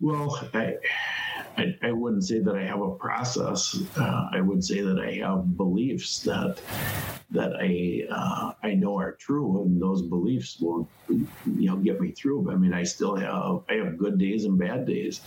Well, 0.00 0.38
I 0.52 0.74
I, 1.56 1.74
I 1.82 1.92
wouldn't 1.92 2.24
say 2.24 2.40
that 2.40 2.54
I 2.54 2.64
have 2.64 2.80
a 2.80 2.94
process. 2.94 3.78
Uh, 3.96 4.28
I 4.32 4.40
would 4.40 4.64
say 4.64 4.80
that 4.80 4.98
I 4.98 5.12
have 5.26 5.56
beliefs 5.56 6.20
that 6.20 6.58
that 7.32 7.54
I 7.58 8.04
uh, 8.14 8.52
I 8.62 8.74
know 8.74 8.98
are 8.98 9.12
true, 9.12 9.62
and 9.62 9.80
those 9.80 10.02
beliefs 10.02 10.58
will 10.60 10.88
you 11.08 11.26
know 11.46 11.76
get 11.76 12.00
me 12.00 12.12
through. 12.12 12.50
I 12.50 12.56
mean, 12.56 12.72
I 12.72 12.82
still 12.82 13.16
have 13.16 13.62
I 13.68 13.74
have 13.74 13.98
good 13.98 14.18
days 14.18 14.44
and 14.44 14.58
bad 14.58 14.86
days. 14.86 15.20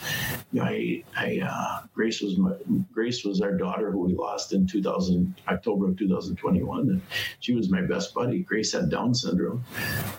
You 0.52 0.62
know, 0.62 0.68
I 0.68 1.04
I 1.16 1.40
uh, 1.40 1.88
Grace 1.94 2.22
was 2.22 2.38
my 2.38 2.54
Grace 2.92 3.24
was 3.24 3.42
our 3.42 3.58
daughter 3.58 3.92
who 3.92 4.00
we 4.06 4.14
lost 4.16 4.54
in 4.54 4.68
2000 4.68 5.36
October 5.48 5.90
of 5.90 5.98
2021, 5.98 6.80
and 6.90 7.02
she 7.40 7.54
was 7.54 7.70
my 7.70 7.82
best 7.82 8.14
buddy. 8.14 8.40
Grace 8.40 8.74
had 8.74 8.90
Down 8.90 9.14
syndrome, 9.14 9.64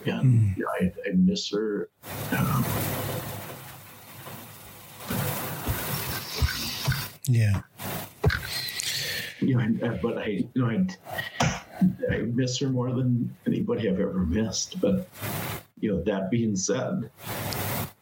and 0.05 0.25
mm. 0.25 0.57
you 0.57 0.65
know, 0.65 0.71
I, 0.81 0.93
I 1.09 1.13
miss 1.15 1.51
her. 1.51 1.89
Um, 2.37 2.65
yeah. 7.27 7.63
You 9.41 9.57
know, 9.57 9.89
uh, 9.89 9.99
but 10.03 10.19
I, 10.19 10.27
you 10.27 10.51
know, 10.55 10.87
I, 11.41 11.65
I 12.11 12.19
miss 12.19 12.59
her 12.61 12.69
more 12.69 12.91
than 12.93 13.35
anybody 13.47 13.89
I've 13.89 14.01
ever 14.01 14.21
missed. 14.21 14.81
But 14.81 15.09
you 15.81 15.93
know, 15.93 16.03
that 16.05 16.31
being 16.31 16.57
said, 16.57 17.11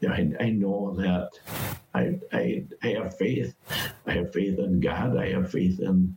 I, 0.09 0.31
I 0.41 0.51
know 0.51 0.95
that 0.99 1.31
I, 1.95 2.19
I, 2.33 2.65
I 2.83 2.89
have 2.89 3.17
faith. 3.17 3.55
I 4.07 4.13
have 4.13 4.33
faith 4.33 4.59
in 4.59 4.81
God. 4.81 5.17
I 5.17 5.31
have 5.31 5.51
faith 5.51 5.81
in 5.81 6.17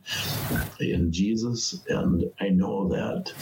in 0.80 1.10
Jesus, 1.12 1.82
and 1.88 2.24
I 2.40 2.48
know 2.48 2.88
that 2.88 3.32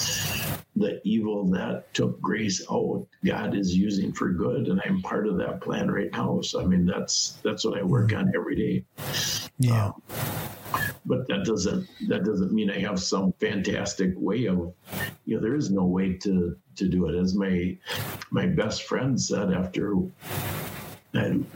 the 0.77 1.01
evil 1.05 1.47
that 1.51 1.93
took 1.95 2.21
grace 2.21 2.65
out, 2.71 3.07
God 3.25 3.57
is 3.57 3.77
using 3.77 4.13
for 4.13 4.31
good, 4.31 4.69
and 4.69 4.81
I'm 4.85 5.03
part 5.03 5.27
of 5.27 5.39
that 5.39 5.61
plan 5.61 5.91
right 5.91 6.13
now. 6.13 6.41
So 6.43 6.61
I 6.61 6.67
mean, 6.67 6.87
that's 6.87 7.39
that's 7.43 7.65
what 7.65 7.79
I 7.79 7.83
work 7.83 8.13
on 8.13 8.33
every 8.35 8.57
day. 8.57 9.46
Yeah. 9.59 9.87
Um, 9.87 10.03
but 11.07 11.27
that 11.29 11.45
doesn't 11.45 11.89
that 12.09 12.25
doesn't 12.25 12.53
mean 12.53 12.71
I 12.71 12.81
have 12.81 13.01
some 13.01 13.33
fantastic 13.41 14.13
way 14.17 14.47
of 14.47 14.73
you 15.25 15.37
know 15.37 15.41
there 15.41 15.55
is 15.55 15.71
no 15.71 15.85
way 15.85 16.15
to 16.15 16.57
to 16.77 16.89
do 16.89 17.07
it 17.09 17.17
as 17.17 17.35
my 17.35 17.77
my 18.31 18.47
best 18.47 18.83
friend 18.83 19.21
said 19.21 19.53
after 19.53 19.95
and 21.17 21.47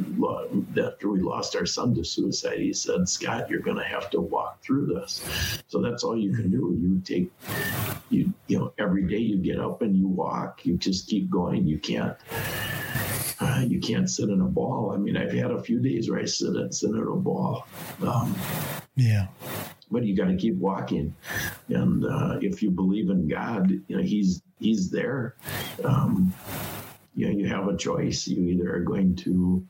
after 0.78 1.10
we 1.10 1.20
lost 1.20 1.54
our 1.54 1.66
son 1.66 1.94
to 1.94 2.04
suicide, 2.04 2.58
he 2.58 2.72
said, 2.72 3.08
Scott, 3.08 3.50
you're 3.50 3.60
going 3.60 3.76
to 3.76 3.84
have 3.84 4.10
to 4.10 4.20
walk 4.20 4.62
through 4.62 4.86
this. 4.86 5.22
So 5.68 5.80
that's 5.80 6.02
all 6.02 6.16
you 6.16 6.32
can 6.32 6.50
do. 6.50 6.78
You 6.80 7.00
take, 7.04 7.30
you, 8.08 8.32
you 8.46 8.58
know, 8.58 8.72
every 8.78 9.06
day 9.06 9.18
you 9.18 9.36
get 9.36 9.60
up 9.60 9.82
and 9.82 9.96
you 9.96 10.08
walk, 10.08 10.64
you 10.64 10.76
just 10.76 11.08
keep 11.08 11.28
going. 11.30 11.66
You 11.66 11.78
can't, 11.78 12.16
uh, 13.40 13.64
you 13.66 13.80
can't 13.80 14.08
sit 14.08 14.28
in 14.28 14.40
a 14.40 14.46
ball. 14.46 14.92
I 14.94 14.98
mean, 14.98 15.16
I've 15.16 15.32
had 15.32 15.50
a 15.50 15.62
few 15.62 15.80
days 15.80 16.10
where 16.10 16.20
I 16.20 16.24
sit 16.26 16.50
and 16.50 16.74
sit 16.74 16.90
in 16.90 16.96
a 16.96 17.16
ball. 17.16 17.66
Um, 18.06 18.36
yeah. 18.96 19.26
But 19.90 20.04
you 20.04 20.16
got 20.16 20.28
to 20.28 20.36
keep 20.36 20.54
walking, 20.54 21.14
and 21.68 22.04
uh, 22.04 22.38
if 22.40 22.62
you 22.62 22.70
believe 22.70 23.10
in 23.10 23.26
God, 23.26 23.70
you 23.88 23.96
know 23.96 24.02
He's 24.02 24.40
He's 24.60 24.88
there. 24.88 25.34
Um, 25.82 26.32
you 27.14 27.26
know, 27.26 27.36
you 27.36 27.48
have 27.48 27.66
a 27.66 27.76
choice. 27.76 28.26
You 28.28 28.46
either 28.46 28.74
are 28.74 28.80
going 28.80 29.16
to 29.16 29.66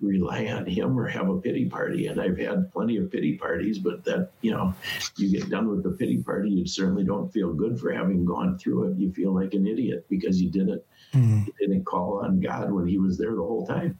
rely 0.00 0.46
on 0.46 0.64
him 0.64 0.98
or 0.98 1.08
have 1.08 1.28
a 1.28 1.40
pity 1.40 1.66
party. 1.66 2.06
And 2.06 2.20
I've 2.20 2.38
had 2.38 2.72
plenty 2.72 2.96
of 2.96 3.10
pity 3.10 3.36
parties, 3.36 3.78
but 3.78 4.04
that, 4.04 4.30
you 4.42 4.52
know, 4.52 4.74
you 5.16 5.30
get 5.30 5.50
done 5.50 5.68
with 5.68 5.82
the 5.82 5.90
pity 5.90 6.22
party, 6.22 6.50
you 6.50 6.66
certainly 6.66 7.04
don't 7.04 7.32
feel 7.32 7.52
good 7.52 7.78
for 7.80 7.92
having 7.92 8.24
gone 8.24 8.58
through 8.58 8.90
it. 8.90 8.96
You 8.96 9.12
feel 9.12 9.34
like 9.34 9.54
an 9.54 9.66
idiot 9.66 10.06
because 10.08 10.40
you 10.40 10.50
didn't, 10.50 10.82
mm. 11.14 11.46
you 11.46 11.52
didn't 11.58 11.84
call 11.84 12.20
on 12.24 12.40
God 12.40 12.70
when 12.72 12.86
he 12.86 12.98
was 12.98 13.18
there 13.18 13.34
the 13.34 13.42
whole 13.42 13.66
time. 13.66 13.98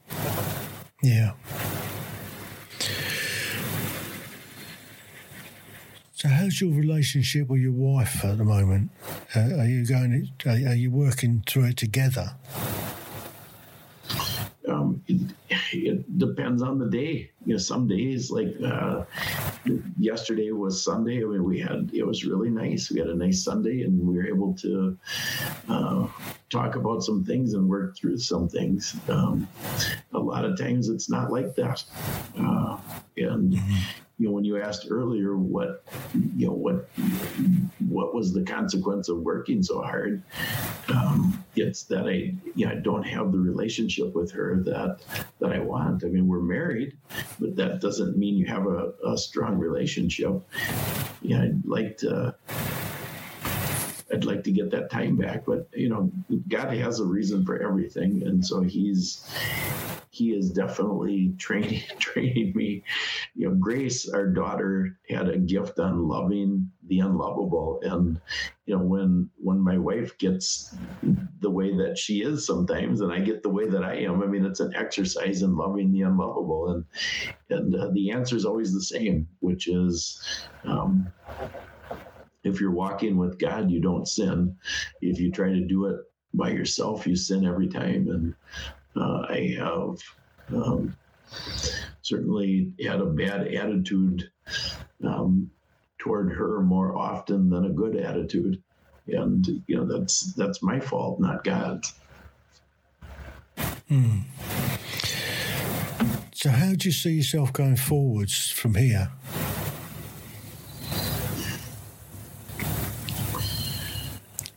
Yeah. 1.03 1.33
So, 6.25 6.31
how's 6.31 6.59
your 6.59 6.73
relationship 6.73 7.49
with 7.49 7.61
your 7.61 7.73
wife 7.73 8.25
at 8.25 8.39
the 8.39 8.45
moment? 8.45 8.91
Uh, 9.37 9.59
are 9.59 9.67
you 9.67 9.87
going? 9.87 10.31
Are 10.47 10.75
you 10.75 10.91
working 10.91 11.43
through 11.47 11.65
it 11.65 11.77
together? 11.77 12.35
Um, 14.67 15.03
it, 15.07 15.35
it, 15.73 16.19
depends 16.19 16.63
on 16.63 16.79
the 16.79 16.89
day. 16.89 17.31
You 17.45 17.55
know, 17.55 17.59
some 17.59 17.87
days 17.87 18.31
like 18.31 18.57
uh, 18.65 19.05
yesterday 19.99 20.51
was 20.53 20.83
Sunday. 20.83 21.23
I 21.23 21.27
mean, 21.27 21.45
we 21.45 21.61
had 21.61 21.91
it 21.93 22.07
was 22.07 22.25
really 22.25 22.49
nice. 22.49 22.91
We 22.91 23.01
had 23.01 23.09
a 23.09 23.15
nice 23.15 23.45
Sunday, 23.45 23.83
and 23.83 24.01
we 24.01 24.17
were 24.17 24.27
able 24.27 24.55
to 24.55 24.97
uh, 25.69 26.07
talk 26.51 26.77
about 26.77 27.03
some 27.03 27.25
things 27.25 27.55
and 27.55 27.69
work 27.69 27.97
through 27.97 28.19
some 28.19 28.49
things. 28.49 28.97
Um, 29.09 29.49
a 30.13 30.19
lot 30.19 30.45
of 30.45 30.59
times, 30.59 30.89
it's 30.89 31.11
not 31.11 31.33
like 31.33 31.55
that, 31.57 31.85
uh, 32.39 32.79
and 33.17 33.53
mm-hmm 33.53 34.01
you 34.19 34.29
know, 34.29 34.33
when 34.33 34.45
you 34.45 34.61
asked 34.61 34.87
earlier 34.91 35.37
what, 35.37 35.83
you 36.37 36.47
know, 36.47 36.53
what, 36.53 36.89
what 37.89 38.15
was 38.15 38.33
the 38.33 38.45
consequence 38.45 39.09
of 39.09 39.19
working 39.19 39.63
so 39.63 39.83
hard, 39.83 40.23
um, 40.89 41.45
it's 41.57 41.83
that 41.85 42.07
I, 42.07 42.35
you 42.55 42.67
know, 42.67 42.73
I 42.73 42.77
don't 42.77 43.03
have 43.03 43.33
the 43.33 43.39
relationship 43.39 44.15
with 44.15 44.31
her 44.33 44.63
that 44.65 45.01
that 45.41 45.53
I 45.53 45.59
want. 45.59 46.05
I 46.05 46.09
mean, 46.09 46.29
we're 46.29 46.41
married, 46.41 46.97
but 47.41 47.57
that 47.57 47.81
doesn't 47.81 48.17
mean 48.17 48.37
you 48.37 48.47
have 48.47 48.67
a, 48.67 48.93
a 49.05 49.19
strong 49.19 49.59
relationship. 49.59 50.41
Yeah, 51.23 51.43
I'd 51.43 51.65
like 51.65 51.99
to. 51.99 52.37
I'd 54.15 54.25
like 54.25 54.45
to 54.45 54.53
get 54.53 54.71
that 54.71 54.91
time 54.91 55.17
back, 55.17 55.45
but 55.45 55.69
you 55.75 55.89
know, 55.89 56.11
God 56.49 56.73
has 56.73 57.01
a 57.01 57.05
reason 57.05 57.45
for 57.45 57.61
everything, 57.61 58.23
and 58.25 58.45
so 58.45 58.63
He's 58.63 59.29
he 60.11 60.33
is 60.33 60.51
definitely 60.51 61.35
training 61.39 61.83
training 61.99 62.53
me. 62.55 62.85
You 63.35 63.49
know, 63.49 63.55
Grace, 63.57 64.09
our 64.09 64.29
daughter, 64.29 64.97
had 65.11 65.29
a 65.29 65.37
gift 65.37 65.81
on 65.81 66.07
loving 66.07 66.71
the 66.87 67.01
unlovable, 67.01 67.81
and 67.83 68.21
you 68.67 68.77
know, 68.77 68.85
when 68.85 69.29
when 69.39 69.59
my 69.59 69.79
wife 69.79 70.17
gets 70.19 70.77
the 71.41 71.51
way 71.51 71.77
that 71.77 71.99
she 71.99 72.23
is 72.23 72.47
sometimes, 72.47 73.01
and 73.01 73.13
I 73.13 73.19
get 73.19 73.43
the 73.43 73.49
way 73.49 73.69
that 73.69 73.83
I 73.83 73.97
am, 73.97 74.23
I 74.23 74.27
mean, 74.27 74.45
it's 74.45 74.61
an 74.61 74.75
exercise 74.77 75.43
in 75.43 75.57
loving 75.57 75.93
the 75.93 76.03
unlovable, 76.03 76.69
and 76.71 76.85
and 77.51 77.75
uh, 77.75 77.91
the 77.93 78.13
answer 78.13 78.37
is 78.37 78.45
always 78.45 78.73
the 78.73 78.83
same, 78.83 79.27
which 79.41 79.67
is. 79.67 80.23
Um, 80.65 81.13
if 82.45 82.61
you're 82.61 82.71
walking 82.71 83.17
with 83.17 83.39
God, 83.39 83.71
you 83.71 83.81
don't 83.81 84.07
sin. 84.07 84.57
If 85.01 85.19
you 85.19 85.33
try 85.33 85.49
to 85.49 85.61
do 85.61 85.87
it 85.87 86.01
by 86.35 86.51
yourself, 86.51 87.07
you 87.07 87.17
sin 87.17 87.47
every 87.47 87.69
time. 87.69 88.09
And 88.09 88.35
uh, 88.97 89.27
I 89.29 89.57
have 89.59 89.99
um, 90.55 90.97
certainly 92.03 92.73
had 92.85 93.01
a 93.01 93.07
bad 93.07 93.49
attitude 93.49 94.31
um, 95.03 95.51
toward 95.99 96.33
her 96.33 96.61
more 96.61 96.97
often 96.97 97.49
than 97.49 97.65
a 97.65 97.71
good 97.71 97.97
attitude, 97.97 98.63
and 99.07 99.47
you 99.67 99.77
know 99.77 99.87
that's 99.87 100.35
that's 100.35 100.63
my 100.63 100.79
fault, 100.79 101.19
not 101.21 101.45
God's. 101.45 101.95
Hmm. 103.89 104.21
So, 106.35 106.51
how 106.51 106.75
do 106.75 106.89
you 106.89 106.93
see 106.93 107.13
yourself 107.13 107.53
going 107.53 107.77
forwards 107.77 108.51
from 108.51 108.75
here? 108.75 109.11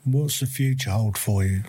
What's 0.09 0.39
the 0.39 0.45
future 0.45 0.91
hold 0.91 1.17
for 1.17 1.43
you? 1.43 1.63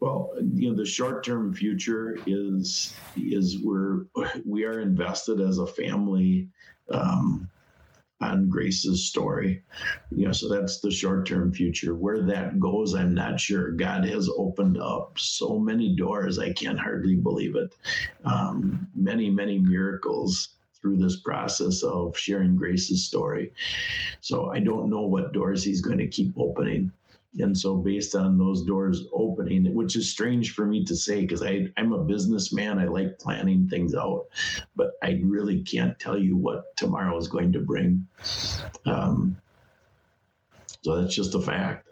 Well, 0.00 0.32
you 0.52 0.68
know 0.68 0.76
the 0.76 0.84
short 0.84 1.24
term 1.24 1.54
future 1.54 2.18
is 2.26 2.92
is 3.16 3.58
we're 3.62 4.04
we 4.44 4.64
are 4.64 4.80
invested 4.80 5.40
as 5.40 5.56
a 5.56 5.66
family 5.66 6.50
um, 6.90 7.48
on 8.20 8.50
Grace's 8.50 9.08
story. 9.08 9.62
You 10.10 10.26
know, 10.26 10.32
so 10.32 10.50
that's 10.50 10.80
the 10.80 10.90
short 10.90 11.26
term 11.26 11.54
future. 11.54 11.94
Where 11.94 12.20
that 12.20 12.60
goes, 12.60 12.94
I'm 12.94 13.14
not 13.14 13.40
sure. 13.40 13.70
God 13.70 14.04
has 14.04 14.28
opened 14.36 14.76
up 14.78 15.18
so 15.18 15.58
many 15.58 15.96
doors, 15.96 16.38
I 16.38 16.52
can't 16.52 16.78
hardly 16.78 17.16
believe 17.16 17.56
it. 17.56 17.74
Um, 18.26 18.88
many, 18.94 19.30
many 19.30 19.58
miracles 19.58 20.53
through 20.84 20.98
this 20.98 21.16
process 21.16 21.82
of 21.82 22.16
sharing 22.16 22.54
Grace's 22.54 23.06
story. 23.06 23.54
So 24.20 24.52
I 24.52 24.60
don't 24.60 24.90
know 24.90 25.06
what 25.06 25.32
doors 25.32 25.64
he's 25.64 25.80
going 25.80 25.96
to 25.96 26.06
keep 26.06 26.34
opening. 26.36 26.92
And 27.38 27.56
so, 27.56 27.76
based 27.76 28.14
on 28.14 28.38
those 28.38 28.62
doors 28.62 29.06
opening, 29.12 29.74
which 29.74 29.96
is 29.96 30.08
strange 30.08 30.52
for 30.52 30.66
me 30.66 30.84
to 30.84 30.94
say 30.94 31.22
because 31.22 31.42
I'm 31.42 31.92
a 31.92 32.04
businessman, 32.04 32.78
I 32.78 32.84
like 32.84 33.18
planning 33.18 33.66
things 33.66 33.94
out, 33.94 34.26
but 34.76 34.92
I 35.02 35.20
really 35.24 35.62
can't 35.62 35.98
tell 35.98 36.16
you 36.16 36.36
what 36.36 36.76
tomorrow 36.76 37.16
is 37.16 37.26
going 37.26 37.50
to 37.54 37.58
bring. 37.60 38.06
Um, 38.86 39.36
so 40.82 41.00
that's 41.00 41.16
just 41.16 41.34
a 41.34 41.40
fact. 41.40 41.88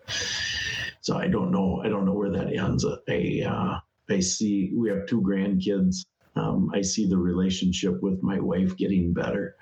So 1.01 1.17
I 1.17 1.27
don't 1.27 1.51
know. 1.51 1.83
I 1.83 1.89
don't 1.89 2.05
know 2.05 2.13
where 2.13 2.31
that 2.31 2.55
ends. 2.55 2.87
I 3.09 3.43
uh, 3.45 3.81
I 4.09 4.21
see 4.21 4.71
we 4.77 4.91
have 4.91 5.07
two 5.07 5.23
grandkids. 5.23 6.05
Um, 6.35 6.71
I 6.75 6.81
see 6.81 7.09
the 7.09 7.19
relationship 7.19 8.01
with 8.03 8.23
my 8.23 8.41
wife 8.41 8.77
getting 8.77 9.13
better. 9.13 9.57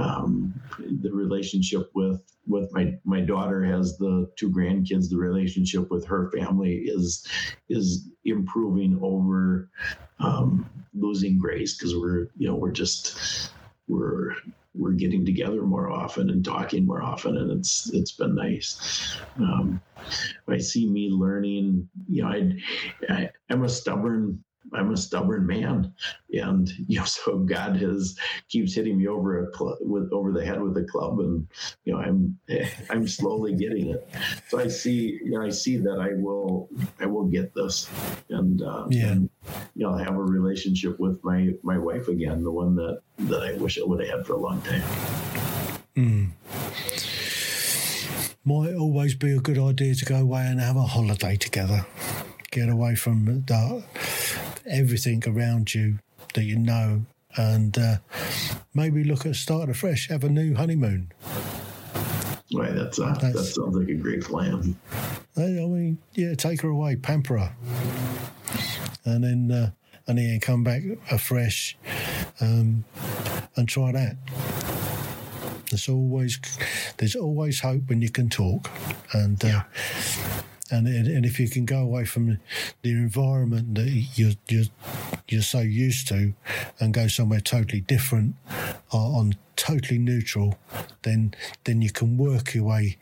um, 0.00 0.60
the 0.78 1.10
relationship 1.12 1.90
with 1.94 2.22
with 2.46 2.72
my 2.72 2.94
my 3.04 3.20
daughter 3.20 3.64
has 3.64 3.96
the 3.98 4.30
two 4.36 4.50
grandkids. 4.50 5.08
The 5.10 5.16
relationship 5.16 5.90
with 5.90 6.04
her 6.06 6.30
family 6.30 6.74
is 6.84 7.26
is 7.68 8.08
improving 8.24 8.98
over 9.02 9.68
um, 10.20 10.68
losing 10.94 11.38
Grace 11.38 11.76
because 11.76 11.96
we're 11.96 12.28
you 12.36 12.48
know 12.48 12.54
we're 12.54 12.70
just 12.72 13.50
we're 13.88 14.34
we're 14.74 14.92
getting 14.92 15.24
together 15.24 15.62
more 15.62 15.90
often 15.90 16.30
and 16.30 16.44
talking 16.44 16.84
more 16.86 17.02
often, 17.02 17.36
and 17.36 17.50
it's 17.50 17.90
it's 17.92 18.12
been 18.12 18.34
nice. 18.34 19.18
Um, 19.38 19.80
I 20.48 20.58
see 20.58 20.88
me 20.88 21.10
learning. 21.10 21.88
You 22.08 22.22
know, 22.22 22.28
I, 22.28 22.52
I 23.08 23.30
I'm 23.50 23.62
a 23.64 23.68
stubborn 23.68 24.42
I'm 24.72 24.92
a 24.92 24.96
stubborn 24.96 25.46
man, 25.46 25.92
and 26.32 26.68
you 26.88 26.98
know, 26.98 27.04
so 27.06 27.38
God 27.38 27.76
has 27.76 28.16
keeps 28.48 28.74
hitting 28.74 28.98
me 28.98 29.06
over 29.08 29.44
a 29.44 29.50
club 29.50 29.76
with 29.80 30.10
over 30.12 30.32
the 30.32 30.44
head 30.44 30.60
with 30.62 30.76
a 30.76 30.84
club, 30.84 31.20
and 31.20 31.46
you 31.84 31.92
know, 31.92 32.00
I'm 32.00 32.38
I'm 32.90 33.06
slowly 33.06 33.54
getting 33.54 33.90
it. 33.90 34.08
So 34.48 34.58
I 34.58 34.68
see, 34.68 35.18
you 35.22 35.30
know, 35.30 35.42
I 35.42 35.50
see 35.50 35.76
that 35.76 35.98
I 36.00 36.14
will 36.20 36.68
I 37.00 37.06
will 37.06 37.26
get 37.26 37.54
this, 37.54 37.88
and 38.30 38.62
uh, 38.62 38.86
Yeah. 38.90 39.12
and, 39.12 39.30
you 39.74 39.86
know, 39.86 39.96
have 39.96 40.14
a 40.16 40.22
relationship 40.22 40.98
with 40.98 41.22
my 41.22 41.50
my 41.62 41.78
wife 41.78 42.08
again, 42.08 42.42
the 42.42 42.50
one 42.52 42.74
that 42.76 43.00
that 43.18 43.42
I 43.42 43.54
wish 43.54 43.78
I 43.78 43.82
would 43.84 44.00
have 44.04 44.18
had 44.18 44.26
for 44.26 44.32
a 44.34 44.38
long 44.38 44.60
time. 44.62 44.82
Might 48.46 48.74
always 48.74 49.14
be 49.14 49.32
a 49.32 49.40
good 49.40 49.58
idea 49.58 49.94
to 49.94 50.04
go 50.04 50.16
away 50.16 50.42
and 50.46 50.60
have 50.60 50.76
a 50.76 50.82
holiday 50.82 51.36
together. 51.36 51.86
Get 52.50 52.68
away 52.68 52.94
from 52.94 53.24
the, 53.24 53.82
everything 54.66 55.22
around 55.26 55.74
you 55.74 55.98
that 56.34 56.44
you 56.44 56.58
know, 56.58 57.04
and 57.36 57.76
uh, 57.78 57.96
maybe 58.74 59.04
look 59.04 59.26
at 59.26 59.36
starting 59.36 59.70
afresh. 59.70 60.08
Have 60.08 60.24
a 60.24 60.28
new 60.28 60.54
honeymoon. 60.54 61.12
Right, 62.52 62.74
that's, 62.74 63.00
uh, 63.00 63.14
that 63.14 63.34
sounds 63.34 63.76
like 63.76 63.88
a 63.88 63.94
great 63.94 64.22
plan. 64.22 64.76
I 65.36 65.40
mean, 65.40 65.98
yeah, 66.12 66.34
take 66.34 66.60
her 66.60 66.68
away, 66.68 66.94
pamper 66.96 67.38
her, 67.38 67.56
and 69.04 69.24
then 69.24 69.50
uh, 69.50 69.70
and 70.06 70.18
then 70.18 70.38
come 70.40 70.62
back 70.62 70.82
afresh, 71.10 71.76
um, 72.40 72.84
and 73.56 73.68
try 73.68 73.90
that. 73.92 74.16
There's 75.70 75.88
always 75.88 76.38
there's 76.98 77.16
always 77.16 77.60
hope 77.60 77.88
when 77.88 78.02
you 78.02 78.10
can 78.10 78.28
talk, 78.28 78.70
and 79.12 79.42
uh, 79.44 79.62
and 80.74 80.86
and 80.88 81.24
if 81.24 81.38
you 81.38 81.48
can 81.48 81.64
go 81.64 81.78
away 81.78 82.04
from 82.04 82.38
the 82.82 82.90
environment 82.90 83.74
that 83.76 83.88
you're 84.16 84.34
you're 84.48 84.66
you're 85.28 85.42
so 85.42 85.60
used 85.60 86.08
to, 86.08 86.34
and 86.80 86.92
go 86.92 87.06
somewhere 87.06 87.40
totally 87.40 87.80
different, 87.80 88.34
or 88.92 89.18
on 89.18 89.34
totally 89.56 89.98
neutral, 89.98 90.58
then 91.02 91.34
then 91.64 91.82
you 91.82 91.90
can 91.90 92.16
work 92.16 92.54
your 92.54 92.64
way 92.64 92.96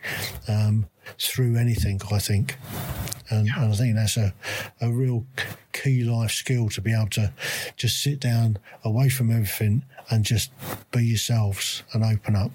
um, 0.48 0.86
through 1.18 1.56
anything. 1.56 2.00
I 2.10 2.18
think, 2.18 2.56
and, 3.30 3.48
and 3.48 3.72
I 3.72 3.76
think 3.76 3.96
that's 3.96 4.16
a 4.16 4.34
a 4.80 4.90
real 4.90 5.24
key 5.72 6.04
life 6.04 6.32
skill 6.32 6.68
to 6.68 6.80
be 6.80 6.92
able 6.92 7.08
to 7.10 7.32
just 7.76 8.02
sit 8.02 8.20
down 8.20 8.58
away 8.84 9.08
from 9.08 9.30
everything 9.30 9.84
and 10.10 10.24
just 10.24 10.50
be 10.90 11.04
yourselves 11.04 11.82
and 11.92 12.04
open 12.04 12.36
up. 12.36 12.50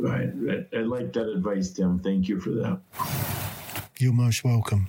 Right, 0.00 0.30
right. 0.34 0.66
I 0.72 0.78
like 0.78 1.12
that 1.12 1.28
advice, 1.28 1.70
Tim. 1.70 1.98
Thank 1.98 2.26
you 2.26 2.40
for 2.40 2.50
that. 2.50 2.80
You're 3.98 4.14
most 4.14 4.44
welcome. 4.44 4.88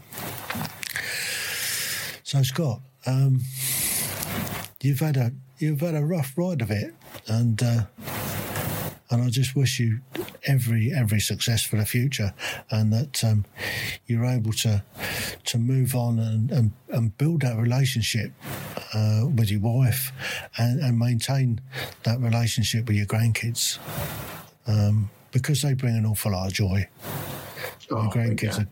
So, 2.24 2.42
Scott, 2.44 2.80
um, 3.06 3.42
you've 4.82 5.02
had 5.02 5.18
a 5.18 5.34
you've 5.60 5.82
had 5.82 5.96
a 5.96 6.06
rough 6.06 6.38
ride 6.38 6.62
of 6.62 6.72
it, 6.72 6.94
and 7.28 7.62
uh, 7.62 7.84
and 9.10 9.22
I 9.22 9.30
just 9.30 9.54
wish 9.54 9.82
you 9.82 10.00
every 10.46 10.94
every 10.94 11.20
success 11.20 11.62
for 11.62 11.76
the 11.76 11.86
future, 11.86 12.34
and 12.70 12.94
that 12.94 13.22
um, 13.22 13.44
you're 14.08 14.26
able 14.26 14.54
to 14.54 14.82
to 15.44 15.58
move 15.58 15.94
on 15.94 16.20
and 16.20 16.52
and, 16.52 16.72
and 16.88 17.18
build 17.18 17.42
that 17.42 17.58
relationship 17.58 18.32
uh, 18.94 19.26
with 19.36 19.52
your 19.52 19.60
wife, 19.60 20.14
and, 20.58 20.80
and 20.80 20.98
maintain 20.98 21.60
that 22.04 22.20
relationship 22.22 22.88
with 22.88 22.96
your 22.96 23.06
grandkids, 23.06 23.78
um, 24.68 25.10
because 25.32 25.62
they 25.62 25.74
bring 25.74 25.96
an 25.96 26.06
awful 26.06 26.32
lot 26.32 26.48
of 26.48 26.54
joy. 26.54 26.88
Oh, 27.90 28.04
Your 28.04 28.12
grandkids 28.12 28.60
are 28.60 28.68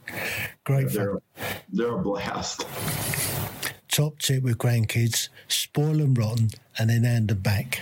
great. 0.63 0.89
They're, 0.89 1.19
they're 1.71 1.95
a 1.95 1.97
blast. 1.97 2.65
Top 3.89 4.19
tip 4.19 4.43
with 4.43 4.57
grandkids: 4.57 5.29
spoil 5.47 5.93
them 5.93 6.13
rotten 6.13 6.49
and 6.77 6.89
then 6.89 7.03
hand 7.03 7.29
them 7.29 7.39
back. 7.39 7.81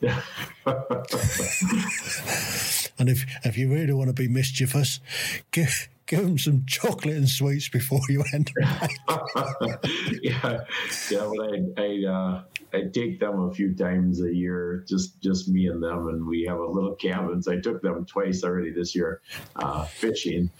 Yeah. 0.00 0.20
And 2.98 3.08
if 3.08 3.26
if 3.44 3.58
you 3.58 3.72
really 3.72 3.92
want 3.92 4.08
to 4.08 4.14
be 4.14 4.28
mischievous, 4.28 5.00
give 5.50 5.88
give 6.06 6.22
them 6.22 6.38
some 6.38 6.64
chocolate 6.66 7.16
and 7.16 7.28
sweets 7.28 7.68
before 7.68 8.00
you 8.08 8.24
back. 8.32 8.90
yeah, 10.22 10.64
yeah. 11.10 11.30
But 11.36 11.40
I 11.40 11.82
I, 11.82 12.04
uh, 12.08 12.42
I 12.72 12.82
take 12.92 13.20
them 13.20 13.40
a 13.40 13.52
few 13.52 13.74
times 13.74 14.22
a 14.22 14.32
year, 14.32 14.84
just 14.88 15.20
just 15.20 15.48
me 15.48 15.66
and 15.66 15.82
them, 15.82 16.08
and 16.08 16.26
we 16.26 16.44
have 16.44 16.58
a 16.58 16.66
little 16.66 16.94
cabins. 16.94 17.48
I 17.48 17.56
took 17.56 17.82
them 17.82 18.04
twice 18.06 18.44
already 18.44 18.70
this 18.70 18.94
year, 18.94 19.20
uh, 19.56 19.84
fishing, 19.84 20.50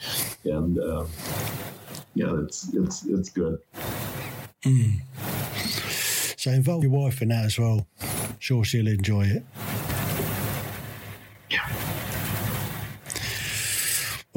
and 0.45 0.79
uh, 0.79 1.07
yeah, 2.15 2.35
it's 2.43 2.75
it's 2.75 3.07
it's 3.07 3.29
good. 3.31 3.59
So 6.37 6.51
involve 6.51 6.83
your 6.83 6.93
wife 6.93 7.23
in 7.23 7.29
that 7.29 7.45
as 7.47 7.59
well. 7.59 7.87
Sure, 8.39 8.65
she'll 8.65 8.87
enjoy 8.87 9.25
it. 9.25 9.45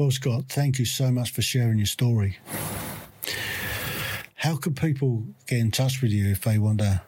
Well, 0.00 0.10
Scott, 0.10 0.44
thank 0.48 0.78
you 0.78 0.86
so 0.86 1.10
much 1.10 1.30
for 1.30 1.42
sharing 1.42 1.76
your 1.76 1.84
story. 1.84 2.38
How 4.36 4.56
can 4.56 4.74
people 4.74 5.24
get 5.46 5.58
in 5.58 5.70
touch 5.70 6.00
with 6.00 6.10
you 6.10 6.30
if 6.30 6.40
they 6.40 6.56
want 6.58 6.78
to 6.78 7.02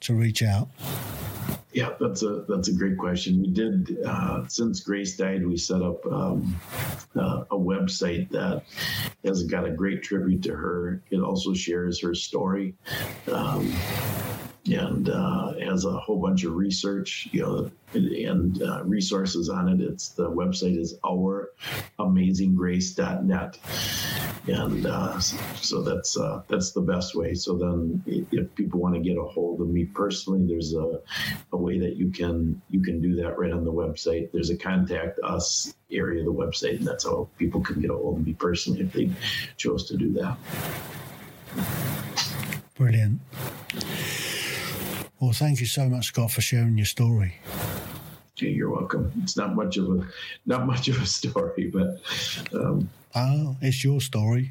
to 0.00 0.14
reach 0.14 0.42
out? 0.42 0.68
Yeah, 1.72 1.94
that's 1.98 2.22
a 2.24 2.44
that's 2.46 2.68
a 2.68 2.74
great 2.74 2.98
question. 2.98 3.40
We 3.40 3.48
did 3.48 3.96
uh, 4.04 4.46
since 4.48 4.80
Grace 4.80 5.16
died, 5.16 5.46
we 5.46 5.56
set 5.56 5.80
up 5.80 6.04
um, 6.04 6.60
uh, 7.16 7.44
a 7.50 7.56
website 7.56 8.28
that 8.32 8.64
has 9.24 9.44
got 9.44 9.64
a 9.64 9.70
great 9.70 10.02
tribute 10.02 10.42
to 10.42 10.54
her. 10.54 11.02
It 11.10 11.20
also 11.20 11.54
shares 11.54 11.98
her 12.02 12.14
story. 12.14 12.74
Um, 13.32 13.74
and 14.66 15.08
uh, 15.08 15.54
has 15.54 15.84
a 15.84 15.90
whole 15.90 16.20
bunch 16.20 16.44
of 16.44 16.54
research, 16.54 17.28
you 17.32 17.42
know, 17.42 17.68
and 17.94 18.62
uh, 18.62 18.84
resources 18.84 19.48
on 19.48 19.68
it. 19.68 19.80
It's 19.80 20.10
the 20.10 20.30
website 20.30 20.78
is 20.78 20.94
ouramazinggrace.net, 21.04 23.58
and 24.46 24.86
uh, 24.86 25.18
so 25.18 25.82
that's 25.82 26.16
uh, 26.16 26.42
that's 26.48 26.70
the 26.72 26.80
best 26.80 27.16
way. 27.16 27.34
So 27.34 27.58
then, 27.58 28.02
if 28.06 28.54
people 28.54 28.80
want 28.80 28.94
to 28.94 29.00
get 29.00 29.18
a 29.18 29.24
hold 29.24 29.60
of 29.60 29.68
me 29.68 29.84
personally, 29.84 30.46
there's 30.46 30.74
a, 30.74 31.00
a 31.52 31.56
way 31.56 31.80
that 31.80 31.96
you 31.96 32.10
can 32.10 32.62
you 32.70 32.80
can 32.82 33.00
do 33.00 33.16
that 33.16 33.36
right 33.38 33.52
on 33.52 33.64
the 33.64 33.72
website. 33.72 34.30
There's 34.32 34.50
a 34.50 34.56
contact 34.56 35.18
us 35.24 35.74
area 35.90 36.20
of 36.20 36.26
the 36.26 36.32
website, 36.32 36.76
and 36.76 36.86
that's 36.86 37.02
how 37.04 37.28
people 37.36 37.60
can 37.60 37.80
get 37.80 37.90
a 37.90 37.94
hold 37.94 38.18
of 38.18 38.26
me 38.26 38.34
personally 38.34 38.82
if 38.82 38.92
they 38.92 39.10
chose 39.56 39.88
to 39.88 39.96
do 39.96 40.12
that. 40.12 40.36
Brilliant. 42.74 43.20
Well, 45.22 45.30
thank 45.30 45.60
you 45.60 45.66
so 45.66 45.88
much, 45.88 46.06
Scott, 46.06 46.32
for 46.32 46.40
sharing 46.40 46.76
your 46.76 46.84
story. 46.84 47.36
You're 48.38 48.70
welcome. 48.70 49.12
It's 49.22 49.36
not 49.36 49.54
much 49.54 49.76
of 49.76 49.88
a 49.88 50.04
not 50.46 50.66
much 50.66 50.88
of 50.88 51.00
a 51.00 51.06
story, 51.06 51.70
but 51.72 52.00
um, 52.52 52.88
it's 53.60 53.84
your 53.84 54.00
story. 54.00 54.50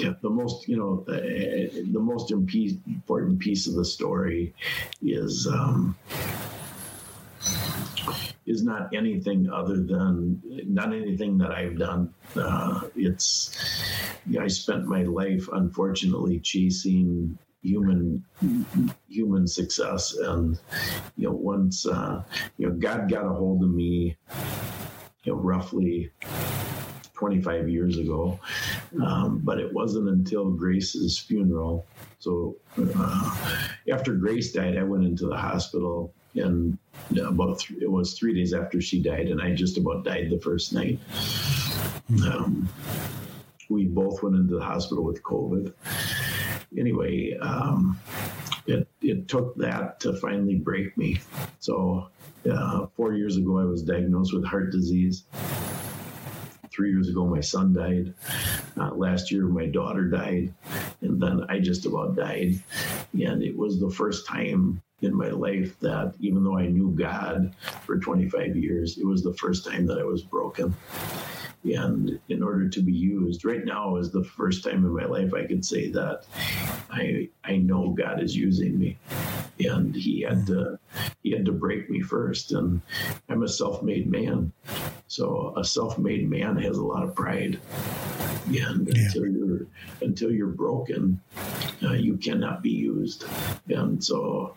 yeah, 0.00 0.14
the 0.22 0.28
most 0.28 0.66
you 0.66 0.76
know 0.76 1.04
uh, 1.06 1.20
the 1.92 2.00
most 2.00 2.32
important 2.32 3.38
piece 3.38 3.68
of 3.68 3.74
the 3.74 3.84
story 3.84 4.52
is 5.00 5.46
um, 5.46 5.96
is 8.46 8.64
not 8.64 8.92
anything 8.92 9.48
other 9.48 9.76
than 9.76 10.42
not 10.66 10.92
anything 10.92 11.38
that 11.38 11.52
I've 11.52 11.78
done. 11.78 12.12
Uh, 12.34 12.80
it's 12.96 13.56
I 14.40 14.48
spent 14.48 14.86
my 14.86 15.02
life 15.02 15.48
unfortunately 15.52 16.38
chasing 16.40 17.38
human 17.62 18.24
human 19.08 19.46
success. 19.46 20.14
And 20.16 20.58
you 21.16 21.28
know 21.28 21.34
once 21.34 21.86
uh, 21.86 22.22
you 22.58 22.68
know 22.68 22.74
God 22.74 23.10
got 23.10 23.24
a 23.24 23.30
hold 23.30 23.62
of 23.62 23.70
me 23.70 24.16
you 25.24 25.32
know 25.32 25.38
roughly 25.38 26.10
25 27.14 27.68
years 27.68 27.98
ago. 27.98 28.38
Um, 29.00 29.40
but 29.44 29.60
it 29.60 29.72
wasn't 29.72 30.08
until 30.08 30.50
Grace's 30.50 31.18
funeral. 31.18 31.86
So 32.18 32.56
uh, 32.96 33.58
after 33.90 34.14
Grace 34.14 34.52
died 34.52 34.76
I 34.76 34.82
went 34.82 35.04
into 35.04 35.26
the 35.26 35.36
hospital 35.36 36.12
and 36.34 36.78
about 37.16 37.60
th- 37.60 37.80
it 37.80 37.90
was 37.90 38.14
three 38.14 38.34
days 38.34 38.54
after 38.54 38.80
she 38.80 39.02
died 39.02 39.28
and 39.28 39.40
I 39.40 39.54
just 39.54 39.76
about 39.76 40.04
died 40.04 40.30
the 40.30 40.40
first 40.40 40.72
night. 40.72 40.98
Um, 42.26 42.68
we 43.72 43.86
both 43.86 44.22
went 44.22 44.36
into 44.36 44.54
the 44.54 44.64
hospital 44.64 45.04
with 45.04 45.22
COVID 45.22 45.72
anyway, 46.78 47.36
um, 47.40 47.98
it, 48.66 48.86
it 49.00 49.28
took 49.28 49.56
that 49.56 50.00
to 50.00 50.14
finally 50.14 50.56
break 50.56 50.96
me. 50.96 51.20
So, 51.60 52.08
uh, 52.50 52.86
four 52.96 53.14
years 53.14 53.36
ago, 53.36 53.58
I 53.58 53.64
was 53.64 53.82
diagnosed 53.82 54.34
with 54.34 54.44
heart 54.44 54.70
disease. 54.72 55.24
Three 56.70 56.90
years 56.90 57.08
ago, 57.08 57.26
my 57.26 57.40
son 57.40 57.72
died. 57.72 58.14
Uh, 58.78 58.94
last 58.94 59.30
year, 59.30 59.46
my 59.46 59.66
daughter 59.66 60.04
died. 60.04 60.52
And 61.02 61.20
then 61.20 61.44
I 61.48 61.58
just 61.58 61.86
about 61.86 62.16
died. 62.16 62.54
And 63.12 63.42
it 63.42 63.56
was 63.56 63.78
the 63.78 63.90
first 63.90 64.26
time 64.26 64.80
in 65.02 65.14
my 65.14 65.28
life 65.28 65.78
that 65.80 66.14
even 66.20 66.44
though 66.44 66.56
I 66.56 66.68
knew 66.68 66.90
God 66.90 67.54
for 67.84 67.98
25 67.98 68.56
years, 68.56 68.96
it 68.98 69.04
was 69.04 69.22
the 69.22 69.34
first 69.34 69.66
time 69.66 69.86
that 69.86 69.98
I 69.98 70.04
was 70.04 70.22
broken. 70.22 70.74
And 71.64 72.18
in 72.28 72.42
order 72.42 72.68
to 72.68 72.80
be 72.82 72.92
used, 72.92 73.44
right 73.44 73.64
now 73.64 73.96
is 73.96 74.10
the 74.10 74.24
first 74.24 74.64
time 74.64 74.84
in 74.84 74.94
my 74.94 75.04
life 75.04 75.32
I 75.32 75.46
could 75.46 75.64
say 75.64 75.90
that 75.90 76.24
I 76.90 77.28
I 77.44 77.56
know 77.56 77.90
God 77.90 78.20
is 78.22 78.36
using 78.36 78.78
me, 78.78 78.98
and 79.60 79.94
He 79.94 80.22
had 80.22 80.46
to 80.48 80.78
He 81.22 81.30
had 81.30 81.44
to 81.44 81.52
break 81.52 81.88
me 81.88 82.00
first. 82.00 82.52
And 82.52 82.80
I'm 83.28 83.44
a 83.44 83.48
self-made 83.48 84.10
man, 84.10 84.52
so 85.06 85.54
a 85.56 85.64
self-made 85.64 86.28
man 86.28 86.56
has 86.56 86.78
a 86.78 86.84
lot 86.84 87.04
of 87.04 87.14
pride. 87.14 87.60
And 88.46 88.88
yeah. 88.88 89.04
until 89.04 89.26
you're 89.28 89.66
until 90.00 90.32
you're 90.32 90.48
broken, 90.48 91.20
uh, 91.82 91.92
you 91.92 92.16
cannot 92.16 92.60
be 92.60 92.70
used. 92.70 93.24
And 93.68 94.02
so, 94.02 94.56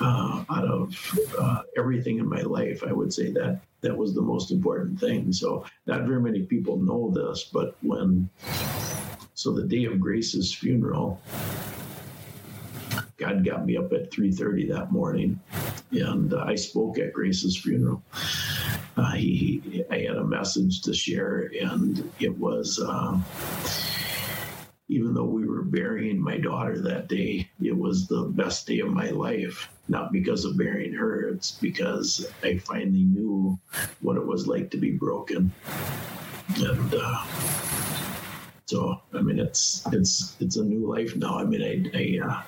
uh, 0.00 0.44
out 0.50 0.64
of 0.64 1.18
uh, 1.38 1.62
everything 1.76 2.18
in 2.18 2.28
my 2.28 2.42
life, 2.42 2.82
I 2.86 2.92
would 2.92 3.12
say 3.14 3.32
that 3.32 3.60
that 3.80 3.96
was 3.96 4.14
the 4.14 4.22
most 4.22 4.50
important 4.50 4.98
thing. 4.98 5.32
So, 5.32 5.64
not 5.86 6.02
very 6.02 6.20
many 6.20 6.42
people 6.42 6.78
know 6.78 7.10
this, 7.10 7.50
but 7.52 7.76
when 7.82 8.28
so 9.34 9.52
the 9.52 9.64
day 9.64 9.84
of 9.84 10.00
Grace's 10.00 10.52
funeral, 10.52 11.20
God 13.16 13.44
got 13.44 13.64
me 13.64 13.76
up 13.76 13.92
at 13.92 14.10
3:30 14.10 14.68
that 14.72 14.90
morning, 14.92 15.40
and 15.92 16.32
uh, 16.32 16.44
I 16.46 16.54
spoke 16.54 16.98
at 16.98 17.12
Grace's 17.12 17.56
funeral. 17.56 18.02
Uh, 18.96 19.12
he, 19.12 19.84
I 19.90 19.98
had 20.00 20.16
a 20.16 20.24
message 20.24 20.82
to 20.82 20.94
share, 20.94 21.50
and 21.60 22.10
it 22.18 22.36
was. 22.36 22.80
Uh, 22.80 23.20
even 24.88 25.12
though 25.12 25.24
we 25.24 25.46
were 25.46 25.62
burying 25.62 26.18
my 26.18 26.38
daughter 26.38 26.80
that 26.80 27.08
day, 27.08 27.48
it 27.62 27.76
was 27.76 28.06
the 28.06 28.22
best 28.22 28.66
day 28.66 28.80
of 28.80 28.88
my 28.88 29.10
life. 29.10 29.68
Not 29.88 30.12
because 30.12 30.44
of 30.44 30.56
burying 30.56 30.94
her, 30.94 31.28
it's 31.28 31.52
because 31.52 32.26
I 32.42 32.58
finally 32.58 33.04
knew 33.04 33.58
what 34.00 34.16
it 34.16 34.26
was 34.26 34.46
like 34.46 34.70
to 34.70 34.78
be 34.78 34.92
broken. 34.92 35.52
And 36.56 36.94
uh, 36.94 37.24
so, 38.66 39.00
I 39.12 39.20
mean, 39.20 39.38
it's 39.38 39.86
it's 39.92 40.36
it's 40.40 40.56
a 40.56 40.64
new 40.64 40.90
life 40.90 41.16
now. 41.16 41.38
I 41.38 41.44
mean, 41.44 41.62
I 41.62 41.96
I, 41.96 42.26
uh, 42.26 42.42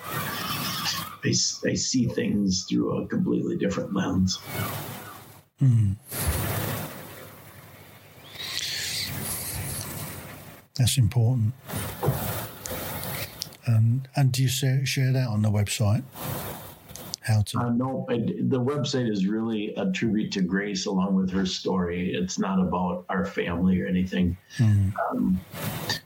I, 1.24 1.28
I 1.28 1.74
see 1.74 2.06
things 2.08 2.64
through 2.68 3.02
a 3.02 3.06
completely 3.06 3.56
different 3.56 3.94
lens. 3.94 4.38
Mm. 5.62 5.96
That's 10.76 10.96
important. 10.96 11.52
Um, 13.70 14.02
and 14.16 14.32
do 14.32 14.42
you 14.42 14.48
share, 14.48 14.84
share 14.84 15.12
that 15.12 15.28
on 15.28 15.42
the 15.42 15.50
website? 15.50 16.02
How 17.22 17.42
to? 17.42 17.58
Uh, 17.58 17.68
no, 17.70 18.06
the 18.08 18.60
website 18.60 19.10
is 19.10 19.26
really 19.26 19.74
a 19.76 19.90
tribute 19.92 20.32
to 20.32 20.40
Grace 20.40 20.86
along 20.86 21.14
with 21.14 21.30
her 21.30 21.44
story. 21.44 22.14
It's 22.14 22.38
not 22.38 22.58
about 22.58 23.04
our 23.08 23.24
family 23.24 23.80
or 23.80 23.86
anything. 23.86 24.36
Mm. 24.56 24.92
Um, 25.10 25.40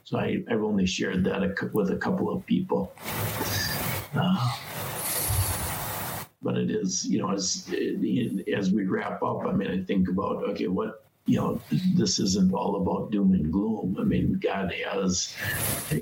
so 0.02 0.18
I, 0.18 0.42
have 0.48 0.62
only 0.62 0.86
shared 0.86 1.24
that 1.24 1.42
a, 1.42 1.54
with 1.72 1.90
a 1.90 1.96
couple 1.96 2.32
of 2.32 2.44
people. 2.46 2.92
Uh, 4.14 4.56
but 6.42 6.58
it 6.58 6.70
is, 6.70 7.06
you 7.06 7.20
know, 7.20 7.30
as 7.30 7.72
as 8.54 8.70
we 8.70 8.84
wrap 8.84 9.22
up, 9.22 9.46
I 9.46 9.52
mean, 9.52 9.70
I 9.70 9.82
think 9.82 10.08
about 10.08 10.44
okay, 10.50 10.66
what 10.66 11.03
you 11.26 11.38
know, 11.38 11.60
this 11.94 12.18
isn't 12.18 12.52
all 12.52 12.76
about 12.76 13.10
doom 13.10 13.32
and 13.32 13.50
gloom. 13.50 13.96
I 13.98 14.04
mean, 14.04 14.34
God 14.34 14.72
has 14.72 15.34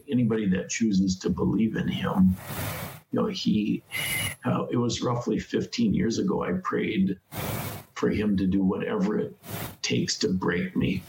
anybody 0.09 0.49
that 0.49 0.69
chooses 0.69 1.19
to 1.21 1.31
believe 1.31 1.77
in 1.77 1.89
Him. 1.89 2.37
You 3.13 3.21
know, 3.21 3.27
He. 3.27 3.83
Uh, 4.45 4.67
it 4.71 4.77
was 4.77 5.03
roughly 5.03 5.39
15 5.39 5.95
years 5.95 6.19
ago. 6.19 6.43
I 6.43 6.53
prayed 6.65 7.19
for 7.95 8.11
Him 8.11 8.37
to 8.37 8.47
do 8.47 8.65
whatever 8.65 9.19
it 9.19 9.37
takes 9.83 10.19
to 10.19 10.29
break 10.29 10.75
me, 10.77 11.03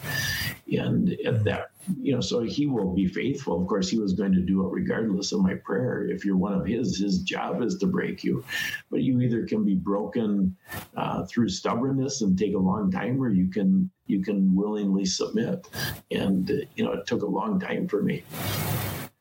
and 0.72 1.18
at 1.26 1.44
that 1.46 1.72
you 2.02 2.14
know, 2.14 2.22
so 2.22 2.42
he 2.42 2.66
will 2.66 2.94
be 2.94 3.08
faithful. 3.08 3.62
Of 3.62 3.68
course, 3.68 3.90
he 3.90 4.00
was 4.00 4.14
going 4.14 4.32
to 4.34 4.42
do 4.42 4.66
it 4.66 4.72
regardless 4.72 5.32
of 5.32 5.42
my 5.42 5.56
prayer. 5.56 6.08
If 6.10 6.24
you're 6.24 6.38
one 6.38 6.54
of 6.54 6.66
his, 6.66 6.98
his 6.98 7.20
job 7.20 7.62
is 7.62 7.78
to 7.78 7.88
break 7.88 8.24
you. 8.24 8.44
But 8.90 9.02
you 9.02 9.20
either 9.22 9.46
can 9.46 9.66
be 9.66 9.76
broken 9.76 10.56
uh, 10.96 11.26
through 11.26 11.50
stubbornness 11.50 12.22
and 12.22 12.38
take 12.38 12.56
a 12.56 12.60
long 12.60 12.92
time, 12.92 13.22
or 13.22 13.30
you 13.30 13.50
can 13.50 13.90
you 14.08 14.22
can 14.22 14.56
willingly 14.56 15.06
submit. 15.06 15.68
And 16.12 16.50
you 16.76 16.84
know, 16.84 16.94
it 16.94 17.08
took 17.08 17.24
a 17.24 17.28
long 17.28 17.60
time 17.60 17.88
for 17.88 18.02
me. 18.02 18.24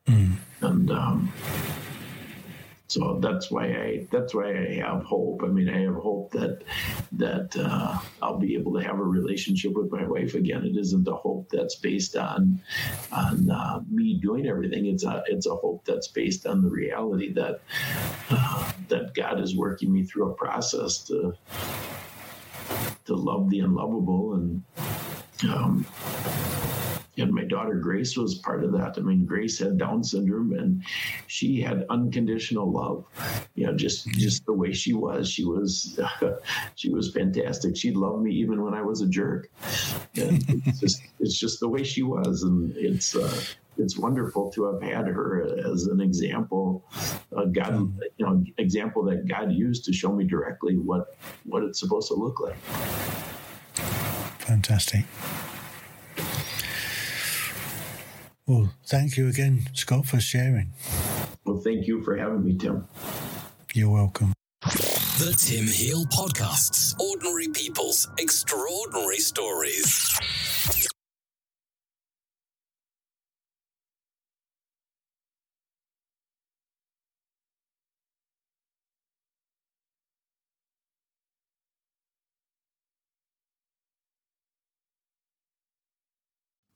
Mm. 0.07 0.35
And 0.61 0.91
um, 0.91 1.33
so 2.87 3.17
that's 3.21 3.49
why 3.49 3.65
I 3.65 4.07
that's 4.11 4.35
why 4.35 4.51
I 4.51 4.73
have 4.75 5.03
hope. 5.03 5.41
I 5.43 5.47
mean, 5.47 5.69
I 5.69 5.81
have 5.81 5.95
hope 5.95 6.31
that 6.31 6.63
that 7.13 7.55
uh, 7.57 7.97
I'll 8.21 8.37
be 8.37 8.55
able 8.55 8.73
to 8.73 8.83
have 8.83 8.99
a 8.99 9.03
relationship 9.03 9.73
with 9.73 9.91
my 9.91 10.05
wife 10.05 10.35
again. 10.35 10.65
It 10.65 10.77
isn't 10.77 11.07
a 11.07 11.15
hope 11.15 11.49
that's 11.49 11.75
based 11.75 12.15
on 12.17 12.61
on 13.11 13.49
uh, 13.49 13.81
me 13.89 14.19
doing 14.19 14.47
everything. 14.47 14.87
It's 14.87 15.05
a 15.05 15.23
it's 15.27 15.47
a 15.47 15.55
hope 15.55 15.85
that's 15.85 16.09
based 16.09 16.45
on 16.45 16.61
the 16.61 16.69
reality 16.69 17.31
that 17.33 17.61
uh, 18.29 18.71
that 18.89 19.13
God 19.15 19.39
is 19.39 19.55
working 19.55 19.91
me 19.91 20.03
through 20.03 20.31
a 20.31 20.33
process 20.33 20.99
to 21.05 21.33
to 23.05 23.15
love 23.15 23.49
the 23.49 23.61
unlovable 23.61 24.33
and. 24.33 24.63
Um, 25.49 25.85
and 27.17 27.31
my 27.31 27.43
daughter 27.43 27.75
Grace 27.75 28.17
was 28.17 28.35
part 28.35 28.63
of 28.63 28.71
that. 28.73 28.95
I 28.97 29.01
mean, 29.01 29.25
Grace 29.25 29.59
had 29.59 29.77
Down 29.77 30.03
syndrome, 30.03 30.53
and 30.53 30.83
she 31.27 31.61
had 31.61 31.85
unconditional 31.89 32.71
love. 32.71 33.05
You 33.55 33.67
know, 33.67 33.75
just 33.75 34.07
just 34.11 34.45
the 34.45 34.53
way 34.53 34.73
she 34.73 34.93
was. 34.93 35.29
She 35.29 35.45
was 35.45 35.99
she 36.75 36.89
was 36.89 37.11
fantastic. 37.11 37.77
She 37.77 37.91
loved 37.91 38.23
me 38.23 38.33
even 38.33 38.63
when 38.63 38.73
I 38.73 38.81
was 38.81 39.01
a 39.01 39.07
jerk. 39.07 39.49
And 40.15 40.43
it's 40.65 40.79
just 40.79 41.01
it's 41.19 41.37
just 41.37 41.59
the 41.59 41.69
way 41.69 41.83
she 41.83 42.03
was, 42.03 42.43
and 42.43 42.75
it's. 42.75 43.15
Uh, 43.15 43.43
it's 43.75 43.97
wonderful 43.97 44.51
to 44.51 44.65
have 44.65 44.83
had 44.83 45.07
her 45.07 45.47
as 45.71 45.87
an 45.87 45.99
example, 45.99 46.83
a 47.35 47.47
God, 47.47 47.91
you 48.17 48.25
know, 48.25 48.43
example 48.59 49.03
that 49.05 49.27
God 49.27 49.51
used 49.51 49.83
to 49.85 49.93
show 49.93 50.11
me 50.13 50.25
directly 50.25 50.77
what 50.77 51.15
what 51.45 51.63
it's 51.63 51.79
supposed 51.79 52.07
to 52.09 52.13
look 52.13 52.39
like. 52.39 52.55
Fantastic. 54.37 55.05
Well, 58.45 58.73
thank 58.85 59.15
you 59.15 59.27
again, 59.29 59.67
Scott, 59.73 60.05
for 60.05 60.19
sharing. 60.19 60.73
Well, 61.45 61.57
thank 61.57 61.87
you 61.87 62.03
for 62.03 62.17
having 62.17 62.43
me, 62.43 62.57
Tim. 62.57 62.87
You're 63.73 63.89
welcome. 63.89 64.33
The 64.61 65.35
Tim 65.37 65.65
Heal 65.67 66.05
Podcasts 66.05 66.99
Ordinary 66.99 67.47
People's 67.49 68.09
Extraordinary 68.17 69.17
Stories. 69.17 70.89